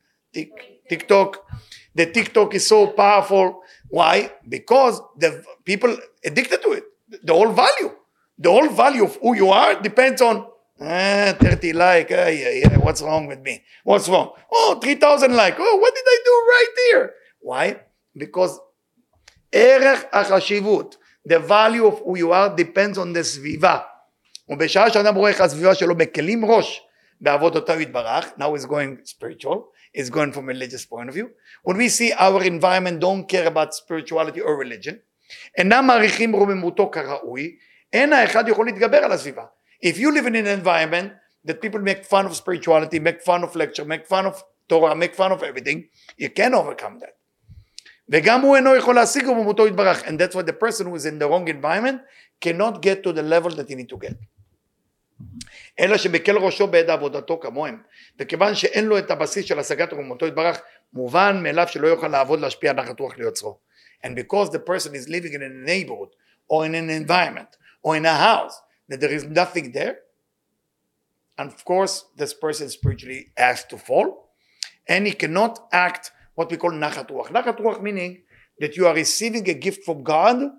TikTok, 0.90 1.46
the 1.94 2.06
TikTok 2.06 2.56
is 2.56 2.66
so 2.66 2.88
powerful. 2.88 3.62
Why? 3.90 4.32
Because 4.48 5.02
the 5.18 5.44
people 5.66 5.96
addicted 6.24 6.62
to 6.62 6.72
it. 6.72 6.86
The 7.24 7.34
whole 7.34 7.52
value, 7.52 7.92
the 8.38 8.50
whole 8.50 8.70
value 8.70 9.04
of 9.04 9.18
who 9.18 9.36
you 9.36 9.50
are 9.50 9.82
depends 9.82 10.22
on 10.22 10.48
Eh, 10.80 11.34
30 11.34 11.74
like, 11.74 12.12
uh, 12.12 12.30
yeah, 12.30 12.50
yeah, 12.52 12.78
what's 12.78 13.02
wrong 13.02 13.26
with 13.26 13.42
me? 13.42 13.64
What's 13.84 14.08
wrong? 14.08 14.34
Oh, 14.52 14.78
3,000 14.80 15.36
like. 15.36 15.56
Oh, 15.58 15.78
what 15.78 15.96
did 15.96 16.04
I 16.06 16.20
do 16.24 16.32
right 16.32 16.74
here? 16.86 17.14
Why? 17.42 17.76
Because 18.16 18.60
ערך 19.52 20.04
החשיבות, 20.12 20.98
the 21.30 21.40
value 21.40 21.86
of 21.86 22.00
who 22.06 22.18
you 22.18 22.32
are 22.32 22.50
depends 22.50 22.98
on 22.98 23.14
the 23.14 23.22
סביבה. 23.22 23.78
ובשעה 24.50 24.90
שאדם 24.90 25.16
רואה 25.16 25.32
איך 25.32 25.42
הסביבה 25.42 25.76
שלו 25.76 25.96
מקלים 25.96 26.46
ראש 26.46 26.82
בעבודותיו 27.22 27.82
יתברך, 27.82 28.26
now 28.38 28.56
he's 28.56 28.66
going 28.66 29.06
spiritual, 29.06 29.58
he's 29.98 30.10
going 30.10 30.32
from 30.32 30.50
a 30.50 30.54
religious 30.54 30.86
point 30.86 31.10
of 31.10 31.16
view. 31.16 31.28
When 31.64 31.78
we 31.78 31.90
see 31.90 32.14
our 32.14 32.44
environment 32.44 33.00
don't 33.00 33.28
care 33.28 33.48
about 33.48 33.74
spirituality 33.74 34.42
or 34.42 34.58
religion, 34.58 34.96
אינם 35.58 35.88
מעריכים 35.88 36.36
רוממותו 36.36 36.92
כראוי, 36.92 37.56
אין 37.94 38.14
האחד 38.14 38.48
יכול 38.48 38.66
להתגבר 38.66 38.98
על 38.98 39.12
הסביבה. 39.12 39.46
If 39.86 39.98
you 39.98 40.12
live 40.12 40.26
in 40.26 40.36
an 40.36 40.48
environment 40.48 41.12
that 41.48 41.62
people 41.62 41.80
make 41.80 42.06
fun 42.06 42.26
of 42.26 42.36
spirituality, 42.36 43.00
make 43.00 43.22
fun 43.22 43.44
of 43.44 43.56
lecture, 43.56 43.86
make 43.86 44.06
fun 44.08 44.26
of 44.26 44.44
Torah, 44.70 44.96
make 44.96 45.16
fun 45.16 45.32
of 45.32 45.44
everything, 45.44 45.88
you 46.18 46.30
can 46.30 46.54
overcome 46.54 47.00
that. 47.00 47.14
וגם 48.12 48.42
הוא 48.42 48.56
אינו 48.56 48.76
יכול 48.76 48.96
להשיג 48.96 49.28
ובמותו 49.28 49.68
יתברך. 49.68 50.04
And 50.04 50.20
that's 50.20 50.36
why 50.36 50.42
the 50.42 50.54
person 50.54 50.86
who 50.86 50.96
is 50.96 51.06
in 51.06 51.20
the 51.20 51.28
wrong 51.28 51.48
environment 51.48 52.00
cannot 52.42 52.82
get 52.82 53.04
to 53.04 53.14
the 53.14 53.24
level 53.24 53.52
that 53.52 53.70
he 53.70 53.76
need 53.76 53.90
to 53.90 53.98
get. 53.98 54.16
אלא 55.80 55.98
שבקל 55.98 56.38
ראשו 56.38 56.68
ביד 56.68 56.90
עבודתו 56.90 57.40
כמוהם, 57.40 57.82
וכיוון 58.20 58.56
שאין 58.56 58.86
לו 58.86 58.98
את 58.98 59.12
הבסיס 59.12 59.46
של 59.46 59.60
השגת 59.60 59.94
רוממותו 59.94 60.28
יתברך, 60.28 60.62
מובן 60.94 61.44
מאליו 61.44 61.68
שלא 61.68 61.88
יוכל 61.88 62.08
לעבוד 62.08 62.40
להשפיע 62.40 62.74
נחת 62.74 63.00
רוח 63.00 63.18
ליוצרו. 63.18 63.58
And 64.04 64.16
because 64.16 64.50
the 64.52 64.60
person 64.60 64.94
is 64.96 65.10
living 65.10 65.34
in 65.34 65.42
a 65.42 65.50
neighborhood, 65.50 66.10
or 66.48 66.66
in 66.66 66.76
an 66.76 66.90
environment, 66.90 67.58
or 67.82 67.96
in 67.96 68.06
a 68.06 68.16
house, 68.16 68.62
that 68.90 69.00
there 69.00 69.12
is 69.12 69.26
nothing 69.26 69.72
there. 69.72 69.98
And 71.38 71.52
of 71.52 71.64
course, 71.66 72.06
this 72.16 72.34
person 72.34 72.70
spiritually 72.70 73.32
has 73.38 73.64
to 73.66 73.78
fall, 73.78 74.30
and 74.88 75.06
he 75.06 75.14
cannot 75.14 75.54
act 75.72 76.12
what 76.35 76.51
we 76.51 76.57
call 76.57 76.73
nachat 76.73 77.09
ruach. 77.11 77.29
Nachat 77.29 77.59
ruach 77.59 77.83
meaning 77.83 78.23
that 78.61 78.77
you 78.77 78.87
are 78.87 78.95
receiving 78.95 79.49
a 79.49 79.55
gift 79.55 79.85
from 79.85 80.03
God, 80.03 80.51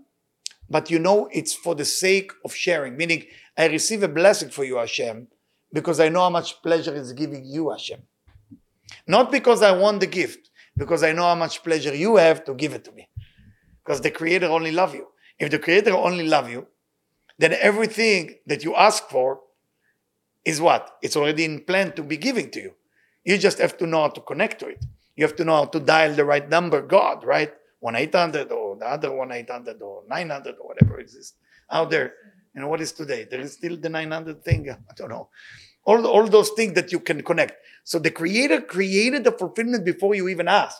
but 0.69 0.89
you 0.89 0.99
know 0.99 1.29
it's 1.31 1.53
for 1.53 1.75
the 1.75 1.85
sake 1.85 2.31
of 2.43 2.53
sharing. 2.53 2.97
Meaning, 2.97 3.25
I 3.57 3.67
receive 3.67 4.03
a 4.03 4.07
blessing 4.07 4.49
for 4.49 4.63
you, 4.63 4.77
Hashem, 4.77 5.27
because 5.71 5.99
I 5.99 6.09
know 6.09 6.21
how 6.21 6.29
much 6.29 6.61
pleasure 6.61 6.95
it's 6.95 7.11
giving 7.13 7.45
you, 7.45 7.71
Hashem. 7.71 8.01
Not 9.07 9.31
because 9.31 9.61
I 9.61 9.71
want 9.71 9.99
the 9.99 10.07
gift, 10.07 10.49
because 10.77 11.03
I 11.03 11.11
know 11.11 11.23
how 11.23 11.35
much 11.35 11.63
pleasure 11.63 11.93
you 11.93 12.15
have 12.17 12.43
to 12.45 12.53
give 12.53 12.73
it 12.73 12.83
to 12.85 12.91
me. 12.91 13.09
Because 13.83 14.01
the 14.01 14.11
Creator 14.11 14.47
only 14.47 14.71
love 14.71 14.95
you. 14.95 15.07
If 15.39 15.51
the 15.51 15.59
Creator 15.59 15.91
only 15.91 16.27
love 16.27 16.49
you, 16.49 16.67
then 17.37 17.53
everything 17.53 18.35
that 18.47 18.63
you 18.63 18.75
ask 18.75 19.09
for 19.09 19.41
is 20.45 20.61
what? 20.61 20.97
It's 21.01 21.15
already 21.15 21.45
in 21.45 21.61
plan 21.61 21.93
to 21.93 22.03
be 22.03 22.17
given 22.17 22.49
to 22.51 22.61
you. 22.61 22.73
You 23.23 23.37
just 23.37 23.57
have 23.59 23.77
to 23.77 23.87
know 23.87 24.01
how 24.01 24.09
to 24.09 24.21
connect 24.21 24.59
to 24.59 24.67
it. 24.67 24.85
You 25.15 25.23
have 25.23 25.35
to 25.37 25.45
know 25.45 25.55
how 25.55 25.65
to 25.65 25.79
dial 25.79 26.13
the 26.13 26.25
right 26.25 26.47
number, 26.47 26.81
God, 26.81 27.23
right? 27.23 27.53
1 27.79 27.95
800 27.95 28.51
or 28.51 28.77
the 28.77 28.87
other 28.87 29.11
1 29.11 29.31
800 29.31 29.81
or 29.81 30.03
900 30.07 30.55
or 30.59 30.67
whatever 30.67 30.99
exists 30.99 31.35
out 31.69 31.89
there. 31.89 32.13
You 32.55 32.61
know, 32.61 32.67
what 32.67 32.81
is 32.81 32.91
today? 32.91 33.27
There 33.29 33.41
is 33.41 33.53
still 33.53 33.77
the 33.77 33.89
900 33.89 34.43
thing. 34.43 34.69
I 34.71 34.93
don't 34.95 35.09
know. 35.09 35.29
All, 35.85 36.05
all 36.07 36.27
those 36.27 36.51
things 36.51 36.73
that 36.73 36.91
you 36.91 36.99
can 36.99 37.21
connect. 37.23 37.53
So 37.83 37.99
the 37.99 38.11
Creator 38.11 38.61
created 38.61 39.25
the 39.25 39.33
fulfillment 39.33 39.83
before 39.83 40.15
you 40.15 40.29
even 40.29 40.47
ask. 40.47 40.77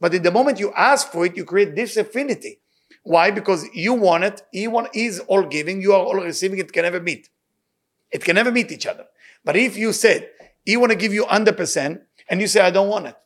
But 0.00 0.14
in 0.14 0.22
the 0.22 0.30
moment 0.30 0.60
you 0.60 0.72
ask 0.72 1.10
for 1.10 1.26
it, 1.26 1.36
you 1.36 1.44
create 1.44 1.74
this 1.74 1.96
affinity. 1.96 2.60
Why? 3.02 3.30
Because 3.30 3.66
you 3.74 3.94
want 3.94 4.24
it, 4.24 4.42
he 4.52 4.68
want, 4.68 4.94
he's 4.94 5.18
all 5.20 5.42
giving, 5.42 5.82
you 5.82 5.92
are 5.92 6.02
all 6.02 6.14
receiving, 6.14 6.58
it 6.58 6.72
can 6.72 6.82
never 6.82 7.00
meet. 7.00 7.28
It 8.10 8.24
can 8.24 8.36
never 8.36 8.52
meet 8.52 8.70
each 8.70 8.86
other. 8.86 9.06
But 9.44 9.56
if 9.56 9.76
you 9.76 9.92
said, 9.92 10.30
he 10.64 10.76
want 10.76 10.92
to 10.92 10.96
give 10.96 11.12
you 11.12 11.24
100%, 11.24 12.00
and 12.30 12.40
you 12.40 12.46
say, 12.46 12.60
I 12.60 12.70
don't 12.70 12.88
want 12.88 13.06
it. 13.06 13.16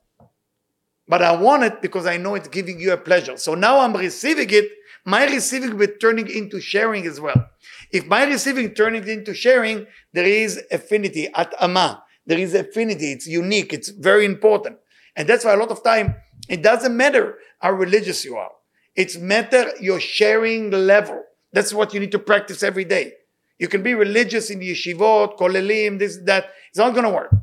But 1.08 1.22
I 1.22 1.32
want 1.34 1.64
it 1.64 1.80
because 1.80 2.06
I 2.06 2.18
know 2.18 2.34
it's 2.34 2.48
giving 2.48 2.78
you 2.78 2.92
a 2.92 2.96
pleasure. 2.98 3.36
So 3.36 3.54
now 3.54 3.80
I'm 3.80 3.96
receiving 3.96 4.50
it, 4.50 4.70
my 5.04 5.24
receiving 5.24 5.78
will 5.78 5.88
turning 6.00 6.28
into 6.28 6.60
sharing 6.60 7.06
as 7.06 7.18
well. 7.18 7.48
If 7.90 8.06
my 8.06 8.24
receiving 8.24 8.74
turning 8.74 9.08
into 9.08 9.32
sharing, 9.32 9.86
there 10.12 10.26
is 10.26 10.62
affinity 10.70 11.28
at 11.34 11.54
ama. 11.60 12.04
There 12.26 12.38
is 12.38 12.54
affinity. 12.54 13.12
It's 13.12 13.26
unique. 13.26 13.72
It's 13.72 13.88
very 13.88 14.26
important. 14.26 14.76
And 15.16 15.26
that's 15.26 15.46
why 15.46 15.54
a 15.54 15.56
lot 15.56 15.70
of 15.70 15.82
time, 15.82 16.16
it 16.48 16.62
doesn't 16.62 16.94
matter 16.94 17.38
how 17.60 17.72
religious 17.72 18.24
you 18.24 18.36
are. 18.36 18.50
It's 18.94 19.16
matter 19.16 19.70
your 19.80 20.00
sharing 20.00 20.70
level. 20.70 21.22
That's 21.52 21.72
what 21.72 21.94
you 21.94 22.00
need 22.00 22.12
to 22.12 22.18
practice 22.18 22.62
every 22.62 22.84
day. 22.84 23.14
You 23.58 23.68
can 23.68 23.82
be 23.82 23.94
religious 23.94 24.50
in 24.50 24.60
yeshivot, 24.60 25.38
kolelim, 25.38 25.98
this, 25.98 26.18
that. 26.26 26.50
It's 26.68 26.78
not 26.78 26.92
going 26.92 27.04
to 27.04 27.10
work. 27.10 27.34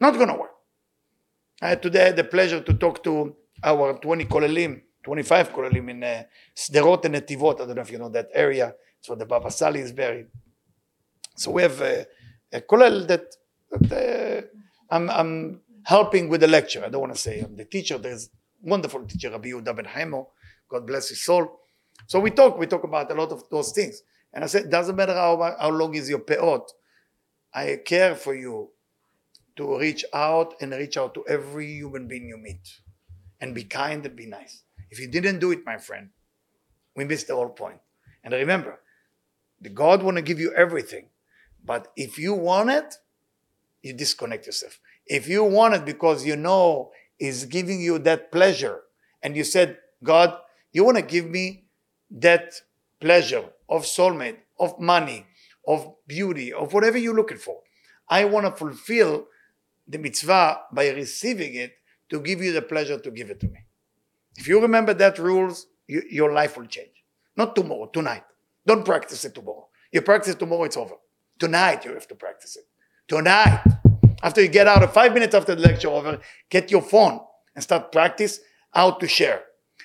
Not 0.00 0.14
going 0.14 0.28
to 0.28 0.34
work. 0.34 0.47
I 1.60 1.70
had 1.70 1.82
today 1.82 2.12
the 2.12 2.24
pleasure 2.24 2.60
to 2.60 2.74
talk 2.74 3.02
to 3.04 3.34
our 3.64 3.98
20 3.98 4.26
kolelim, 4.26 4.80
25 5.02 5.52
kolelim 5.52 5.90
in 5.90 6.04
uh, 6.04 6.22
Sderot 6.56 7.04
and 7.06 7.16
Netivot. 7.16 7.60
I 7.60 7.66
don't 7.66 7.74
know 7.74 7.82
if 7.82 7.90
you 7.90 7.98
know 7.98 8.08
that 8.10 8.28
area. 8.32 8.74
It's 9.00 9.08
where 9.08 9.16
the 9.16 9.26
Baba 9.26 9.50
Sali 9.50 9.80
is 9.80 9.92
buried. 9.92 10.26
So 11.36 11.50
we 11.50 11.62
have 11.62 11.80
uh, 11.82 12.04
a 12.52 12.60
kolel 12.60 13.06
that, 13.08 13.24
that 13.72 14.46
uh, 14.90 14.94
I'm, 14.94 15.10
I'm 15.10 15.60
helping 15.84 16.28
with 16.28 16.42
the 16.42 16.48
lecture. 16.48 16.84
I 16.84 16.90
don't 16.90 17.00
want 17.00 17.14
to 17.14 17.20
say 17.20 17.40
I'm 17.40 17.56
the 17.56 17.64
teacher. 17.64 17.98
There's 17.98 18.30
wonderful 18.62 19.04
teacher, 19.04 19.30
Rabbi 19.30 19.48
Yehuda 19.48 19.74
Ben 19.74 19.84
Haimo, 19.86 20.26
God 20.68 20.86
bless 20.86 21.08
his 21.08 21.24
soul. 21.24 21.60
So 22.06 22.20
we 22.20 22.30
talk, 22.30 22.56
we 22.58 22.66
talk 22.66 22.84
about 22.84 23.10
a 23.10 23.14
lot 23.14 23.32
of 23.32 23.48
those 23.50 23.72
things. 23.72 24.02
And 24.32 24.44
I 24.44 24.46
said, 24.46 24.70
doesn't 24.70 24.94
matter 24.94 25.14
how, 25.14 25.56
how 25.58 25.70
long 25.70 25.94
is 25.94 26.08
your 26.08 26.20
peot. 26.20 26.62
I 27.52 27.80
care 27.84 28.14
for 28.14 28.34
you 28.34 28.70
to 29.58 29.78
reach 29.78 30.04
out 30.14 30.54
and 30.60 30.72
reach 30.72 30.96
out 30.96 31.14
to 31.14 31.24
every 31.28 31.66
human 31.66 32.08
being 32.08 32.28
you 32.28 32.38
meet. 32.38 32.66
And 33.40 33.54
be 33.54 33.64
kind 33.64 34.04
and 34.04 34.16
be 34.16 34.26
nice. 34.26 34.62
If 34.90 34.98
you 34.98 35.06
didn't 35.06 35.38
do 35.38 35.52
it, 35.52 35.64
my 35.64 35.76
friend, 35.76 36.08
we 36.96 37.04
missed 37.04 37.28
the 37.28 37.36
whole 37.36 37.50
point. 37.50 37.78
And 38.24 38.34
remember, 38.34 38.80
the 39.60 39.68
God 39.68 40.02
want 40.02 40.16
to 40.16 40.22
give 40.22 40.40
you 40.40 40.52
everything. 40.54 41.10
But 41.64 41.92
if 41.96 42.18
you 42.18 42.34
want 42.34 42.70
it, 42.70 42.94
you 43.82 43.92
disconnect 43.92 44.46
yourself. 44.46 44.80
If 45.06 45.28
you 45.28 45.44
want 45.44 45.74
it 45.74 45.84
because 45.84 46.26
you 46.26 46.36
know 46.36 46.90
is 47.20 47.44
giving 47.44 47.80
you 47.80 47.98
that 48.00 48.32
pleasure, 48.32 48.80
and 49.22 49.36
you 49.36 49.44
said, 49.44 49.78
God, 50.02 50.36
you 50.72 50.84
want 50.84 50.96
to 50.96 51.02
give 51.02 51.26
me 51.26 51.64
that 52.10 52.54
pleasure 53.00 53.44
of 53.68 53.82
soulmate, 53.82 54.38
of 54.58 54.78
money, 54.80 55.26
of 55.66 55.94
beauty, 56.06 56.52
of 56.52 56.72
whatever 56.72 56.98
you're 56.98 57.14
looking 57.14 57.38
for. 57.38 57.60
I 58.08 58.24
want 58.24 58.46
to 58.46 58.52
fulfill 58.52 59.26
the 59.88 59.98
mitzvah 59.98 60.60
by 60.72 60.90
receiving 60.90 61.54
it 61.54 61.72
to 62.10 62.20
give 62.20 62.42
you 62.42 62.52
the 62.52 62.62
pleasure 62.62 62.98
to 62.98 63.10
give 63.10 63.30
it 63.30 63.40
to 63.40 63.48
me. 63.48 63.58
If 64.36 64.46
you 64.46 64.60
remember 64.60 64.94
that 64.94 65.18
rules, 65.18 65.66
you, 65.86 66.02
your 66.10 66.32
life 66.32 66.56
will 66.56 66.66
change. 66.66 67.04
Not 67.36 67.56
tomorrow, 67.56 67.86
tonight. 67.86 68.24
Don't 68.66 68.84
practice 68.84 69.24
it 69.24 69.34
tomorrow. 69.34 69.68
You 69.92 70.02
practice 70.02 70.34
it 70.34 70.38
tomorrow, 70.38 70.64
it's 70.64 70.76
over. 70.76 70.94
Tonight 71.38 71.84
you 71.84 71.94
have 71.94 72.06
to 72.08 72.14
practice 72.14 72.56
it. 72.56 72.64
Tonight. 73.06 73.62
after 74.22 74.42
you 74.42 74.48
get 74.48 74.66
out 74.66 74.82
of 74.82 74.92
five 74.92 75.14
minutes 75.14 75.34
after 75.34 75.54
the 75.54 75.62
lecture 75.62 75.88
over, 75.88 76.18
get 76.50 76.70
your 76.70 76.82
phone 76.82 77.20
and 77.54 77.62
start 77.62 77.92
practice 77.92 78.40
how 78.70 78.92
to 78.92 79.08
share. 79.08 79.42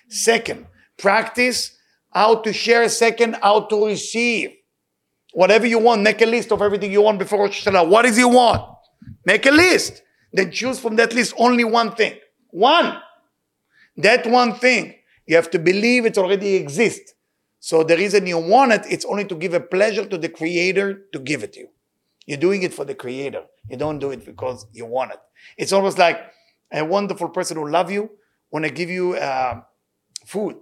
Second, 0.10 0.66
practice 0.98 1.78
how 2.12 2.36
to 2.42 2.52
share. 2.52 2.90
Second, 2.90 3.38
how 3.42 3.62
to 3.62 3.86
receive. 3.88 4.52
Whatever 5.34 5.66
you 5.66 5.80
want, 5.80 6.02
make 6.02 6.22
a 6.22 6.26
list 6.26 6.52
of 6.52 6.62
everything 6.62 6.92
you 6.92 7.02
want 7.02 7.18
before 7.18 7.40
Rosh 7.40 7.66
Hashanah. 7.66 7.88
What 7.88 8.06
is 8.06 8.18
you 8.18 8.30
want? 8.30 8.73
Make 9.26 9.46
a 9.46 9.52
list. 9.52 10.02
Then 10.32 10.52
choose 10.52 10.80
from 10.80 10.96
that 10.96 11.14
list 11.14 11.34
only 11.38 11.64
one 11.64 11.96
thing. 11.96 12.16
One. 12.50 12.98
That 13.98 14.26
one 14.26 14.56
thing, 14.56 14.96
you 15.28 15.36
have 15.36 15.52
to 15.52 15.60
believe 15.60 16.06
it 16.06 16.18
already 16.18 16.56
exists. 16.56 17.14
So 17.60 17.84
the 17.84 17.96
reason 17.96 18.28
you 18.28 18.40
want 18.40 18.74
it, 18.74 18.86
it's 18.90 19.06
only 19.06 19.26
to 19.26 19.36
give 19.36 19.54
a 19.54 19.60
pleasure 19.60 20.06
to 20.06 20.18
the 20.18 20.30
creator 20.30 21.06
to 21.14 21.20
give 21.20 21.44
it 21.44 21.54
to 21.54 21.60
you. 21.62 21.70
You're 22.26 22.40
doing 22.40 22.64
it 22.64 22.74
for 22.74 22.86
the 22.86 22.96
creator. 22.96 23.44
You 23.70 23.78
don't 23.78 24.00
do 24.00 24.12
it 24.12 24.26
because 24.26 24.66
you 24.74 24.86
want 24.86 25.12
it. 25.12 25.20
It's 25.58 25.72
almost 25.72 25.98
like 25.98 26.20
a 26.72 26.84
wonderful 26.84 27.30
person 27.30 27.58
who 27.58 27.70
love 27.70 27.92
you 27.92 28.10
when 28.50 28.66
I 28.66 28.70
give 28.70 28.90
you 28.90 29.16
uh, 29.16 29.62
food. 30.26 30.58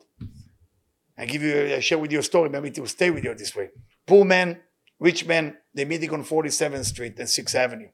I 1.17 1.25
give 1.25 1.41
you, 1.41 1.75
I 1.75 1.79
share 1.79 1.99
with 1.99 2.11
you 2.11 2.19
a 2.19 2.23
story, 2.23 2.49
maybe 2.49 2.71
to 2.71 2.85
stay 2.87 3.09
with 3.11 3.23
you 3.23 3.33
this 3.35 3.55
way. 3.55 3.69
Poor 4.05 4.25
man, 4.25 4.59
rich 4.99 5.25
man, 5.25 5.55
they're 5.73 5.85
meeting 5.85 6.11
on 6.11 6.23
47th 6.23 6.85
Street 6.85 7.19
and 7.19 7.27
6th 7.27 7.55
Avenue. 7.55 7.89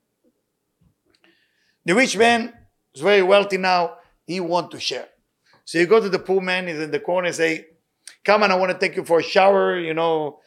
The 1.88 1.96
rich 1.96 2.18
man 2.18 2.54
is 2.94 3.02
very 3.02 3.24
wealthy 3.24 3.56
now. 3.56 3.96
He 4.26 4.42
want 4.42 4.72
to 4.72 4.80
share. 4.80 5.08
So 5.64 5.78
you 5.78 5.88
go 5.88 6.02
to 6.02 6.10
the 6.10 6.20
poor 6.20 6.42
man, 6.42 6.68
he's 6.68 6.80
in 6.80 6.92
the 6.92 7.00
corner, 7.00 7.32
say, 7.32 7.68
come 8.26 8.44
on, 8.44 8.52
I 8.52 8.56
want 8.56 8.74
to 8.74 8.78
take 8.78 8.98
you 8.98 9.06
for 9.06 9.20
a 9.20 9.24
shower, 9.24 9.80
you 9.80 9.94
know, 9.94 10.40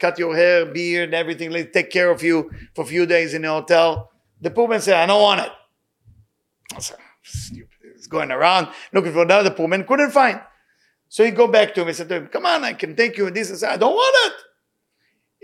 cut 0.00 0.18
your 0.18 0.34
hair, 0.34 0.66
beard, 0.66 1.14
everything. 1.14 1.52
Let's 1.52 1.72
take 1.72 1.90
care 1.90 2.10
of 2.10 2.24
you 2.24 2.50
for 2.74 2.82
a 2.82 2.84
few 2.84 3.06
days 3.06 3.32
in 3.32 3.42
the 3.42 3.48
hotel. 3.48 4.10
The 4.40 4.50
poor 4.50 4.66
man 4.66 4.80
said, 4.80 4.96
I 4.96 5.06
don't 5.06 5.22
want 5.22 5.40
it. 5.40 5.52
I 6.74 6.80
said, 6.80 6.96
stupid. 7.22 7.68
He's 7.94 8.08
going 8.08 8.32
around 8.32 8.66
looking 8.92 9.12
for 9.12 9.22
another 9.22 9.50
poor 9.50 9.68
man, 9.68 9.84
couldn't 9.84 10.10
find. 10.10 10.40
So 11.08 11.24
he 11.24 11.30
go 11.30 11.46
back 11.46 11.74
to 11.74 11.82
him 11.82 11.88
and 11.88 11.96
said 11.96 12.08
to 12.08 12.16
him, 12.16 12.26
come 12.26 12.44
on, 12.44 12.64
I 12.64 12.72
can 12.72 12.96
take 12.96 13.16
you 13.16 13.28
and 13.28 13.36
this. 13.36 13.52
I 13.52 13.54
said, 13.54 13.70
I 13.70 13.76
don't 13.76 13.94
want 13.94 14.32
it. 14.32 14.38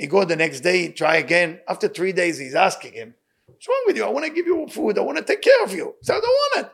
He 0.03 0.07
go 0.09 0.25
the 0.25 0.35
next 0.35 0.61
day, 0.61 0.91
try 0.91 1.19
again. 1.19 1.61
After 1.69 1.87
three 1.87 2.13
days, 2.13 2.39
he's 2.39 2.57
asking 2.57 2.95
him, 2.95 3.15
what's 3.64 3.68
wrong 3.68 3.84
with 3.88 3.98
you? 3.98 4.06
I 4.06 4.10
want 4.10 4.26
to 4.26 4.32
give 4.32 4.46
you 4.46 4.68
food. 4.68 4.98
I 4.98 5.02
want 5.02 5.18
to 5.18 5.24
take 5.24 5.42
care 5.42 5.64
of 5.64 5.74
you. 5.74 5.96
He 6.00 6.06
said, 6.06 6.18
I 6.18 6.20
don't 6.20 6.30
want 6.30 6.66
it. 6.66 6.72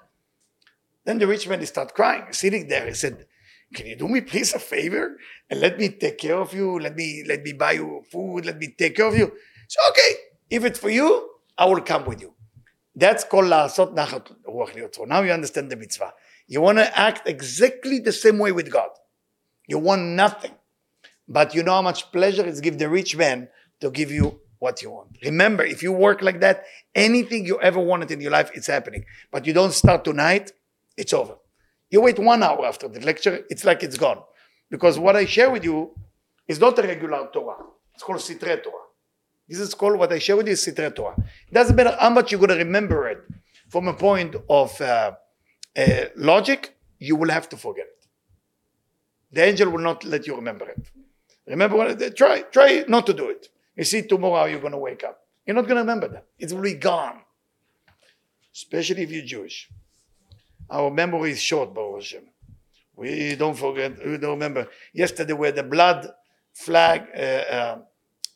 Then 1.06 1.20
the 1.20 1.28
rich 1.28 1.48
man, 1.48 1.60
he 1.60 1.66
start 1.66 1.94
crying, 1.94 2.26
sitting 2.32 2.68
there. 2.68 2.88
He 2.88 2.94
said, 2.94 3.28
can 3.74 3.88
you 3.88 3.96
do 3.96 4.08
me 4.08 4.22
please 4.22 4.54
a 4.54 4.60
favor 4.60 5.18
and 5.50 5.60
let 5.60 5.78
me 5.78 5.90
take 5.90 6.18
care 6.18 6.38
of 6.38 6.54
you? 6.54 6.80
Let 6.80 6.96
me 6.96 7.24
let 7.28 7.42
me 7.44 7.54
buy 7.54 7.74
you 7.74 8.04
food. 8.12 8.46
Let 8.46 8.58
me 8.58 8.74
take 8.78 8.96
care 8.96 9.08
of 9.08 9.16
you. 9.16 9.32
So 9.68 9.80
okay, 9.90 10.12
if 10.50 10.64
it's 10.64 10.80
for 10.80 10.90
you, 10.90 11.30
I 11.58 11.66
will 11.66 11.82
come 11.82 12.06
with 12.06 12.22
you. 12.22 12.34
That's 12.96 13.24
called 13.24 13.46
לעשות 13.46 13.94
נחת 13.94 14.32
רוח 14.46 14.76
ליוצרו. 14.76 15.08
Now 15.08 15.22
you 15.22 15.32
understand 15.32 15.70
the 15.70 15.76
mitzvah. 15.76 16.14
You 16.48 16.62
want 16.62 16.78
to 16.78 16.98
act 16.98 17.28
exactly 17.28 18.00
the 18.00 18.14
same 18.14 18.38
way 18.38 18.52
with 18.52 18.72
God. 18.72 18.90
You 19.68 19.80
want 19.80 20.02
nothing. 20.02 20.54
But 21.28 21.56
you 21.56 21.64
know 21.64 21.74
how 21.74 21.82
much 21.82 22.12
pleasure 22.12 22.46
it's 22.46 22.62
give 22.62 22.78
the 22.78 22.88
rich 22.88 23.18
man 23.18 23.50
to 23.82 23.90
give 23.90 24.12
you 24.12 24.40
what 24.61 24.81
you 24.83 24.91
want. 24.93 25.17
Remember, 25.25 25.65
if 25.65 25.83
you 25.83 25.91
work 25.91 26.23
like 26.23 26.41
that, 26.41 26.65
anything 26.95 27.45
you 27.45 27.61
ever 27.61 27.81
wanted 27.81 28.11
in 28.13 28.21
your 28.21 28.31
life, 28.31 28.51
it's 28.55 28.69
happening. 28.69 29.05
But 29.33 29.47
you 29.47 29.53
don't 29.53 29.73
start 29.73 30.05
tonight, 30.05 30.53
it's 30.97 31.13
over. 31.13 31.35
You 31.91 32.03
wait 32.03 32.19
one 32.19 32.43
hour 32.45 32.65
after 32.65 32.87
the 32.87 33.01
lecture, 33.01 33.45
it's 33.51 33.65
like 33.65 33.83
it's 33.83 33.99
gone. 33.99 34.23
Because 34.71 34.99
what 34.99 35.17
I 35.17 35.25
share 35.27 35.51
with 35.51 35.65
you 35.65 35.91
is 36.47 36.61
not 36.61 36.79
a 36.79 36.83
regular 36.83 37.29
Torah. 37.33 37.57
It's 37.95 38.05
called 38.05 38.21
Sitre 38.21 38.61
Torah. 38.63 38.87
This 39.49 39.59
is 39.59 39.75
called 39.75 39.99
what 39.99 40.13
I 40.13 40.21
share 40.21 40.37
with 40.37 40.47
you 40.47 40.53
is 40.53 40.63
Sitre 40.63 40.91
Torah. 40.91 41.17
It 41.49 41.55
doesn't 41.55 41.75
matter 41.75 41.97
how 41.99 42.11
much 42.11 42.31
you're 42.31 42.39
going 42.39 42.51
to 42.51 42.65
remember 42.65 43.09
it 43.09 43.19
from 43.71 43.89
a 43.89 43.95
point 43.95 44.37
of 44.49 44.79
uh, 44.81 45.13
uh, 45.77 46.05
logic, 46.17 46.77
you 46.99 47.17
will 47.17 47.31
have 47.31 47.49
to 47.49 47.57
forget 47.57 47.87
it. 47.87 48.07
The 49.33 49.45
angel 49.45 49.71
will 49.71 49.81
not 49.81 50.05
let 50.05 50.27
you 50.27 50.35
remember 50.35 50.69
it. 50.69 50.91
Remember 51.47 51.77
what? 51.77 52.17
Try, 52.17 52.43
try 52.43 52.85
not 52.89 53.07
to 53.07 53.15
do 53.15 53.29
it. 53.31 53.49
You 53.81 53.87
see 53.87 54.03
tomorrow 54.03 54.45
you're 54.45 54.61
going 54.61 54.73
to 54.73 54.79
wake 54.79 55.05
up. 55.05 55.21
You're 55.47 55.57
not 55.57 55.63
going 55.63 55.77
to 55.77 55.81
remember 55.81 56.07
that. 56.09 56.27
It 56.39 56.53
will 56.53 56.61
be 56.61 56.75
gone. 56.75 57.23
Especially 58.55 59.05
if 59.05 59.11
you're 59.11 59.25
Jewish. 59.25 59.71
Our 60.69 60.91
memory 60.91 61.31
is 61.31 61.41
short, 61.41 61.73
Baruch 61.73 62.03
Hashem. 62.03 62.25
We 62.95 63.37
don't 63.37 63.57
forget, 63.57 63.97
we 64.07 64.19
don't 64.19 64.33
remember. 64.33 64.69
Yesterday 64.93 65.33
were 65.33 65.51
the 65.51 65.63
blood 65.63 66.07
flag, 66.53 67.07
uh, 67.17 67.21
uh, 67.21 67.79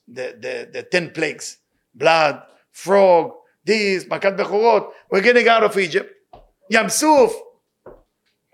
the, 0.08 0.34
the, 0.40 0.70
the 0.72 0.82
10 0.84 1.10
plagues. 1.10 1.58
Blood, 1.94 2.42
frog, 2.72 3.32
this, 3.66 4.04
Makat 4.06 4.38
Bechorot. 4.38 4.92
We're 5.10 5.20
getting 5.20 5.46
out 5.46 5.62
of 5.62 5.76
Egypt. 5.76 6.10
Yam 6.70 6.88
Suf. 6.88 7.34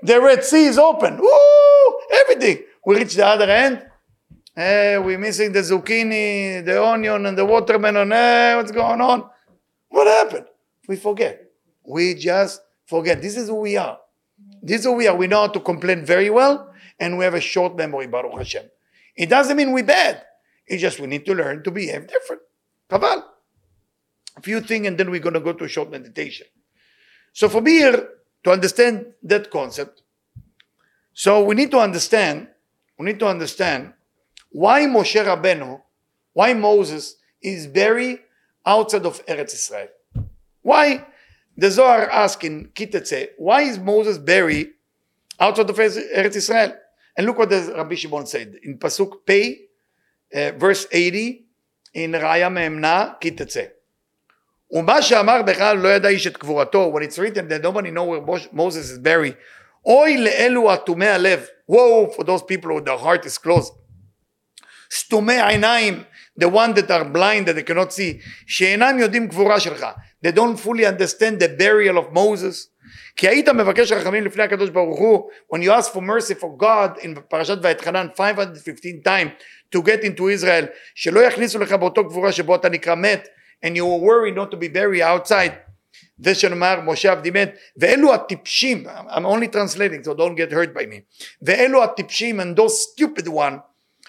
The 0.03 0.21
Red 0.21 0.43
Sea 0.43 0.65
is 0.65 0.77
open. 0.77 1.19
Woo! 1.19 1.99
Everything. 2.15 2.65
We 2.85 2.97
reach 2.97 3.15
the 3.15 3.27
other 3.27 3.49
end. 3.49 3.87
Eh, 4.61 4.63
hey, 4.63 4.99
we're 4.99 5.17
missing 5.17 5.53
the 5.53 5.61
zucchini, 5.61 6.63
the 6.63 6.85
onion, 6.85 7.25
and 7.25 7.39
the 7.39 7.47
watermelon. 7.47 8.11
Hey, 8.11 8.55
what's 8.57 8.71
going 8.71 9.01
on? 9.01 9.25
What 9.89 10.07
happened? 10.07 10.49
We 10.87 10.97
forget. 10.97 11.51
We 11.83 12.15
just 12.15 12.61
forget. 12.85 13.23
This 13.23 13.39
is 13.39 13.49
who 13.49 13.55
we 13.55 13.79
are. 13.79 13.99
This 14.63 14.81
is 14.81 14.85
who 14.85 14.93
we 14.93 15.09
are. 15.09 15.17
We 15.17 15.29
know 15.29 15.41
how 15.41 15.47
to 15.47 15.61
complain 15.61 16.05
very 16.05 16.29
well, 16.29 16.75
and 16.99 17.17
we 17.17 17.25
have 17.25 17.33
a 17.33 17.41
short 17.41 17.75
memory, 17.75 18.07
Baruch 18.07 18.37
Hashem. 18.37 18.65
It 19.17 19.31
doesn't 19.31 19.57
mean 19.57 19.73
we're 19.73 19.83
bad. 19.83 20.23
It's 20.67 20.83
just 20.83 21.01
we 21.01 21.07
need 21.07 21.25
to 21.25 21.35
learn 21.35 21.63
to 21.63 21.71
behave 21.71 22.07
different. 22.07 22.43
Kaval. 22.91 23.25
A 24.37 24.43
few 24.43 24.61
things, 24.61 24.87
and 24.87 24.99
then 24.99 25.11
we're 25.11 25.21
going 25.21 25.35
to 25.35 25.41
go 25.41 25.55
to 25.55 25.65
a 25.65 25.69
short 25.69 25.91
meditation. 25.91 26.47
So 27.33 27.49
from 27.49 27.65
here, 27.65 28.11
to 28.45 28.51
understand 28.51 29.07
that 29.23 29.51
concept, 29.51 30.03
so 31.15 31.43
we 31.45 31.55
need 31.55 31.71
to 31.71 31.79
understand, 31.79 32.49
we 32.99 33.07
need 33.07 33.19
to 33.21 33.27
understand 33.27 33.95
why 34.51 34.83
Moshe 34.83 35.25
Rabbeinu, 35.25 35.81
why 36.33 36.55
Moses 36.55 37.17
is 37.43 37.67
buried 37.67 38.21
outside 38.65 39.07
of 39.07 39.25
Eretz 39.27 39.55
Israel. 39.55 39.89
Why? 40.63 41.07
The 41.57 41.71
Zohar 41.71 42.11
asking 42.11 42.71
Ki 42.75 42.87
Tetzei, 42.87 43.29
why 43.39 43.63
is 43.63 43.79
Moses 43.79 44.19
buried 44.19 44.71
outside 45.39 45.69
of 45.69 45.77
Eretz 45.77 46.37
Israel? 46.37 46.75
And 47.17 47.27
look 47.27 47.39
what 47.39 47.51
the 47.51 47.73
Rabbi 47.77 47.95
Shimon 47.95 48.27
said 48.27 48.57
in 48.63 48.79
Pasuk 48.79 49.27
Pei, 49.27 49.67
uh, 50.35 50.53
verse 50.53 50.87
80, 50.91 51.45
in 51.95 52.13
Raya 52.13 52.53
Me'emna, 52.53 53.17
Ki 53.21 53.33
Tetzei. 53.33 53.71
ומה 54.73 55.03
שאמר 55.03 55.43
בכלל 55.43 55.77
לא 55.79 55.89
ידע 55.89 56.09
איש 56.09 56.27
את 56.27 56.37
קבורתו, 56.37 56.93
when 56.93 57.03
it's 57.03 57.19
written 57.19 57.49
that 57.49 57.61
nobody 57.63 57.91
know 57.91 58.05
where 58.05 58.21
Moses 58.53 58.91
is 58.91 58.99
buried. 58.99 59.35
אוי 59.87 60.17
לאלו 60.17 60.75
אטומי 60.75 61.07
הלב, 61.07 61.47
woe 61.69 62.07
for 62.17 62.23
those 62.23 62.43
people 62.43 62.71
who 62.71 62.81
their 62.81 62.99
heart 62.99 63.27
is 63.27 63.37
closed. 63.39 63.80
סתומי 64.93 65.35
העיניים, 65.35 66.03
the 66.41 66.49
one 66.49 66.75
that 66.75 66.91
are 66.91 67.05
blind 67.05 67.47
that 67.47 67.55
they 67.55 67.63
cannot 67.63 67.93
see, 67.93 68.23
שאינם 68.47 68.99
יודעים 68.99 69.29
קבורה 69.29 69.61
שלך, 69.61 69.87
they 70.27 70.33
don't 70.33 70.59
fully 70.59 70.85
understand 70.85 71.41
the 71.41 71.49
burial 71.49 71.99
of 71.99 72.15
Moses. 72.15 72.71
כי 73.17 73.29
היית 73.29 73.49
מבקש 73.49 73.93
רחמים 73.93 74.25
לפני 74.25 74.43
הקדוש 74.43 74.71
ברוך 74.71 74.99
הוא, 74.99 75.31
when 75.55 75.59
you 75.59 75.71
ask 75.71 75.93
for 75.93 76.01
mercy 76.01 76.35
for 76.35 76.63
God 76.63 77.03
in 77.03 77.21
פרשת 77.29 77.59
ואתחנן 77.63 78.07
515 78.17 79.03
times 79.05 79.31
to 79.75 79.83
get 79.83 80.05
into 80.05 80.23
Israel, 80.23 80.67
שלא 80.95 81.21
יכניסו 81.21 81.59
לך 81.59 81.73
באותו 81.73 82.09
קבורה 82.09 82.33
שבו 82.33 82.55
אתה 82.55 82.69
נקרא 82.69 82.95
מת, 82.95 83.29
and 83.67 83.69
you 83.69 83.85
were 83.85 84.01
worried 84.01 84.37
not 84.37 84.51
to 84.51 84.57
be 84.57 84.69
buried 84.69 85.03
outside. 85.03 85.53
זה 86.19 86.35
שנאמר 86.35 86.81
משה 86.81 87.13
עבדי 87.13 87.31
מת, 87.31 87.57
ואלו 87.77 88.15
הטיפשים, 88.15 88.87
I'm 88.87 89.25
only 89.25 89.49
translating 89.57 90.05
so 90.05 90.15
don't 90.15 90.37
get 90.37 90.53
hurt 90.53 90.75
by 90.75 90.83
me, 90.83 91.25
ואלו 91.43 91.85
הטיפשים 91.85 92.41
and 92.41 92.57
those 92.57 92.93
stupid 92.93 93.29
one, 93.29 93.59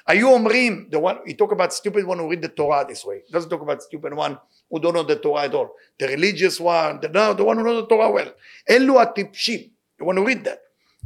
היו 0.06 0.28
אומרים, 0.28 0.88
the 0.90 0.98
one, 0.98 1.16
he 1.26 1.34
talk 1.34 1.52
about 1.52 1.72
stupid 1.72 2.04
one 2.06 2.18
who 2.18 2.28
read 2.28 2.40
the 2.40 2.48
Torah 2.48 2.84
this 2.88 3.04
way, 3.04 3.22
he 3.26 3.32
doesn't 3.32 3.50
talk 3.50 3.62
about 3.62 3.82
stupid 3.82 4.14
one 4.14 4.36
who 4.70 4.78
don't 4.78 4.94
know 4.94 5.02
the 5.02 5.16
Torah 5.16 5.44
at 5.44 5.54
all, 5.54 5.68
the 5.98 6.06
religious 6.06 6.60
one, 6.60 7.00
the, 7.00 7.08
no, 7.08 7.34
the 7.34 7.44
one 7.44 7.56
who 7.56 7.64
knows 7.64 7.82
the 7.82 7.88
Torah 7.88 8.10
well, 8.10 8.30
אלו 8.70 9.00
הטיפשים, 9.02 9.70
the 9.98 10.04
one 10.04 10.16
who 10.16 10.24
read 10.24 10.44
that, 10.44 10.60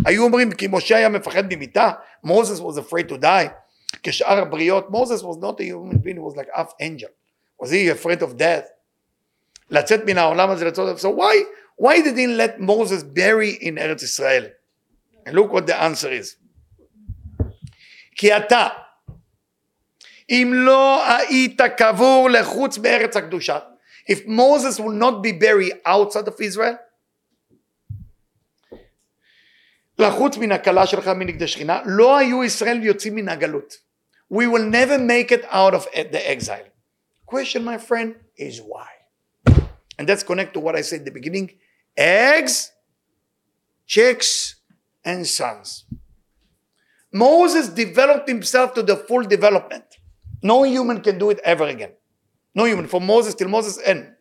היו 0.05 0.22
אומרים 0.22 0.53
כי 0.53 0.68
משה 0.70 0.97
היה 0.97 1.09
מפחד 1.09 1.45
ממיתה, 1.55 1.91
Moses 2.26 2.61
was 2.61 2.76
afraid 2.76 3.09
to 3.09 3.16
die, 3.16 3.49
כשאר 4.03 4.39
הבריות, 4.39 4.91
Moses 4.91 5.22
was 5.22 5.39
not 5.39 5.61
a 5.61 5.64
human 5.64 5.99
being, 5.99 6.16
he 6.16 6.20
was 6.20 6.37
like 6.37 6.49
half 6.55 6.74
angel, 6.81 7.09
was 7.59 7.70
he 7.70 7.89
afraid 7.89 8.22
of 8.22 8.37
death? 8.37 8.66
לצאת 9.70 10.05
מן 10.07 10.18
העולם 10.18 10.51
הזה 10.51 10.64
לצאת, 10.64 10.99
so 10.99 11.11
why, 11.11 11.35
why 11.76 12.03
they 12.03 12.12
didn't 12.12 12.37
let 12.37 12.61
Moses 12.61 13.03
bury 13.03 13.57
in 13.61 13.78
ארץ 13.78 14.03
ישראל? 14.03 14.51
And 15.26 15.35
look 15.35 15.53
what 15.53 15.66
the 15.66 15.81
answer 15.81 16.11
is. 16.11 16.37
כי 18.16 18.37
אתה, 18.37 18.68
אם 20.31 20.53
לא 20.55 21.07
היית 21.09 21.61
קבור 21.76 22.28
לחוץ 22.31 22.78
מארץ 22.78 23.16
הקדושה, 23.16 23.59
if 24.11 24.26
Moses 24.26 24.78
will 24.78 24.99
not 25.01 25.22
be 25.22 25.33
buried 25.33 25.74
outside 25.87 26.28
of 26.28 26.41
Israel, 26.41 26.76
לחוץ 29.99 30.37
מן 30.37 30.53
הכלה 30.53 30.87
שלך 30.87 31.09
מנגד 31.09 31.47
שכינה, 31.47 31.81
לא 31.85 32.18
היו 32.18 32.45
ישראל 32.45 32.83
יוצאים 32.83 33.14
מן 33.14 33.28
הגלות. 33.28 33.74
We 34.33 34.47
will 34.47 34.64
never 34.64 34.99
make 34.99 35.33
it 35.33 35.45
out 35.51 35.74
of 35.74 35.87
the 36.12 36.31
exile. 36.31 36.68
Question, 37.26 37.64
my 37.64 37.78
friend, 37.78 38.14
is 38.37 38.61
why? 38.61 38.91
And 39.99 40.09
that's 40.09 40.22
connect 40.22 40.55
to 40.55 40.61
what 40.61 40.74
I 40.76 40.83
said 40.83 41.01
in 41.01 41.05
the 41.05 41.11
beginning. 41.11 41.51
Eggs, 41.97 42.72
chicks, 43.87 44.57
and 45.05 45.26
sons. 45.26 45.85
Moses 47.12 47.68
developed 47.68 48.28
himself 48.28 48.72
to 48.74 48.83
the 48.83 48.97
full 48.97 49.24
development. 49.24 49.85
No 50.52 50.62
human 50.62 51.02
can 51.02 51.18
do 51.18 51.32
it 51.32 51.39
ever 51.43 51.64
again. 51.64 51.93
No 52.54 52.66
human. 52.66 52.88
From 52.88 53.04
Moses 53.04 53.34
till 53.34 53.48
Moses 53.48 53.80
end. 53.84 54.12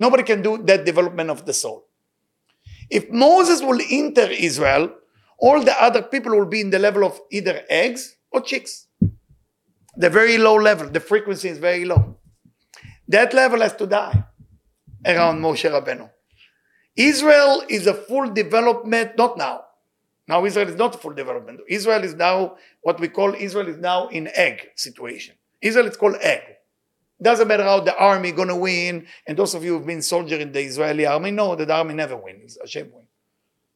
Nobody 0.00 0.24
can 0.24 0.42
do 0.42 0.58
that 0.64 0.84
development 0.84 1.30
of 1.30 1.46
the 1.46 1.52
soul. 1.52 1.86
If 2.90 3.08
Moses 3.10 3.62
will 3.62 3.80
enter 3.88 4.26
Israel, 4.48 4.90
all 5.38 5.62
the 5.62 5.80
other 5.80 6.02
people 6.02 6.32
will 6.36 6.50
be 6.56 6.60
in 6.60 6.70
the 6.70 6.80
level 6.80 7.04
of 7.04 7.20
either 7.30 7.62
eggs 7.68 8.16
or 8.32 8.40
chicks. 8.40 8.88
The 9.96 10.10
very 10.10 10.38
low 10.38 10.56
level, 10.56 10.88
the 10.88 11.04
frequency 11.12 11.50
is 11.50 11.58
very 11.58 11.84
low. 11.84 12.16
That 13.06 13.32
level 13.32 13.60
has 13.60 13.76
to 13.76 13.86
die 13.86 14.24
around 15.06 15.40
Moshe 15.40 15.70
Rabbeinu. 15.70 16.10
Israel 16.96 17.62
is 17.68 17.86
a 17.86 17.94
full 17.94 18.28
development, 18.32 19.16
not 19.16 19.38
now. 19.38 19.60
Now 20.28 20.44
Israel 20.44 20.68
is 20.68 20.74
not 20.74 21.00
full 21.00 21.14
development. 21.14 21.60
Israel 21.68 22.02
is 22.02 22.14
now 22.14 22.56
what 22.86 23.00
we 23.00 23.08
call 23.08 23.34
Israel 23.34 23.66
is 23.66 23.78
now 23.78 24.06
in 24.06 24.28
egg 24.32 24.58
situation. 24.76 25.34
Israel 25.60 25.86
is 25.86 25.96
called 25.96 26.18
egg. 26.20 26.42
Doesn't 27.20 27.48
matter 27.48 27.64
how 27.64 27.80
the 27.80 27.96
army 27.98 28.30
gonna 28.30 28.56
win. 28.56 29.08
And 29.26 29.36
those 29.36 29.56
of 29.56 29.64
you 29.64 29.72
who've 29.72 29.86
been 29.92 30.02
soldier 30.02 30.36
in 30.36 30.52
the 30.52 30.60
Israeli 30.60 31.04
army 31.04 31.32
know 31.32 31.56
that 31.56 31.66
the 31.66 31.74
army 31.74 31.94
never 31.94 32.16
wins. 32.16 32.56
Hashem 32.60 32.92
win. 32.94 33.06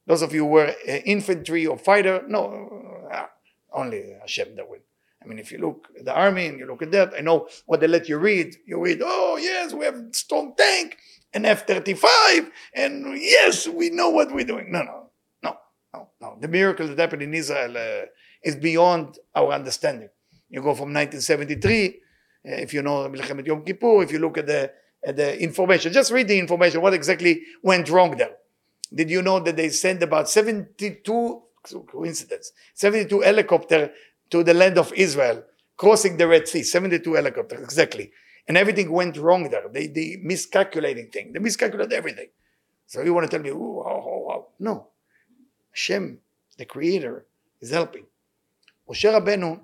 Those 0.06 0.22
of 0.22 0.32
you 0.32 0.44
who 0.44 0.50
were 0.50 0.68
uh, 0.88 0.92
infantry 1.14 1.66
or 1.66 1.76
fighter, 1.76 2.22
no, 2.28 3.08
uh, 3.12 3.26
only 3.72 4.14
Hashem 4.20 4.54
that 4.54 4.70
win. 4.70 4.82
I 5.20 5.26
mean, 5.26 5.40
if 5.40 5.50
you 5.50 5.58
look 5.58 5.88
at 5.98 6.04
the 6.04 6.14
army 6.14 6.46
and 6.46 6.60
you 6.60 6.66
look 6.66 6.82
at 6.82 6.92
that, 6.92 7.12
I 7.18 7.22
know 7.22 7.48
what 7.66 7.80
they 7.80 7.88
let 7.88 8.08
you 8.08 8.16
read. 8.18 8.54
You 8.64 8.80
read, 8.80 9.00
oh 9.02 9.38
yes, 9.42 9.72
we 9.72 9.86
have 9.86 10.00
strong 10.12 10.54
tank 10.56 10.98
and 11.34 11.44
F-35, 11.46 12.48
and 12.74 13.20
yes, 13.20 13.66
we 13.66 13.90
know 13.90 14.10
what 14.10 14.32
we're 14.32 14.44
doing. 14.52 14.70
No, 14.70 14.82
no, 14.84 15.10
no, 15.42 15.58
no, 15.94 16.08
no. 16.20 16.38
The 16.40 16.46
miracle 16.46 16.86
that 16.86 16.96
happened 16.96 17.22
in 17.22 17.34
Israel 17.34 17.76
uh, 17.76 18.06
is 18.42 18.56
beyond 18.56 19.18
our 19.34 19.52
understanding. 19.52 20.08
You 20.48 20.60
go 20.60 20.74
from 20.74 20.92
1973 20.92 21.86
eh, 21.86 21.92
if 22.44 22.74
you 22.74 22.82
know 22.82 23.08
Milchemet 23.08 23.46
Yom 23.46 23.64
Kippur, 23.64 24.02
if 24.02 24.12
you 24.12 24.18
look 24.18 24.38
at 24.38 24.46
the, 24.46 24.72
at 25.04 25.16
the 25.16 25.40
information, 25.40 25.92
just 25.92 26.10
read 26.10 26.28
the 26.28 26.38
information, 26.38 26.80
what 26.82 26.94
exactly 26.94 27.42
went 27.62 27.88
wrong 27.88 28.16
there. 28.16 28.36
Did 28.92 29.10
you 29.10 29.22
know 29.22 29.38
that 29.40 29.56
they 29.56 29.68
sent 29.68 30.02
about 30.02 30.28
72, 30.28 31.42
coincidence, 31.86 32.52
72 32.74 33.20
helicopter 33.20 33.92
to 34.30 34.42
the 34.42 34.54
land 34.54 34.78
of 34.78 34.92
Israel, 34.94 35.44
crossing 35.76 36.16
the 36.16 36.26
Red 36.26 36.48
Sea, 36.48 36.62
72 36.62 37.12
helicopters, 37.14 37.62
exactly. 37.62 38.10
And 38.48 38.56
everything 38.56 38.90
went 38.90 39.16
wrong 39.16 39.48
there. 39.48 39.68
They, 39.70 39.86
they 39.86 40.18
miscalculating 40.20 41.10
thing. 41.10 41.32
They 41.32 41.38
miscalculate 41.38 41.92
everything. 41.92 42.28
So 42.86 43.02
you 43.02 43.14
want 43.14 43.30
to 43.30 43.36
tell 43.36 43.44
me, 43.44 43.52
oh, 43.52 43.84
oh, 43.86 44.28
oh. 44.28 44.48
no. 44.58 44.88
Hashem, 45.70 46.18
the 46.58 46.64
creator, 46.64 47.26
is 47.60 47.70
helping. 47.70 48.06
Moshe 48.90 49.08
Rabbeinu, 49.08 49.60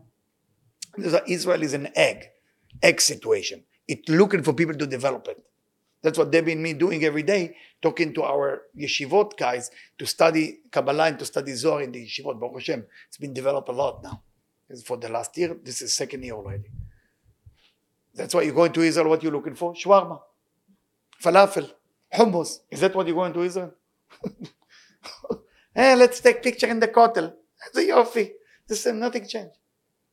Israel 1.27 1.63
is 1.63 1.75
an 1.75 1.89
egg. 1.97 2.31
X 2.83 3.05
situation. 3.05 3.65
It's 3.89 4.09
looking 4.09 4.43
for 4.43 4.53
people 4.53 4.75
to 4.75 4.87
develop 4.87 5.29
it. 5.29 5.43
That's 6.03 6.19
what 6.19 6.31
Debbie 6.31 6.53
and 6.53 6.63
me 6.63 6.73
doing 6.75 7.03
every 7.05 7.23
day, 7.23 7.57
talking 7.83 8.15
to 8.15 8.23
our 8.23 8.63
yeshivot 8.79 9.37
guys 9.37 9.71
to 9.99 10.07
study 10.07 10.61
Kabbalah 10.71 11.07
and 11.07 11.19
to 11.19 11.25
study 11.25 11.53
Zohar 11.55 11.83
in 11.83 11.93
the 11.93 12.05
yeshivot. 12.05 12.39
Baruch 12.39 12.55
Hashem, 12.55 12.85
it's 13.09 13.17
been 13.17 13.33
developed 13.33 13.69
a 13.69 13.73
lot 13.73 14.03
now. 14.03 14.23
For 14.85 14.97
the 14.97 15.09
last 15.09 15.37
year, 15.39 15.57
this 15.63 15.83
is 15.83 15.95
second 15.95 16.23
year 16.23 16.35
already. 16.35 16.69
That's 18.15 18.35
why 18.35 18.43
you're 18.43 18.55
going 18.55 18.73
to 18.73 18.83
Israel. 18.83 19.09
What 19.09 19.23
you're 19.23 19.33
looking 19.33 19.55
for? 19.55 19.75
Shawarma, 19.75 20.21
falafel, 21.23 21.71
hummus. 22.13 22.61
Is 22.71 22.81
that 22.81 22.95
what 22.95 23.07
you're 23.07 23.17
going 23.17 23.33
to 23.33 23.43
Israel? 23.43 23.75
hey, 24.23 24.49
eh, 25.93 25.95
let's 25.95 26.21
take 26.21 26.43
picture 26.43 26.67
in 26.67 26.81
the 26.81 26.89
kotel. 26.89 27.33
That's 27.61 27.79
a 27.79 27.91
yofi. 27.91 28.31
The 28.69 28.77
same, 28.77 28.99
nothing 28.99 29.27
changed. 29.27 29.57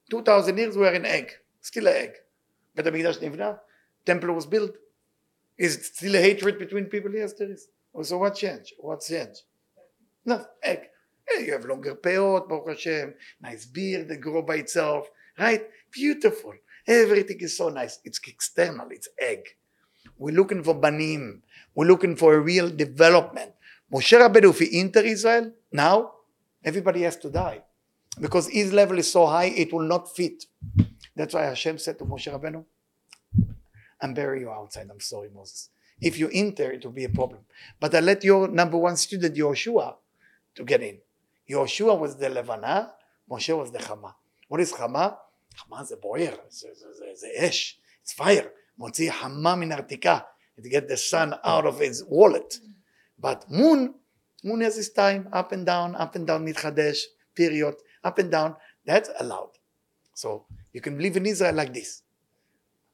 2,000 0.09 0.57
years 0.57 0.77
we 0.77 0.85
are 0.85 0.93
an 0.93 1.05
egg, 1.05 1.31
still 1.61 1.87
an 1.87 1.95
egg. 1.95 2.11
But 2.75 2.85
the 2.85 2.91
Mikdash 2.91 3.19
Nivna, 3.19 3.59
temple 4.05 4.33
was 4.33 4.45
built. 4.45 4.75
Is 5.57 5.91
still 5.93 6.15
a 6.15 6.19
hatred 6.19 6.57
between 6.59 6.85
people? 6.85 7.13
Yes, 7.13 7.33
there 7.33 7.51
is. 7.51 7.67
So 8.01 8.17
what 8.17 8.35
changed? 8.35 8.73
What 8.79 9.01
changed? 9.01 9.43
Nothing. 10.25 10.47
Egg. 10.63 10.79
Hey, 11.27 11.45
you 11.45 11.53
have 11.53 11.65
longer 11.65 11.95
peyot, 11.95 12.49
Baruch 12.49 12.69
Hashem, 12.69 13.13
nice 13.41 13.65
beard 13.65 14.09
that 14.09 14.19
grow 14.19 14.41
by 14.41 14.55
itself, 14.55 15.09
right? 15.39 15.63
Beautiful. 15.91 16.53
Everything 16.85 17.37
is 17.39 17.55
so 17.55 17.69
nice. 17.69 17.99
It's 18.03 18.19
external, 18.27 18.87
it's 18.89 19.07
egg. 19.17 19.55
We're 20.17 20.35
looking 20.35 20.63
for 20.63 20.73
banim. 20.73 21.43
We're 21.75 21.87
looking 21.87 22.17
for 22.17 22.33
a 22.33 22.39
real 22.39 22.69
development. 22.69 23.53
Moshe 23.91 24.19
Rabbeinu, 24.19 24.49
if 24.49 24.59
he 24.59 24.79
enter 24.79 24.99
Israel, 24.99 25.53
now 25.71 26.11
everybody 26.63 27.03
has 27.03 27.15
to 27.17 27.29
die. 27.29 27.63
Because 28.19 28.47
his 28.47 28.71
level 28.71 28.99
is 28.99 29.11
so 29.11 29.25
high, 29.25 29.45
it 29.45 29.73
will 29.73 29.87
not 29.87 30.15
fit. 30.15 30.45
That's 31.15 31.33
why 31.33 31.45
Hashem 31.45 31.77
said 31.77 31.97
to 31.99 32.05
Moshe 32.05 32.31
Rabbeinu, 32.31 32.63
I'm 34.01 34.13
bury 34.13 34.41
you 34.41 34.51
outside. 34.51 34.87
I'm 34.91 34.99
sorry, 34.99 35.29
Moses. 35.33 35.69
If 36.01 36.19
you 36.19 36.29
enter, 36.33 36.71
it 36.71 36.83
will 36.83 36.91
be 36.91 37.05
a 37.05 37.09
problem. 37.09 37.41
But 37.79 37.95
I 37.95 37.99
let 38.01 38.23
your 38.23 38.47
number 38.47 38.77
one 38.77 38.97
student, 38.97 39.35
Yoshua, 39.35 39.95
to 40.55 40.63
get 40.63 40.81
in. 40.81 40.97
Yoshua 41.49 41.97
was 41.97 42.15
the 42.17 42.29
Levana, 42.29 42.91
Moshe 43.29 43.57
was 43.57 43.71
the 43.71 43.79
Chama. 43.79 44.13
What 44.47 44.59
is 44.61 44.73
Chama? 44.73 45.15
Chama 45.55 45.81
is 45.81 45.91
a 45.91 45.97
boyer, 45.97 46.33
it's, 46.47 46.63
it's, 46.63 46.83
it's, 47.23 47.75
it's, 48.03 48.13
fire. 48.13 48.51
Motzi 48.79 49.09
chama 49.09 49.57
min 49.57 49.69
artika. 49.69 50.25
It 50.57 50.69
get 50.69 50.87
the 50.87 50.97
sun 50.97 51.35
out 51.43 51.65
of 51.65 51.79
his 51.79 52.03
wallet. 52.03 52.59
But 53.19 53.49
moon, 53.49 53.95
moon 54.43 54.61
has 54.61 54.75
his 54.75 54.91
time, 54.91 55.29
up 55.31 55.51
and 55.51 55.65
down, 55.65 55.95
up 55.95 56.15
and 56.15 56.27
down, 56.27 56.45
mitchadesh, 56.45 56.99
period 57.35 57.75
up 58.03 58.19
and 58.19 58.29
down, 58.31 58.55
that's 58.85 59.09
allowed. 59.19 59.51
So 60.13 60.45
you 60.71 60.81
can 60.81 60.99
live 60.99 61.17
in 61.17 61.25
Israel 61.25 61.55
like 61.55 61.73
this. 61.73 62.01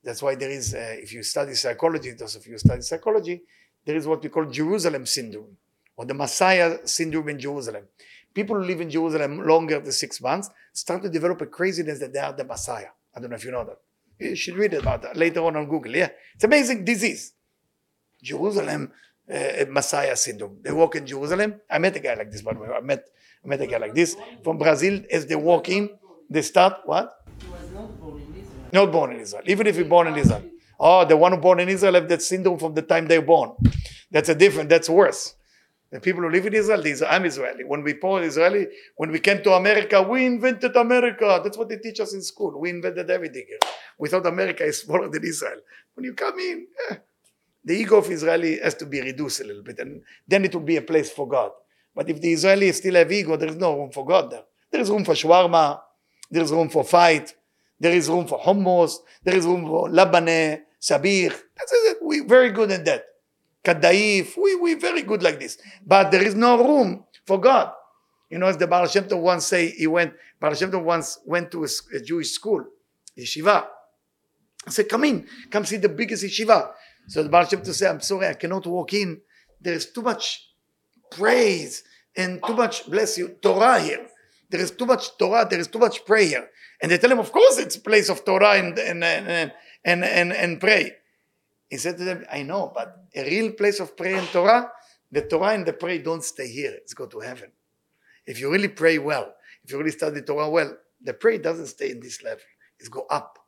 That's 0.04 0.22
why 0.22 0.36
there 0.36 0.50
is, 0.50 0.74
uh, 0.74 0.96
if 0.98 1.14
you 1.14 1.24
study 1.24 1.54
psychology, 1.56 2.12
those 2.12 2.36
of 2.36 2.46
you 2.48 2.58
study 2.58 2.82
psychology, 2.82 3.44
there 3.86 3.96
is 3.96 4.08
what 4.08 4.24
we 4.24 4.30
call 4.30 4.46
Jerusalem 4.46 5.06
syndrome 5.06 5.58
or 5.98 6.06
the 6.06 6.14
Messiah 6.14 6.78
syndrome 6.86 7.30
in 7.30 7.40
Jerusalem. 7.40 7.86
People 8.34 8.58
who 8.58 8.64
live 8.64 8.80
in 8.80 8.90
Jerusalem 8.90 9.46
longer 9.46 9.80
than 9.80 9.92
six 9.92 10.22
months 10.22 10.50
start 10.72 11.02
to 11.04 11.10
develop 11.10 11.42
a 11.42 11.46
craziness 11.46 12.00
that 12.00 12.14
they 12.14 12.20
are 12.20 12.32
the 12.32 12.46
Messiah. 12.46 12.90
I 13.16 13.20
don't 13.20 13.32
know 13.32 13.36
if 13.36 13.44
you 13.44 13.52
know 13.52 13.66
that. 13.66 13.80
You 14.20 14.36
should 14.36 14.56
read 14.56 14.74
about 14.74 15.02
that 15.02 15.18
later 15.18 15.42
on 15.42 15.56
on 15.56 15.68
Google. 15.68 15.96
Yeah, 15.96 16.10
it's 16.36 16.44
amazing 16.44 16.86
disease. 16.86 17.34
Jerusalem 18.22 18.92
uh, 19.34 19.66
Messiah 19.70 20.16
syndrome. 20.16 20.58
They 20.62 20.72
walk 20.72 20.96
in 20.96 21.06
Jerusalem. 21.06 21.62
I 21.70 21.78
met 21.80 21.96
a 21.96 22.00
guy 22.00 22.16
like 22.16 22.32
this, 22.32 22.42
by 22.42 22.54
the 22.54 22.60
way. 22.60 22.70
I 22.70 22.82
met, 22.82 23.06
I 23.44 23.48
met 23.48 23.62
a 23.62 23.68
guy 23.68 23.78
like 23.78 23.94
this 23.94 24.16
from 24.44 24.58
Brazil. 24.58 25.02
As 25.12 25.26
they 25.26 25.36
walk 25.36 25.70
in, 25.70 25.90
they 26.30 26.42
start 26.42 26.82
what? 26.86 27.14
Not 28.72 28.92
born 28.92 29.12
in 29.14 29.20
Israel. 29.20 29.44
Even 29.48 29.68
if 29.68 29.76
you're 29.78 29.86
born 29.86 30.08
in 30.08 30.16
Israel. 30.16 30.44
Oh, 30.80 31.04
the 31.06 31.18
one 31.18 31.34
who 31.34 31.38
born 31.40 31.60
in 31.60 31.70
Israel 31.70 31.96
have 31.96 32.08
that 32.08 32.22
syndrome 32.22 32.58
from 32.58 32.74
the 32.74 32.82
time 32.82 33.08
they're 33.08 33.22
born. 33.22 33.52
That's 34.12 34.30
a 34.30 34.36
different, 34.36 34.70
that's 34.70 34.90
worse. 34.90 35.36
The 35.92 36.00
people 36.00 36.22
who 36.22 36.30
live 36.30 36.46
in 36.46 36.54
Israel, 36.54 36.82
these, 36.82 37.02
I'm 37.02 37.26
Israeli. 37.26 37.64
When 37.64 37.84
we 37.84 37.94
born 37.94 38.24
Israeli, 38.24 38.68
when 38.96 39.12
we 39.12 39.20
came 39.20 39.42
to 39.44 39.54
America, 39.54 40.04
we 40.04 40.26
invented 40.26 40.76
America. 40.76 41.42
That's 41.44 41.58
what 41.58 41.68
they 41.68 41.78
teach 41.78 42.00
us 42.00 42.14
in 42.14 42.22
school. 42.22 42.60
We 42.60 42.70
invented 42.70 43.10
everything 43.10 43.46
here. 43.48 43.58
We 43.98 44.08
thought 44.08 44.26
America 44.28 44.64
is 44.64 44.82
smaller 44.82 45.10
than 45.10 45.24
Israel. 45.24 45.60
When 45.96 46.06
you 46.06 46.14
come 46.14 46.38
in, 46.40 46.68
eh, 46.90 46.96
the 47.66 47.74
ego 47.74 47.98
of 47.98 48.10
Israeli 48.10 48.60
has 48.60 48.76
to 48.76 48.86
be 48.86 49.02
reduced 49.02 49.42
a 49.42 49.44
little 49.44 49.64
bit, 49.64 49.80
and 49.80 50.02
then 50.28 50.46
it 50.46 50.54
will 50.54 50.62
be 50.62 50.78
a 50.78 50.82
place 50.82 51.10
for 51.10 51.28
God. 51.28 51.52
But 51.96 52.10
if 52.10 52.22
the 52.22 52.34
Israelis 52.34 52.76
still 52.76 52.96
have 52.96 53.12
ego, 53.12 53.36
there 53.36 53.50
is 53.50 53.56
no 53.56 53.78
room 53.78 53.92
for 53.92 54.06
God 54.06 54.32
there. 54.32 54.44
There 54.72 54.82
is 54.82 54.90
room 54.90 55.04
for 55.04 55.14
shawarma, 55.14 55.82
there 56.30 56.44
is 56.44 56.52
room 56.52 56.70
for 56.70 56.84
fight, 56.84 57.34
there 57.80 57.94
is 57.94 58.10
room 58.10 58.28
for 58.28 58.40
hummus. 58.40 58.98
There 59.24 59.36
is 59.36 59.46
room 59.46 59.66
for 59.66 59.90
labane, 59.90 60.62
sabir. 60.82 61.30
That's 61.30 61.72
it. 61.72 61.98
We 62.04 62.22
very 62.22 62.52
good 62.52 62.72
at 62.72 62.86
that. 62.86 63.06
Kadaif. 63.64 64.38
We 64.38 64.56
we 64.56 64.74
very 64.74 65.02
good 65.04 65.24
like 65.24 65.40
this. 65.40 65.58
But 65.86 66.12
there 66.12 66.24
is 66.24 66.36
no 66.36 66.58
room 66.58 67.06
for 67.26 67.40
God. 67.40 67.72
You 68.30 68.38
know, 68.38 68.48
as 68.48 68.58
the 68.58 68.68
Baal 68.68 68.88
Shem 68.88 69.06
Tov 69.06 69.22
once 69.22 69.48
say, 69.48 69.72
he 69.72 69.88
went. 69.88 70.14
Baal 70.40 70.54
Shem 70.54 70.72
Tov 70.72 70.84
once 70.84 71.20
went 71.26 71.52
to 71.52 71.64
a, 71.64 71.68
a 71.96 72.00
Jewish 72.02 72.32
school, 72.32 72.64
yeshiva. 73.18 73.66
I 74.68 74.70
said, 74.70 74.90
"Come 74.90 75.06
in, 75.06 75.28
come 75.50 75.66
see 75.66 75.78
the 75.78 75.90
biggest 75.90 76.24
yeshiva." 76.24 76.72
So 77.08 77.24
the 77.24 77.30
Baal 77.30 77.46
Shem 77.46 77.62
Tov 77.62 77.74
said, 77.74 77.92
"I'm 77.92 78.02
sorry, 78.02 78.28
I 78.28 78.34
cannot 78.34 78.68
walk 78.68 78.94
in. 78.94 79.22
There 79.62 79.74
is 79.74 79.92
too 79.92 80.02
much 80.02 80.49
praise 81.12 81.84
and 82.16 82.42
too 82.46 82.56
much 82.56 82.90
bless 82.90 83.18
you 83.18 83.30
Torah 83.42 83.80
here. 83.80 84.08
There 84.50 84.62
is 84.62 84.72
too 84.72 84.86
much 84.86 85.18
Torah. 85.18 85.48
There 85.50 85.60
is 85.60 85.68
too 85.68 85.80
much 85.80 86.06
prayer." 86.06 86.50
And 86.82 86.92
they 86.92 86.98
tell 86.98 87.12
him, 87.12 87.20
of 87.20 87.32
course 87.32 87.58
it's 87.58 87.78
place 87.78 88.10
of 88.10 88.24
Torah 88.24 88.54
and, 88.54 88.78
and, 88.80 89.04
and, 89.04 89.52
and, 89.84 90.04
and, 90.04 90.34
and 90.34 90.60
pray. 90.60 90.94
He 91.70 91.78
said 91.78 91.98
to 91.98 92.04
them, 92.04 92.26
I 92.32 92.42
know, 92.44 92.72
but 92.74 93.06
a 93.16 93.24
real 93.24 93.52
place 93.52 93.80
of 93.80 93.96
prayer 93.98 94.18
and 94.18 94.28
Torah, 94.30 94.72
the 95.12 95.22
Torah 95.22 95.54
and 95.54 95.66
the 95.66 95.74
prayer 95.74 96.00
don't 96.00 96.24
stay 96.24 96.48
here. 96.48 96.74
It's 96.76 96.94
go 96.94 97.06
to 97.08 97.20
heaven. 97.20 97.52
If 98.26 98.40
you 98.40 98.52
really 98.52 98.70
pray 98.70 98.98
well, 98.98 99.34
if 99.64 99.72
you 99.72 99.78
really 99.78 99.92
study 99.92 100.22
Torah 100.22 100.50
well, 100.50 100.78
the 101.04 101.14
prayer 101.14 101.38
doesn't 101.38 101.68
stay 101.68 101.92
in 101.92 102.00
this 102.00 102.24
level. 102.24 102.44
It's 102.80 102.90
go 102.90 103.06
up. 103.10 103.40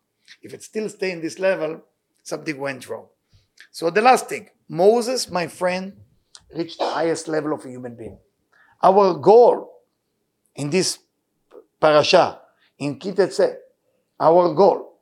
If 0.41 0.53
it 0.53 0.63
still 0.63 0.89
stay 0.89 1.11
in 1.11 1.21
this 1.21 1.39
level, 1.39 1.81
something 2.23 2.57
went 2.59 2.87
wrong. 2.89 3.07
So 3.71 3.89
the 3.89 4.01
last 4.01 4.27
thing, 4.27 4.49
Moses, 4.67 5.29
my 5.29 5.47
friend, 5.47 5.93
reached 6.55 6.79
the 6.79 6.89
highest 6.89 7.27
level 7.27 7.53
of 7.53 7.65
a 7.65 7.69
human 7.69 7.95
being. 7.95 8.17
Our 8.83 9.13
goal 9.15 9.71
in 10.55 10.69
this 10.69 10.99
parasha, 11.79 12.39
in 12.79 12.97
Ki 12.97 13.11
Tetzei, 13.11 13.55
our 14.19 14.53
goal 14.53 14.99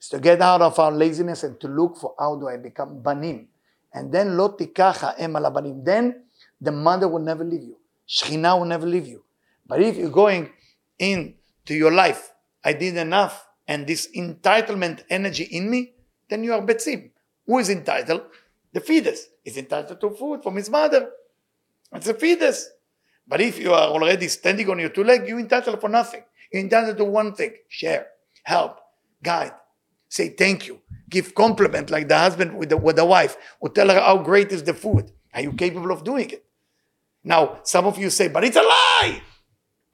is 0.00 0.08
to 0.08 0.18
get 0.18 0.40
out 0.40 0.62
of 0.62 0.78
our 0.78 0.92
laziness 0.92 1.42
and 1.42 1.60
to 1.60 1.68
look 1.68 1.96
for 1.96 2.14
how 2.18 2.36
do 2.36 2.48
I 2.48 2.56
become 2.56 3.02
banim. 3.02 3.48
And 3.92 4.12
then 4.12 4.36
lo 4.36 4.56
tikach 4.56 4.98
ha'em 4.98 5.36
ala 5.36 5.50
banim. 5.50 5.82
Then 5.84 6.24
the 6.60 6.72
mother 6.72 7.08
will 7.08 7.20
never 7.20 7.44
leave 7.44 7.62
you. 7.62 7.78
Shechina 8.08 8.58
will 8.58 8.66
never 8.66 8.86
leave 8.86 9.06
you. 9.06 9.24
But 9.66 9.82
if 9.82 9.96
you're 9.96 10.10
going 10.10 10.50
into 10.98 11.74
your 11.74 11.92
life, 11.92 12.32
I 12.64 12.72
did 12.72 12.96
enough, 12.96 13.46
and 13.66 13.86
this 13.86 14.08
entitlement 14.16 15.04
energy 15.10 15.44
in 15.44 15.70
me, 15.70 15.92
then 16.28 16.42
you 16.42 16.52
are 16.52 16.62
betzim. 16.62 17.10
Who 17.46 17.58
is 17.58 17.70
entitled? 17.70 18.22
The 18.72 18.80
fetus 18.80 19.26
is 19.48 19.56
entitled 19.56 20.00
to 20.00 20.10
food 20.10 20.42
from 20.42 20.56
his 20.56 20.68
mother. 20.70 21.10
It's 21.92 22.08
a 22.08 22.14
fetus. 22.14 22.70
But 23.26 23.40
if 23.40 23.58
you 23.58 23.72
are 23.72 23.88
already 23.88 24.28
standing 24.28 24.68
on 24.70 24.78
your 24.78 24.90
two 24.90 25.04
legs, 25.04 25.28
you're 25.28 25.40
entitled 25.40 25.80
for 25.80 25.88
nothing. 25.88 26.22
You're 26.52 26.62
entitled 26.62 26.96
to 26.98 27.04
one 27.04 27.34
thing 27.34 27.52
share, 27.68 28.06
help, 28.42 28.78
guide, 29.22 29.52
say 30.08 30.30
thank 30.30 30.66
you, 30.66 30.80
give 31.10 31.34
compliment 31.34 31.90
like 31.90 32.08
the 32.08 32.18
husband 32.18 32.58
with 32.58 32.70
the, 32.70 32.76
with 32.76 32.96
the 32.96 33.04
wife, 33.04 33.36
or 33.60 33.68
tell 33.68 33.88
her 33.88 34.00
how 34.00 34.18
great 34.18 34.50
is 34.52 34.62
the 34.62 34.74
food. 34.74 35.10
Are 35.34 35.42
you 35.42 35.52
capable 35.52 35.92
of 35.92 36.04
doing 36.04 36.30
it? 36.30 36.44
Now, 37.24 37.60
some 37.64 37.84
of 37.86 37.98
you 37.98 38.08
say, 38.08 38.28
but 38.28 38.44
it's 38.44 38.56
a 38.56 38.62
lie. 38.62 39.20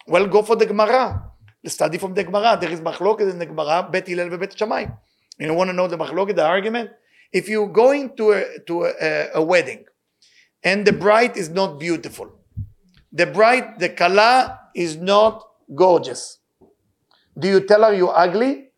Well, 0.07 0.27
go 0.27 0.43
for 0.43 0.57
the 0.57 0.67
Gemara. 0.67 1.31
Study 1.67 1.99
from 1.99 2.13
the 2.15 2.23
Gemara. 2.23 2.59
There 2.61 2.71
is 2.71 2.81
machloket 2.81 3.31
in 3.31 3.39
the 3.39 3.47
Gemara, 3.47 3.89
Bet 3.91 4.07
Hillel 4.07 4.33
and 4.33 4.59
Shammai. 4.59 4.87
You 5.39 5.55
want 5.55 5.71
to 5.71 5.73
know 5.73 5.89
the 5.89 5.97
machloket, 5.97 6.37
the 6.37 6.45
argument? 6.45 6.91
If 7.35 7.49
you're 7.49 7.69
going 7.69 8.15
to 8.17 8.31
a, 8.31 8.59
to 8.69 8.85
a, 8.85 9.31
a 9.35 9.43
wedding 9.43 9.85
and 10.63 10.87
the 10.87 10.93
bride 10.93 11.37
is 11.37 11.49
not 11.49 11.81
beautiful, 11.81 12.31
the 13.13 13.27
bride, 13.27 13.81
the 13.81 13.89
kala 13.89 14.61
is 14.73 14.97
not 14.97 15.45
gorgeous. 15.75 16.39
Do 17.37 17.49
you 17.49 17.67
tell 17.67 17.83
her 17.83 17.93
you're 17.93 18.17
ugly? 18.17 18.69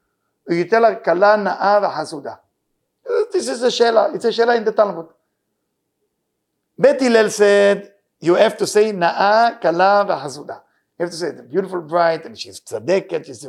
Or 0.49 0.55
you 0.55 0.65
tell 0.65 0.85
her 0.85 0.97
kala 0.97 1.37
na'a 1.37 1.93
hasuda? 1.93 2.39
This 3.31 3.47
is 3.47 3.63
a 3.63 3.67
shela. 3.67 4.15
It's 4.15 4.25
a 4.25 4.29
shela 4.29 4.57
in 4.57 4.65
the 4.65 4.73
Talmud. 4.73 5.09
Bet 6.79 6.99
Hillel 6.99 7.29
said 7.29 7.93
you 8.21 8.37
have 8.37 8.57
to 8.57 8.67
say 8.67 8.91
na'a 8.91 9.61
kala 9.61 10.07
v'hasuda. 10.09 10.63
You 10.99 11.05
have 11.05 11.11
to 11.11 11.17
say 11.17 11.31
the 11.33 11.43
beautiful 11.43 11.83
bride 11.83 12.25
and 12.25 12.39
she's 12.39 12.59
tzadeket. 12.61 13.27
She's 13.27 13.47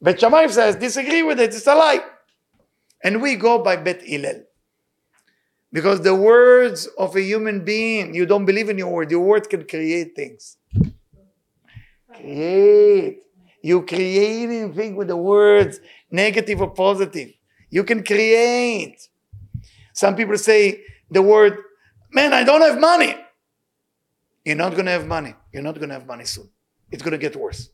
Bet 0.00 0.18
Shammai 0.18 0.46
says 0.46 0.76
disagree 0.76 1.22
with 1.22 1.38
it. 1.38 1.54
It's 1.54 1.66
a 1.66 1.74
lie. 1.74 2.00
And 3.02 3.22
we 3.22 3.36
go 3.36 3.62
by 3.62 3.76
Bet 3.76 4.02
Hillel. 4.02 4.44
Because 5.72 6.00
the 6.00 6.14
words 6.14 6.86
of 6.98 7.14
a 7.14 7.20
human 7.20 7.64
being, 7.64 8.14
you 8.14 8.24
don't 8.24 8.46
believe 8.46 8.68
in 8.68 8.78
your 8.78 8.90
word. 8.90 9.10
Your 9.10 9.20
word 9.20 9.48
can 9.50 9.66
create 9.66 10.16
things. 10.16 10.56
Create. 12.14 13.20
You 13.62 13.84
create 13.84 14.48
anything 14.48 14.96
with 14.96 15.08
the 15.08 15.16
words, 15.16 15.80
negative 16.10 16.62
or 16.62 16.70
positive. 16.70 17.30
You 17.70 17.84
can 17.84 18.02
create. 18.02 19.08
Some 19.92 20.16
people 20.16 20.38
say 20.38 20.82
the 21.10 21.20
word, 21.22 21.58
man, 22.12 22.32
I 22.32 22.44
don't 22.44 22.62
have 22.62 22.80
money. 22.80 23.14
You're 24.44 24.56
not 24.56 24.72
going 24.72 24.86
to 24.86 24.92
have 24.92 25.06
money. 25.06 25.34
You're 25.52 25.62
not 25.62 25.74
going 25.74 25.88
to 25.88 25.94
have 25.94 26.06
money 26.06 26.24
soon. 26.24 26.48
It's 26.90 27.02
going 27.02 27.12
to 27.12 27.18
get 27.18 27.36
worse. 27.36 27.68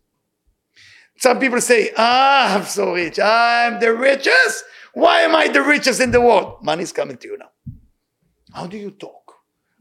Some 1.17 1.39
people 1.39 1.61
say, 1.61 1.93
ah, 1.97 2.57
I'm 2.57 2.65
so 2.65 2.95
rich. 2.95 3.21
I'm 3.21 3.79
the 3.79 3.95
richest. 3.95 4.65
Why 4.95 5.21
am 5.21 5.35
I 5.35 5.49
the 5.49 5.63
richest 5.63 6.01
in 6.01 6.13
the 6.13 6.21
world? 6.21 6.59
Money's 6.63 6.93
coming 6.93 7.17
to 7.19 7.29
you 7.29 7.37
now. 7.37 7.51
How 8.53 8.67
do 8.67 8.77
you 8.77 8.93
talk? 8.93 9.35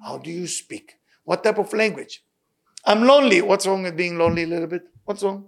How 0.04 0.18
do 0.18 0.32
you 0.32 0.48
speak? 0.48 0.96
What 1.24 1.44
type 1.44 1.60
of 1.60 1.72
language? 1.72 2.24
I'm 2.86 3.04
lonely. 3.04 3.42
What's 3.42 3.66
wrong 3.68 3.84
with 3.84 3.96
being 3.96 4.18
lonely 4.18 4.44
a 4.44 4.48
little 4.48 4.68
bit? 4.68 4.84
What's 5.06 5.24
wrong? 5.24 5.46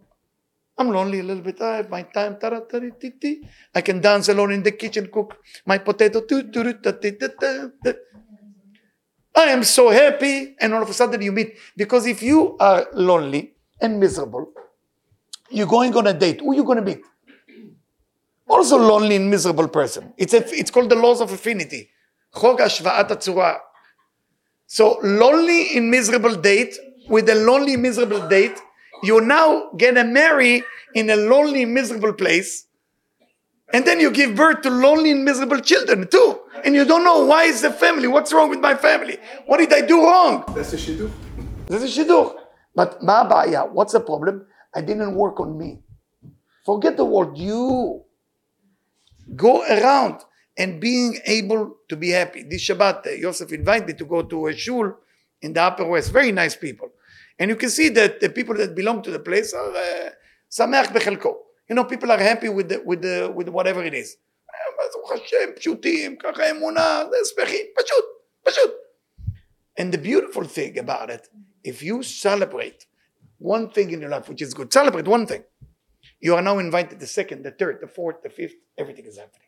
I'm 0.78 0.89
lonely 0.89 1.20
a 1.20 1.24
little 1.24 1.43
bit. 1.43 1.59
I 1.61 1.78
have 1.78 1.89
my 1.89 2.03
time. 2.03 2.38
I 3.74 3.82
can 3.82 4.01
dance 4.01 4.30
alone 4.30 4.51
in 4.51 4.61
the 4.63 4.72
kitchen, 4.72 5.09
cook 5.11 5.38
my 5.66 5.78
potato. 5.80 6.22
I 9.36 9.43
am 9.45 9.63
so 9.63 9.89
happy. 9.89 10.55
And 10.59 10.74
all 10.74 10.84
of 10.84 10.89
a 10.89 10.93
sudden 10.93 11.22
you 11.22 11.32
meet. 11.32 11.57
Because 11.76 12.05
if 12.05 12.22
you 12.22 12.55
are 12.59 12.88
lonely 12.93 13.53
and 13.82 13.99
miserable, 13.99 14.53
you're 15.49 15.68
going 15.68 15.95
on 15.95 16.07
a 16.07 16.13
date. 16.13 16.41
Who 16.41 16.51
are 16.51 16.55
you 16.55 16.63
going 16.63 16.78
to 16.78 16.84
meet? 16.84 17.01
Also 18.49 18.76
lonely 18.76 19.16
and 19.16 19.31
miserable 19.31 19.68
person. 19.68 20.12
It's, 20.16 20.35
a, 20.35 20.43
it's 20.59 20.70
called 20.70 20.91
the 20.91 20.97
laws 20.97 21.20
of 21.20 21.33
affinity. 21.33 21.89
חוק 22.33 22.61
השוואת 22.61 23.11
הצורה. 23.11 23.55
So 24.66 24.99
lonely 25.03 25.76
in 25.76 25.91
miserable 25.91 26.35
date, 26.35 26.76
with 27.09 27.28
a 27.28 27.35
lonely 27.35 27.76
miserable 27.76 28.28
date, 28.28 28.57
you 29.03 29.20
now 29.20 29.70
get 29.76 29.97
a 29.97 30.05
marry 30.05 30.62
in 30.95 31.11
a 31.11 31.16
lonely 31.16 31.64
miserable 31.64 32.12
place, 32.12 32.66
and 33.72 33.85
then 33.85 33.99
you 33.99 34.11
give 34.11 34.37
birth 34.37 34.62
to 34.62 34.70
lonely 34.70 35.11
and 35.11 35.24
miserable 35.24 35.61
children 35.61 36.07
too. 36.07 36.39
And 36.64 36.74
you 36.74 36.85
don't 36.85 37.03
know 37.03 37.24
why 37.24 37.45
is 37.45 37.62
the 37.62 37.72
family, 37.72 38.07
what's 38.07 38.33
wrong 38.33 38.49
with 38.51 38.61
my 38.61 38.74
family? 38.74 39.18
What 39.47 39.59
did 39.59 39.72
I 39.72 39.81
do 39.81 40.05
wrong? 40.05 40.45
That's 40.55 40.72
a 40.72 40.76
shidduch. 40.76 41.11
That's 41.66 41.85
a 41.85 41.87
shidduch. 41.87 42.37
But 42.74 43.03
ma 43.03 43.28
ba'aya, 43.28 43.70
what's 43.70 43.93
the 43.93 44.01
problem? 44.01 44.47
I 44.74 44.81
didn't 44.83 45.14
work 45.14 45.41
on 45.41 45.59
me. 45.59 45.81
Forget 46.64 46.97
the 46.97 47.05
word 47.05 47.37
you. 47.37 48.03
Go 49.36 49.63
around 49.63 50.21
and 50.57 50.80
being 50.80 51.19
able 51.26 51.78
to 51.89 51.95
be 51.95 52.09
happy. 52.09 52.43
This 52.43 52.67
Shabbat, 52.67 53.07
uh, 53.07 53.09
Yosef 53.11 53.51
invited 53.51 53.88
me 53.88 53.93
to 53.93 54.05
go 54.05 54.21
to 54.21 54.47
a 54.47 54.55
shul 54.55 54.93
in 55.41 55.53
the 55.53 55.61
Upper 55.61 55.86
West. 55.86 56.11
Very 56.11 56.32
nice 56.32 56.55
people. 56.55 56.89
And 57.39 57.49
you 57.49 57.55
can 57.55 57.69
see 57.69 57.89
that 57.89 58.19
the 58.21 58.30
people 58.30 58.55
that 58.55 58.76
belong 58.76 59.01
to 59.03 59.11
the 59.11 59.19
place 59.19 59.53
are 59.53 59.69
uh, 59.69 60.09
sameach 60.49 60.88
bechelko. 60.88 61.36
You 61.67 61.76
know, 61.76 61.84
people 61.84 62.11
are 62.11 62.17
happy 62.17 62.49
with 62.49 62.69
the, 62.69 62.82
with 62.86 63.01
the, 63.01 63.32
with 63.36 63.49
whatever 63.49 63.84
it 63.84 63.93
is. 63.93 64.17
And 69.78 69.93
the 69.93 69.97
beautiful 69.97 70.43
thing 70.45 70.78
about 70.78 71.09
it, 71.09 71.28
if 71.63 71.84
you 71.84 72.03
celebrate 72.03 72.86
one 73.39 73.69
thing 73.69 73.91
in 73.91 74.01
your 74.01 74.09
life, 74.09 74.30
which 74.30 74.41
is 74.41 74.53
good, 74.53 74.71
celebrate 74.71 75.07
one 75.07 75.26
thing. 75.26 75.43
You 76.20 76.36
are 76.36 76.41
now 76.41 76.59
invited 76.59 76.99
the 76.99 77.07
second, 77.07 77.43
the 77.43 77.51
third, 77.51 77.80
the 77.82 77.88
fourth, 77.88 78.22
the 78.24 78.30
fifth, 78.30 78.55
everything 78.78 79.05
is 79.05 79.18
happening. 79.18 79.47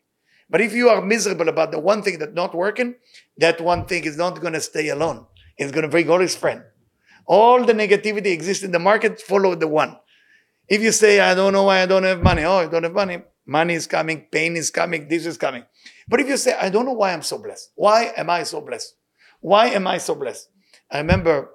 But 0.50 0.60
if 0.60 0.72
you 0.72 0.88
are 0.88 1.02
miserable 1.02 1.48
about 1.48 1.72
the 1.72 1.78
one 1.78 2.02
thing 2.02 2.18
that's 2.18 2.34
not 2.34 2.54
working, 2.54 2.94
that 3.36 3.60
one 3.60 3.86
thing 3.86 4.04
is 4.04 4.16
not 4.16 4.40
going 4.40 4.54
to 4.54 4.60
stay 4.60 4.88
alone. 4.88 5.26
It's 5.56 5.72
going 5.72 5.82
to 5.82 5.88
bring 5.88 6.08
all 6.08 6.20
his 6.20 6.36
friend. 6.36 6.62
All 7.26 7.64
the 7.64 7.74
negativity 7.74 8.32
exists 8.32 8.64
in 8.64 8.72
the 8.72 8.78
market, 8.78 9.20
follow 9.20 9.54
the 9.54 9.68
one. 9.68 9.96
If 10.68 10.82
you 10.82 10.92
say, 10.92 11.20
I 11.20 11.34
don't 11.34 11.52
know 11.52 11.64
why 11.64 11.82
I 11.82 11.86
don't 11.86 12.04
have 12.04 12.22
money, 12.22 12.44
oh, 12.44 12.58
I 12.58 12.66
don't 12.66 12.84
have 12.84 12.94
money, 12.94 13.22
money 13.44 13.74
is 13.74 13.86
coming, 13.86 14.26
pain 14.30 14.56
is 14.56 14.70
coming, 14.70 15.08
this 15.08 15.26
is 15.26 15.36
coming. 15.36 15.64
But 16.08 16.20
if 16.20 16.28
you 16.28 16.36
say, 16.36 16.56
I 16.58 16.70
don't 16.70 16.86
know 16.86 16.92
why 16.92 17.12
I'm 17.12 17.22
so 17.22 17.38
blessed, 17.38 17.72
why 17.74 18.12
am 18.16 18.30
I 18.30 18.44
so 18.44 18.60
blessed? 18.60 18.94
Why 19.40 19.66
am 19.68 19.86
I 19.86 19.98
so 19.98 20.14
blessed? 20.14 20.48
I 20.90 20.98
remember 20.98 21.50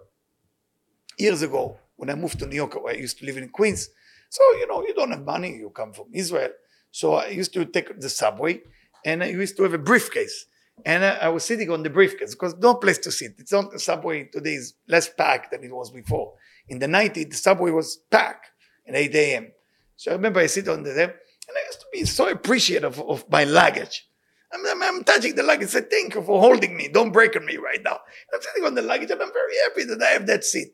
years 1.17 1.41
ago 1.41 1.77
when 1.95 2.09
I 2.09 2.15
moved 2.15 2.39
to 2.39 2.45
New 2.45 2.55
York, 2.55 2.77
I 2.87 2.93
used 2.93 3.17
to 3.19 3.25
live 3.25 3.37
in 3.37 3.49
Queens. 3.49 3.89
So, 4.33 4.43
you 4.53 4.65
know, 4.65 4.81
you 4.81 4.95
don't 4.95 5.11
have 5.11 5.23
money, 5.23 5.55
you 5.57 5.69
come 5.69 5.93
from 5.93 6.07
Israel. 6.11 6.49
So 6.89 7.13
I 7.13 7.27
used 7.27 7.53
to 7.53 7.65
take 7.65 7.99
the 7.99 8.09
subway 8.09 8.61
and 9.05 9.23
I 9.23 9.27
used 9.27 9.55
to 9.57 9.63
have 9.63 9.75
a 9.75 9.77
briefcase. 9.77 10.47
And 10.83 11.05
I, 11.05 11.09
I 11.25 11.29
was 11.29 11.43
sitting 11.43 11.69
on 11.69 11.83
the 11.83 11.91
briefcase 11.91 12.33
because 12.33 12.55
no 12.57 12.73
place 12.73 12.97
to 13.05 13.11
sit. 13.11 13.35
It's 13.37 13.51
not 13.51 13.71
the 13.71 13.77
subway 13.77 14.23
today 14.23 14.55
is 14.55 14.73
less 14.87 15.07
packed 15.07 15.51
than 15.51 15.63
it 15.63 15.71
was 15.71 15.91
before. 15.91 16.33
In 16.67 16.79
the 16.79 16.87
90s, 16.87 17.29
the 17.29 17.35
subway 17.35 17.69
was 17.69 17.97
packed 18.09 18.47
at 18.87 18.95
8 18.95 19.13
a.m. 19.13 19.51
So 19.97 20.09
I 20.09 20.15
remember 20.15 20.39
I 20.39 20.47
sit 20.47 20.67
on 20.67 20.81
there 20.81 20.93
and 20.93 21.55
I 21.55 21.65
used 21.67 21.81
to 21.81 21.85
be 21.93 22.03
so 22.05 22.27
appreciative 22.27 22.99
of, 22.99 23.07
of 23.07 23.29
my 23.29 23.43
luggage. 23.43 24.09
I'm, 24.51 24.65
I'm, 24.65 24.81
I'm, 24.81 25.03
touching 25.03 25.35
the 25.35 25.43
luggage. 25.43 25.67
I 25.67 25.71
say, 25.79 25.81
thank 25.81 26.15
you 26.15 26.23
for 26.23 26.41
holding 26.41 26.75
me. 26.75 26.89
Don't 26.91 27.11
break 27.11 27.35
on 27.35 27.45
me 27.45 27.57
right 27.57 27.83
now. 27.83 27.99
I'm 28.33 28.41
sitting 28.41 28.65
on 28.65 28.73
the 28.73 28.81
luggage 28.81 29.11
and 29.11 29.21
I'm 29.21 29.31
very 29.31 29.57
happy 29.65 29.83
that 29.83 30.01
I 30.01 30.13
have 30.13 30.25
that 30.25 30.43
seat. 30.43 30.69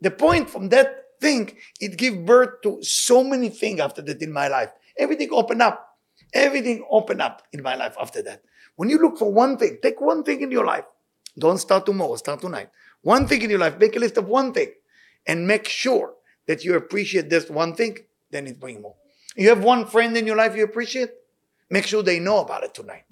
The 0.00 0.12
point 0.12 0.48
from 0.48 0.68
that 0.68 1.03
thing, 1.20 1.56
it 1.80 1.96
gave 1.96 2.24
birth 2.24 2.62
to 2.62 2.82
so 2.82 3.24
many 3.24 3.48
things 3.48 3.80
after 3.80 4.02
that 4.02 4.22
in 4.22 4.32
my 4.32 4.48
life. 4.48 4.70
Everything 4.98 5.28
opened 5.32 5.62
up. 5.62 5.88
Everything 6.32 6.84
opened 6.90 7.22
up 7.22 7.42
in 7.52 7.62
my 7.62 7.74
life 7.76 7.96
after 8.00 8.22
that. 8.22 8.42
When 8.76 8.88
you 8.88 8.98
look 8.98 9.18
for 9.18 9.32
one 9.32 9.56
thing, 9.56 9.78
take 9.82 10.00
one 10.00 10.24
thing 10.24 10.40
in 10.40 10.50
your 10.50 10.64
life. 10.64 10.84
Don't 11.38 11.58
start 11.58 11.86
tomorrow, 11.86 12.16
start 12.16 12.40
tonight. 12.40 12.70
One 13.02 13.26
thing 13.26 13.42
in 13.42 13.50
your 13.50 13.58
life, 13.58 13.78
make 13.78 13.96
a 13.96 13.98
list 13.98 14.16
of 14.16 14.26
one 14.26 14.52
thing 14.52 14.72
and 15.26 15.46
make 15.46 15.68
sure 15.68 16.14
that 16.46 16.64
you 16.64 16.74
appreciate 16.74 17.30
this 17.30 17.48
one 17.48 17.74
thing, 17.74 17.98
then 18.30 18.46
it 18.46 18.60
brings 18.60 18.80
more. 18.80 18.94
You 19.36 19.48
have 19.48 19.62
one 19.62 19.86
friend 19.86 20.16
in 20.16 20.26
your 20.26 20.36
life 20.36 20.56
you 20.56 20.64
appreciate, 20.64 21.10
make 21.70 21.86
sure 21.86 22.02
they 22.02 22.18
know 22.18 22.38
about 22.38 22.64
it 22.64 22.74
tonight. 22.74 23.04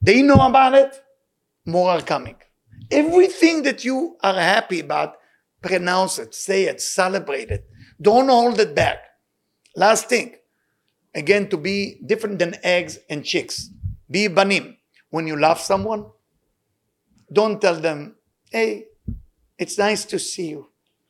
They 0.00 0.22
know 0.22 0.46
about 0.46 0.74
it, 0.74 1.02
more 1.66 1.90
are 1.90 2.00
coming. 2.00 2.36
Everything 2.90 3.64
that 3.64 3.84
you 3.84 4.16
are 4.22 4.34
happy 4.34 4.80
about, 4.80 5.16
pronounce 5.62 6.18
it, 6.18 6.34
say 6.34 6.64
it, 6.64 6.80
celebrate 6.80 7.50
it. 7.50 7.68
Don't 8.00 8.28
hold 8.28 8.60
it 8.60 8.74
back. 8.74 8.98
Last 9.76 10.08
thing, 10.08 10.36
again, 11.14 11.48
to 11.50 11.56
be 11.56 12.00
different 12.04 12.38
than 12.38 12.56
eggs 12.62 12.98
and 13.08 13.24
chicks. 13.24 13.70
Be 14.10 14.28
banim. 14.28 14.76
when 15.10 15.26
you 15.26 15.36
love 15.36 15.58
someone? 15.58 16.06
Don't 17.32 17.60
tell 17.60 17.76
them, 17.76 18.16
hey, 18.50 18.86
it's 19.58 19.78
nice 19.78 20.04
to 20.06 20.18
see 20.18 20.48
you. 20.48 20.68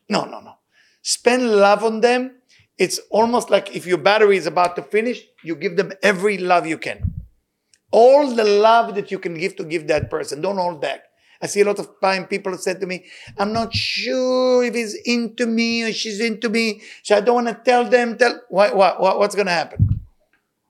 No, 0.09 0.25
no, 0.25 0.41
no. 0.41 0.55
Spend 1.03 1.51
love 1.51 1.85
on 1.85 2.01
them. 2.01 2.37
It's 2.79 3.01
almost 3.11 3.51
like 3.51 3.75
if 3.75 3.87
your 3.87 3.99
battery 3.99 4.37
is 4.37 4.47
about 4.47 4.77
to 4.77 4.83
finish, 4.83 5.23
you 5.43 5.57
give 5.57 5.77
them 5.77 5.93
every 6.03 6.39
love 6.39 6.67
you 6.67 6.79
can. 6.79 7.15
All 7.91 8.33
the 8.35 8.45
love 8.45 8.95
that 8.95 9.11
you 9.11 9.19
can 9.19 9.35
give 9.35 9.57
to 9.57 9.65
give 9.65 9.89
that 9.89 10.11
person. 10.11 10.41
Don't 10.41 10.59
hold 10.59 10.81
back. 10.81 11.08
I 11.41 11.47
see 11.47 11.61
a 11.61 11.65
lot 11.65 11.79
of 11.79 12.01
time 12.01 12.27
people 12.27 12.53
have 12.53 12.61
said 12.61 12.81
to 12.81 12.87
me, 12.87 13.05
I'm 13.39 13.53
not 13.53 13.73
sure 13.73 14.65
if 14.65 14.75
he's 14.75 14.95
into 15.05 15.47
me 15.47 15.85
or 15.85 15.93
she's 15.93 16.21
into 16.21 16.49
me. 16.49 16.83
So 17.05 17.17
I 17.17 17.21
don't 17.21 17.45
want 17.45 17.49
to 17.49 17.55
tell 17.55 17.89
them, 17.89 18.19
tell 18.19 18.41
what, 18.49 18.75
what, 18.75 19.01
what 19.01 19.19
what's 19.19 19.35
gonna 19.37 19.53
happen? 19.53 20.01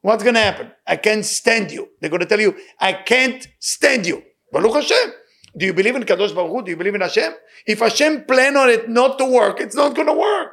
What's 0.02 0.22
gonna 0.22 0.40
happen? 0.40 0.70
I 0.86 0.96
can't 0.96 1.24
stand 1.24 1.70
you. 1.70 1.88
They're 2.00 2.10
gonna 2.10 2.26
tell 2.26 2.40
you, 2.40 2.54
I 2.78 2.92
can't 2.92 3.46
stand 3.58 4.06
you. 4.06 4.22
Baruch 4.52 4.74
Hashem. 4.74 5.12
Do 5.56 5.66
you 5.66 5.72
believe 5.72 5.96
in 5.96 6.02
Kadosh 6.04 6.34
Baruch 6.34 6.52
Hu? 6.52 6.62
Do 6.62 6.70
you 6.70 6.76
believe 6.76 6.94
in 6.94 7.00
Hashem? 7.00 7.32
If 7.66 7.80
Hashem 7.80 8.24
plan 8.24 8.56
on 8.56 8.68
it 8.68 8.88
not 8.88 9.18
to 9.18 9.24
work, 9.24 9.60
it's 9.60 9.74
not 9.74 9.96
gonna 9.96 10.14
work. 10.14 10.52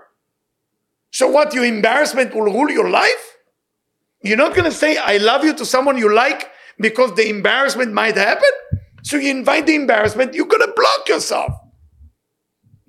So 1.12 1.28
what, 1.28 1.54
your 1.54 1.66
embarrassment 1.66 2.34
will 2.34 2.44
rule 2.44 2.70
your 2.70 2.90
life? 2.90 3.38
You're 4.24 4.38
not 4.38 4.56
gonna 4.56 4.72
say, 4.72 4.98
I 4.98 5.18
love 5.18 5.44
you 5.44 5.54
to 5.56 5.66
someone 5.66 5.98
you 5.98 6.14
like 6.14 6.50
because 6.80 7.14
the 7.16 7.30
embarrassment 7.30 7.94
might 7.94 8.16
happen? 8.16 8.50
So 9.06 9.18
you 9.18 9.30
invite 9.30 9.68
the 9.68 9.76
embarrassment, 9.76 10.34
you're 10.34 10.48
gonna 10.48 10.74
block 10.76 11.08
yourself. 11.08 11.54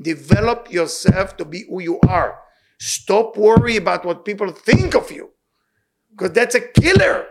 Develop 0.00 0.72
yourself 0.72 1.36
to 1.36 1.44
be 1.44 1.66
who 1.68 1.82
you 1.82 2.00
are. 2.08 2.38
Stop 2.80 3.36
worry 3.36 3.76
about 3.76 4.06
what 4.06 4.24
people 4.24 4.50
think 4.50 4.94
of 4.94 5.10
you. 5.10 5.28
Because 6.10 6.32
that's 6.32 6.54
a 6.54 6.62
killer. 6.62 7.26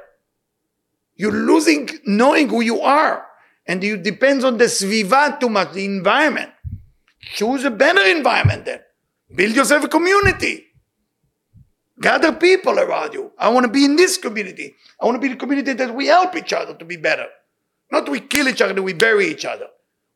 You're 1.15 1.31
losing 1.31 1.89
knowing 2.05 2.47
who 2.47 2.61
you 2.61 2.79
are. 2.81 3.25
And 3.65 3.83
you 3.83 3.97
depends 3.97 4.43
on 4.43 4.57
the 4.57 4.65
sviva 4.65 5.39
too 5.39 5.49
much, 5.49 5.73
the 5.73 5.83
environment. 5.83 6.51
Choose 7.21 7.63
a 7.63 7.71
better 7.71 8.03
environment 8.03 8.65
then. 8.65 8.81
Build 9.33 9.55
yourself 9.55 9.83
a 9.83 9.87
community. 9.87 10.63
Gather 11.99 12.33
people 12.33 12.77
around 12.77 13.15
you. 13.15 13.31
I 13.39 13.49
want 13.49 13.65
to 13.65 13.71
be 13.71 13.83
in 13.83 13.95
this 13.95 14.19
community. 14.19 14.75
I 15.01 15.05
want 15.05 15.15
to 15.15 15.27
be 15.27 15.33
the 15.33 15.39
community 15.39 15.73
that 15.73 15.95
we 15.95 16.05
help 16.05 16.35
each 16.35 16.53
other 16.53 16.75
to 16.75 16.85
be 16.85 16.97
better. 16.97 17.25
Not 17.91 18.09
we 18.09 18.19
kill 18.19 18.47
each 18.47 18.61
other, 18.61 18.81
we 18.81 18.93
bury 18.93 19.27
each 19.27 19.45
other. 19.45 19.67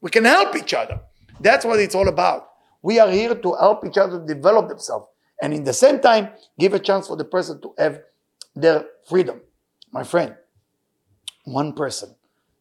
We 0.01 0.09
can 0.09 0.25
help 0.25 0.55
each 0.55 0.73
other. 0.73 0.99
That's 1.39 1.65
what 1.65 1.79
it's 1.79 1.95
all 1.95 2.07
about. 2.07 2.47
We 2.81 2.99
are 2.99 3.09
here 3.09 3.35
to 3.35 3.53
help 3.55 3.85
each 3.85 3.97
other 3.97 4.25
develop 4.25 4.69
themselves. 4.69 5.07
And 5.41 5.53
in 5.53 5.63
the 5.63 5.73
same 5.73 5.99
time, 5.99 6.29
give 6.57 6.73
a 6.73 6.79
chance 6.79 7.07
for 7.07 7.15
the 7.15 7.25
person 7.25 7.61
to 7.61 7.73
have 7.77 8.01
their 8.55 8.85
freedom. 9.07 9.41
My 9.91 10.03
friend, 10.03 10.35
one 11.45 11.73
person 11.73 12.15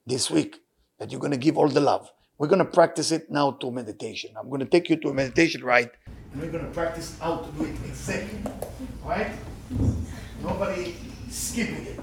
this 0.07 0.31
week 0.31 0.61
that 0.99 1.11
you're 1.11 1.21
going 1.21 1.33
to 1.33 1.39
give 1.39 1.57
all 1.57 1.69
the 1.69 1.81
love. 1.81 2.11
We're 2.39 2.49
going 2.49 2.61
to 2.61 2.65
practice 2.65 3.11
it 3.11 3.31
now 3.31 3.51
to 3.53 3.71
meditation. 3.71 4.31
I'm 4.39 4.49
going 4.49 4.61
to 4.61 4.67
take 4.67 4.89
you 4.89 4.97
to 4.97 5.09
a 5.09 5.15
meditation 5.15 5.65
right, 5.65 5.91
and 6.33 6.41
we're 6.41 6.53
going 6.53 6.65
to 6.65 6.71
practice 6.71 7.19
how 7.19 7.39
to 7.39 7.51
do 7.53 7.65
it 7.65 7.75
exactly. 7.85 8.39
Right? 9.05 9.33
Nobody 10.43 10.95
skipping 11.29 11.87
it. 11.87 12.01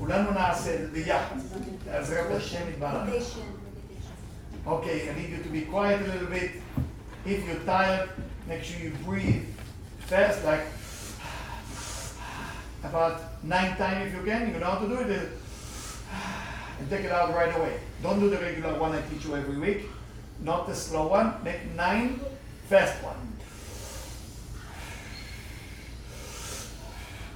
כולנו 0.00 0.30
נעשה 0.30 0.76
ביחד. 0.92 1.36
בעזרת 1.84 2.30
השם 2.30 2.68
יתברך. 2.68 3.38
Okay, 4.66 5.08
I 5.08 5.14
need 5.14 5.30
you 5.30 5.42
to 5.42 5.48
be 5.48 5.62
quiet 5.62 6.00
a 6.00 6.08
little 6.12 6.26
bit. 6.26 6.50
If 7.24 7.46
you're 7.46 7.64
tired, 7.64 8.08
make 8.48 8.64
sure 8.64 8.80
you 8.80 8.92
breathe 9.04 9.44
fast, 10.10 10.44
like 10.44 10.64
about 12.82 13.14
nine 13.44 13.76
times 13.76 14.08
if 14.08 14.14
you 14.16 14.22
can. 14.24 14.52
You 14.52 14.58
know 14.58 14.70
how 14.70 14.78
to 14.78 14.88
do 14.88 14.98
it. 14.98 15.30
And 16.78 16.90
take 16.90 17.04
it 17.04 17.12
out 17.12 17.34
right 17.34 17.54
away. 17.56 17.74
Don't 18.02 18.20
do 18.20 18.28
the 18.28 18.38
regular 18.38 18.78
one 18.78 18.92
I 18.92 19.00
teach 19.08 19.24
you 19.24 19.36
every 19.36 19.56
week. 19.56 19.80
Not 20.40 20.66
the 20.66 20.74
slow 20.74 21.06
one. 21.08 21.34
Make 21.44 21.74
nine 21.74 22.20
fast 22.68 23.02
one. 23.02 23.16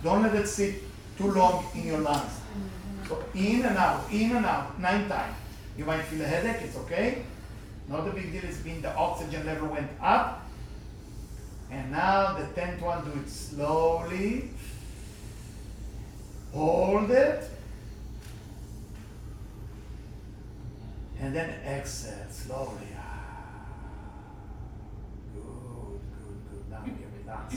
Don't 0.02 0.22
let 0.22 0.34
it 0.34 0.48
sit 0.48 0.82
too 1.16 1.30
long 1.30 1.64
in 1.74 1.86
your 1.86 1.98
lungs. 1.98 2.32
So 3.07 3.23
in 3.33 3.63
and 3.63 3.77
out, 3.77 4.11
in 4.11 4.35
and 4.35 4.45
out, 4.45 4.79
nine 4.79 5.07
times. 5.07 5.35
You 5.77 5.85
might 5.85 6.01
feel 6.03 6.21
a 6.21 6.25
headache, 6.25 6.61
it's 6.63 6.77
okay. 6.77 7.23
Not 7.87 8.07
a 8.07 8.11
big 8.11 8.31
deal, 8.31 8.43
it's 8.43 8.57
been 8.57 8.81
the 8.81 8.95
oxygen 8.95 9.45
level 9.45 9.67
went 9.67 9.91
up. 10.01 10.41
And 11.69 11.91
now 11.91 12.33
the 12.33 12.45
tenth 12.47 12.81
one, 12.81 13.03
do 13.05 13.19
it 13.19 13.29
slowly. 13.29 14.49
Hold 16.53 17.11
it. 17.11 17.49
And 21.19 21.35
then 21.35 21.49
exhale 21.65 22.27
slowly. 22.29 22.87
Ah. 22.97 23.65
Good, 25.33 25.43
good, 25.43 26.39
good. 26.49 26.71
Now 26.71 26.83
you 26.85 26.93
relax. 27.21 27.55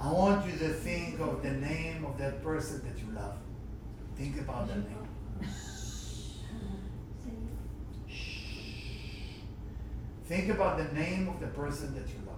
I 0.00 0.12
want 0.12 0.46
you 0.46 0.52
to 0.58 0.68
think 0.68 1.18
of 1.20 1.42
the 1.42 1.50
name 1.50 2.04
of 2.04 2.16
that 2.18 2.42
person 2.42 2.82
that 2.86 2.98
you 2.98 3.12
love. 3.14 3.34
Think 4.18 4.40
about 4.40 4.66
the 4.66 4.74
name. 4.74 5.08
Think 10.26 10.48
about 10.50 10.76
the 10.76 10.92
name 10.92 11.28
of 11.28 11.38
the 11.38 11.46
person 11.46 11.94
that 11.94 12.08
you 12.08 12.20
love. 12.26 12.34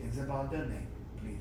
Think 0.00 0.14
about 0.26 0.50
their 0.50 0.64
name, 0.64 0.86
please. 1.20 1.36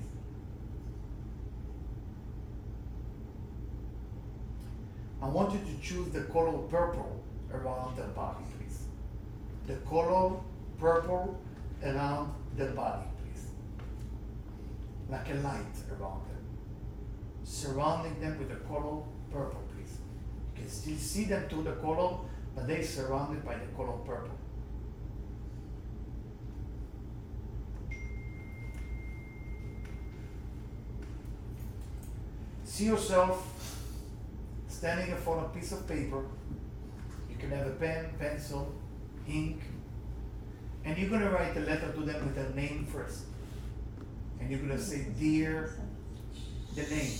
I 5.21 5.27
want 5.29 5.53
you 5.53 5.59
to 5.59 5.81
choose 5.81 6.09
the 6.11 6.21
color 6.21 6.57
purple 6.69 7.23
around 7.53 7.97
their 7.97 8.07
body, 8.07 8.43
please. 8.59 8.83
The 9.67 9.75
color 9.89 10.35
purple 10.77 11.39
around 11.81 12.33
their 12.57 12.71
body, 12.71 13.07
please. 13.23 13.45
Like 15.09 15.29
a 15.29 15.35
light 15.35 15.77
around 15.89 16.27
them. 16.27 16.43
Surrounding 17.45 18.19
them 18.19 18.37
with 18.37 18.49
the 18.49 18.55
color 18.67 19.01
purple, 19.31 19.66
can 20.57 20.69
still 20.69 20.97
see 20.97 21.25
them 21.25 21.47
through 21.49 21.63
the 21.63 21.73
color, 21.73 22.17
but 22.55 22.67
they're 22.67 22.83
surrounded 22.83 23.45
by 23.45 23.55
the 23.55 23.65
color 23.75 23.97
purple. 24.05 24.37
See 32.63 32.85
yourself 32.85 33.57
standing 34.67 35.09
in 35.09 35.17
front 35.17 35.39
of 35.39 35.45
a 35.45 35.49
piece 35.49 35.71
of 35.71 35.87
paper. 35.87 36.23
You 37.29 37.35
can 37.37 37.49
have 37.51 37.65
a 37.67 37.71
pen, 37.71 38.09
pencil, 38.19 38.71
ink, 39.27 39.61
and 40.85 40.97
you're 40.97 41.09
going 41.09 41.21
to 41.21 41.29
write 41.29 41.57
a 41.57 41.61
letter 41.61 41.91
to 41.91 42.01
them 42.01 42.25
with 42.25 42.35
their 42.35 42.49
name 42.51 42.85
first. 42.85 43.23
And 44.39 44.49
you're 44.49 44.59
going 44.59 44.71
to 44.71 44.79
say, 44.79 45.07
Dear, 45.19 45.75
the 46.75 46.83
name. 46.83 47.11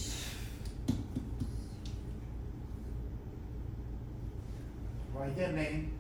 Write 5.18 5.36
their 5.36 5.52
name 5.52 5.94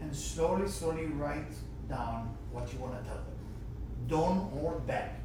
and 0.00 0.14
slowly, 0.14 0.66
slowly 0.68 1.06
write 1.06 1.52
down 1.88 2.36
what 2.50 2.72
you 2.72 2.80
want 2.80 3.00
to 3.00 3.08
tell 3.08 3.16
them. 3.16 3.36
Don't 4.08 4.50
hold 4.50 4.86
back. 4.86 5.20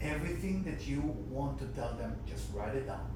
Everything 0.00 0.64
that 0.64 0.86
you 0.86 1.00
want 1.28 1.58
to 1.58 1.66
tell 1.66 1.92
them, 1.94 2.16
just 2.26 2.46
write 2.54 2.74
it 2.74 2.86
down. 2.86 3.14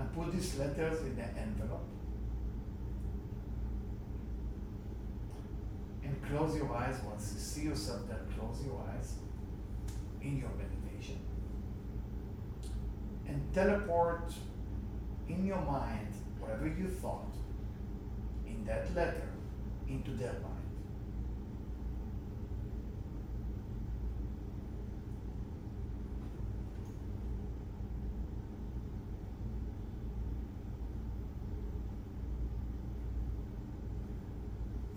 and 0.00 0.09
put 0.20 0.32
these 0.32 0.58
letters 0.58 1.00
in 1.00 1.18
an 1.18 1.34
envelope. 1.38 1.88
And 6.04 6.16
close 6.28 6.56
your 6.56 6.74
eyes 6.74 6.96
once 7.06 7.32
you 7.34 7.40
see 7.40 7.62
yourself 7.62 8.06
there, 8.08 8.20
close 8.36 8.62
your 8.64 8.82
eyes 8.92 9.14
in 10.20 10.36
your 10.36 10.50
meditation. 10.58 11.18
And 13.26 13.40
teleport 13.54 14.32
in 15.28 15.46
your 15.46 15.62
mind 15.62 16.12
whatever 16.38 16.66
you 16.66 16.88
thought 16.88 17.34
in 18.46 18.64
that 18.66 18.94
letter 18.94 19.28
into 19.88 20.10
their 20.12 20.32
mind. 20.32 20.60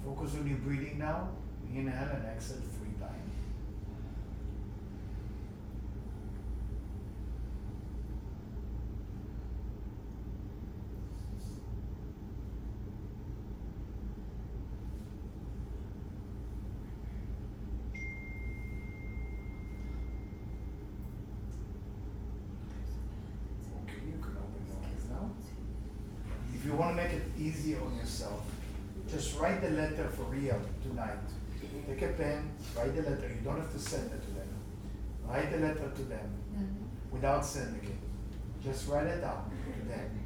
Focus 0.04 0.36
on 0.36 0.48
your 0.48 0.53
breathing 0.64 0.98
now. 0.98 1.30
Inhale 1.74 2.10
and 2.14 2.26
exhale 2.26 2.58
three 2.78 2.94
times. 3.00 3.34
Okay, 23.82 24.06
you 24.06 24.22
can 24.22 24.38
open 24.38 24.62
your 24.70 24.78
eyes 24.84 25.10
now. 25.10 25.30
If 26.54 26.66
you 26.66 26.74
want 26.74 26.96
to 26.96 27.04
make 27.04 27.14
it 27.14 27.24
easier 27.38 27.82
on 27.82 27.98
yourself, 27.98 28.53
just 29.14 29.38
write 29.40 29.62
the 29.62 29.70
letter 29.70 30.10
for 30.10 30.24
real 30.24 30.60
tonight. 30.82 31.20
Take 31.88 32.02
a 32.02 32.08
pen, 32.14 32.52
write 32.76 32.96
the 32.96 33.04
letter. 33.04 33.30
You 33.30 33.42
don't 33.44 33.60
have 33.60 33.72
to 33.72 33.80
send 33.80 34.12
it 34.12 34.22
to 34.24 34.32
them. 34.32 34.48
Write 35.28 35.52
the 35.52 35.60
letter 35.60 35.92
to 35.96 36.02
them 36.04 36.30
mm-hmm. 36.52 37.14
without 37.16 37.46
sending 37.46 37.84
it. 37.84 38.64
Just 38.64 38.88
write 38.88 39.08
it 39.08 39.22
down 39.22 39.52
to 39.52 39.88
them 39.88 40.20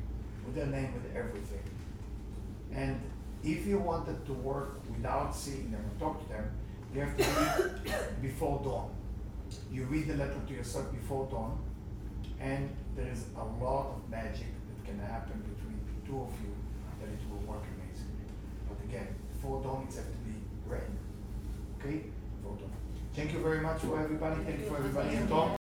with 0.46 0.56
their 0.56 0.68
name, 0.68 0.94
with 0.94 1.16
everything. 1.16 1.64
And 2.74 3.02
if 3.44 3.66
you 3.68 3.80
wanted 3.80 4.26
to 4.26 4.34
work 4.34 4.80
without 4.90 5.36
seeing 5.36 5.72
them 5.72 5.82
or 5.86 6.00
talk 6.00 6.24
to 6.24 6.30
them, 6.30 6.50
you 6.94 7.02
have 7.02 7.18
to 7.18 7.82
read 7.92 8.22
before 8.22 8.62
dawn. 8.64 8.90
You 9.72 9.84
read 9.84 10.08
the 10.08 10.16
letter 10.16 10.40
to 10.48 10.54
yourself 10.54 10.92
before 10.94 11.28
dawn, 11.30 11.60
and 12.40 12.70
there 12.96 13.12
is 13.12 13.26
a 13.36 13.64
lot 13.64 13.96
of 13.96 14.10
magic 14.10 14.48
that 14.70 14.86
can 14.86 15.00
happen 15.00 15.44
between 15.56 15.80
the 15.86 16.08
two 16.08 16.22
of 16.22 16.32
you 16.42 16.56
that 17.02 17.10
it 17.10 17.20
will 17.30 17.54
work 17.54 17.64
again, 18.90 19.08
it 19.42 19.86
has 19.86 19.96
to 19.96 20.02
be 20.26 20.36
read. 20.68 20.82
Okay? 21.80 22.04
Before 22.42 22.58
dawn. 22.58 22.72
Thank 23.16 23.34
you 23.34 23.40
very 23.40 23.62
much 23.62 23.82
for 23.82 24.00
everybody. 24.00 24.44
Thank 24.44 24.60
you 24.60 24.66
for 24.68 24.78
everybody 24.78 25.16
at 25.16 25.28
home. 25.30 25.52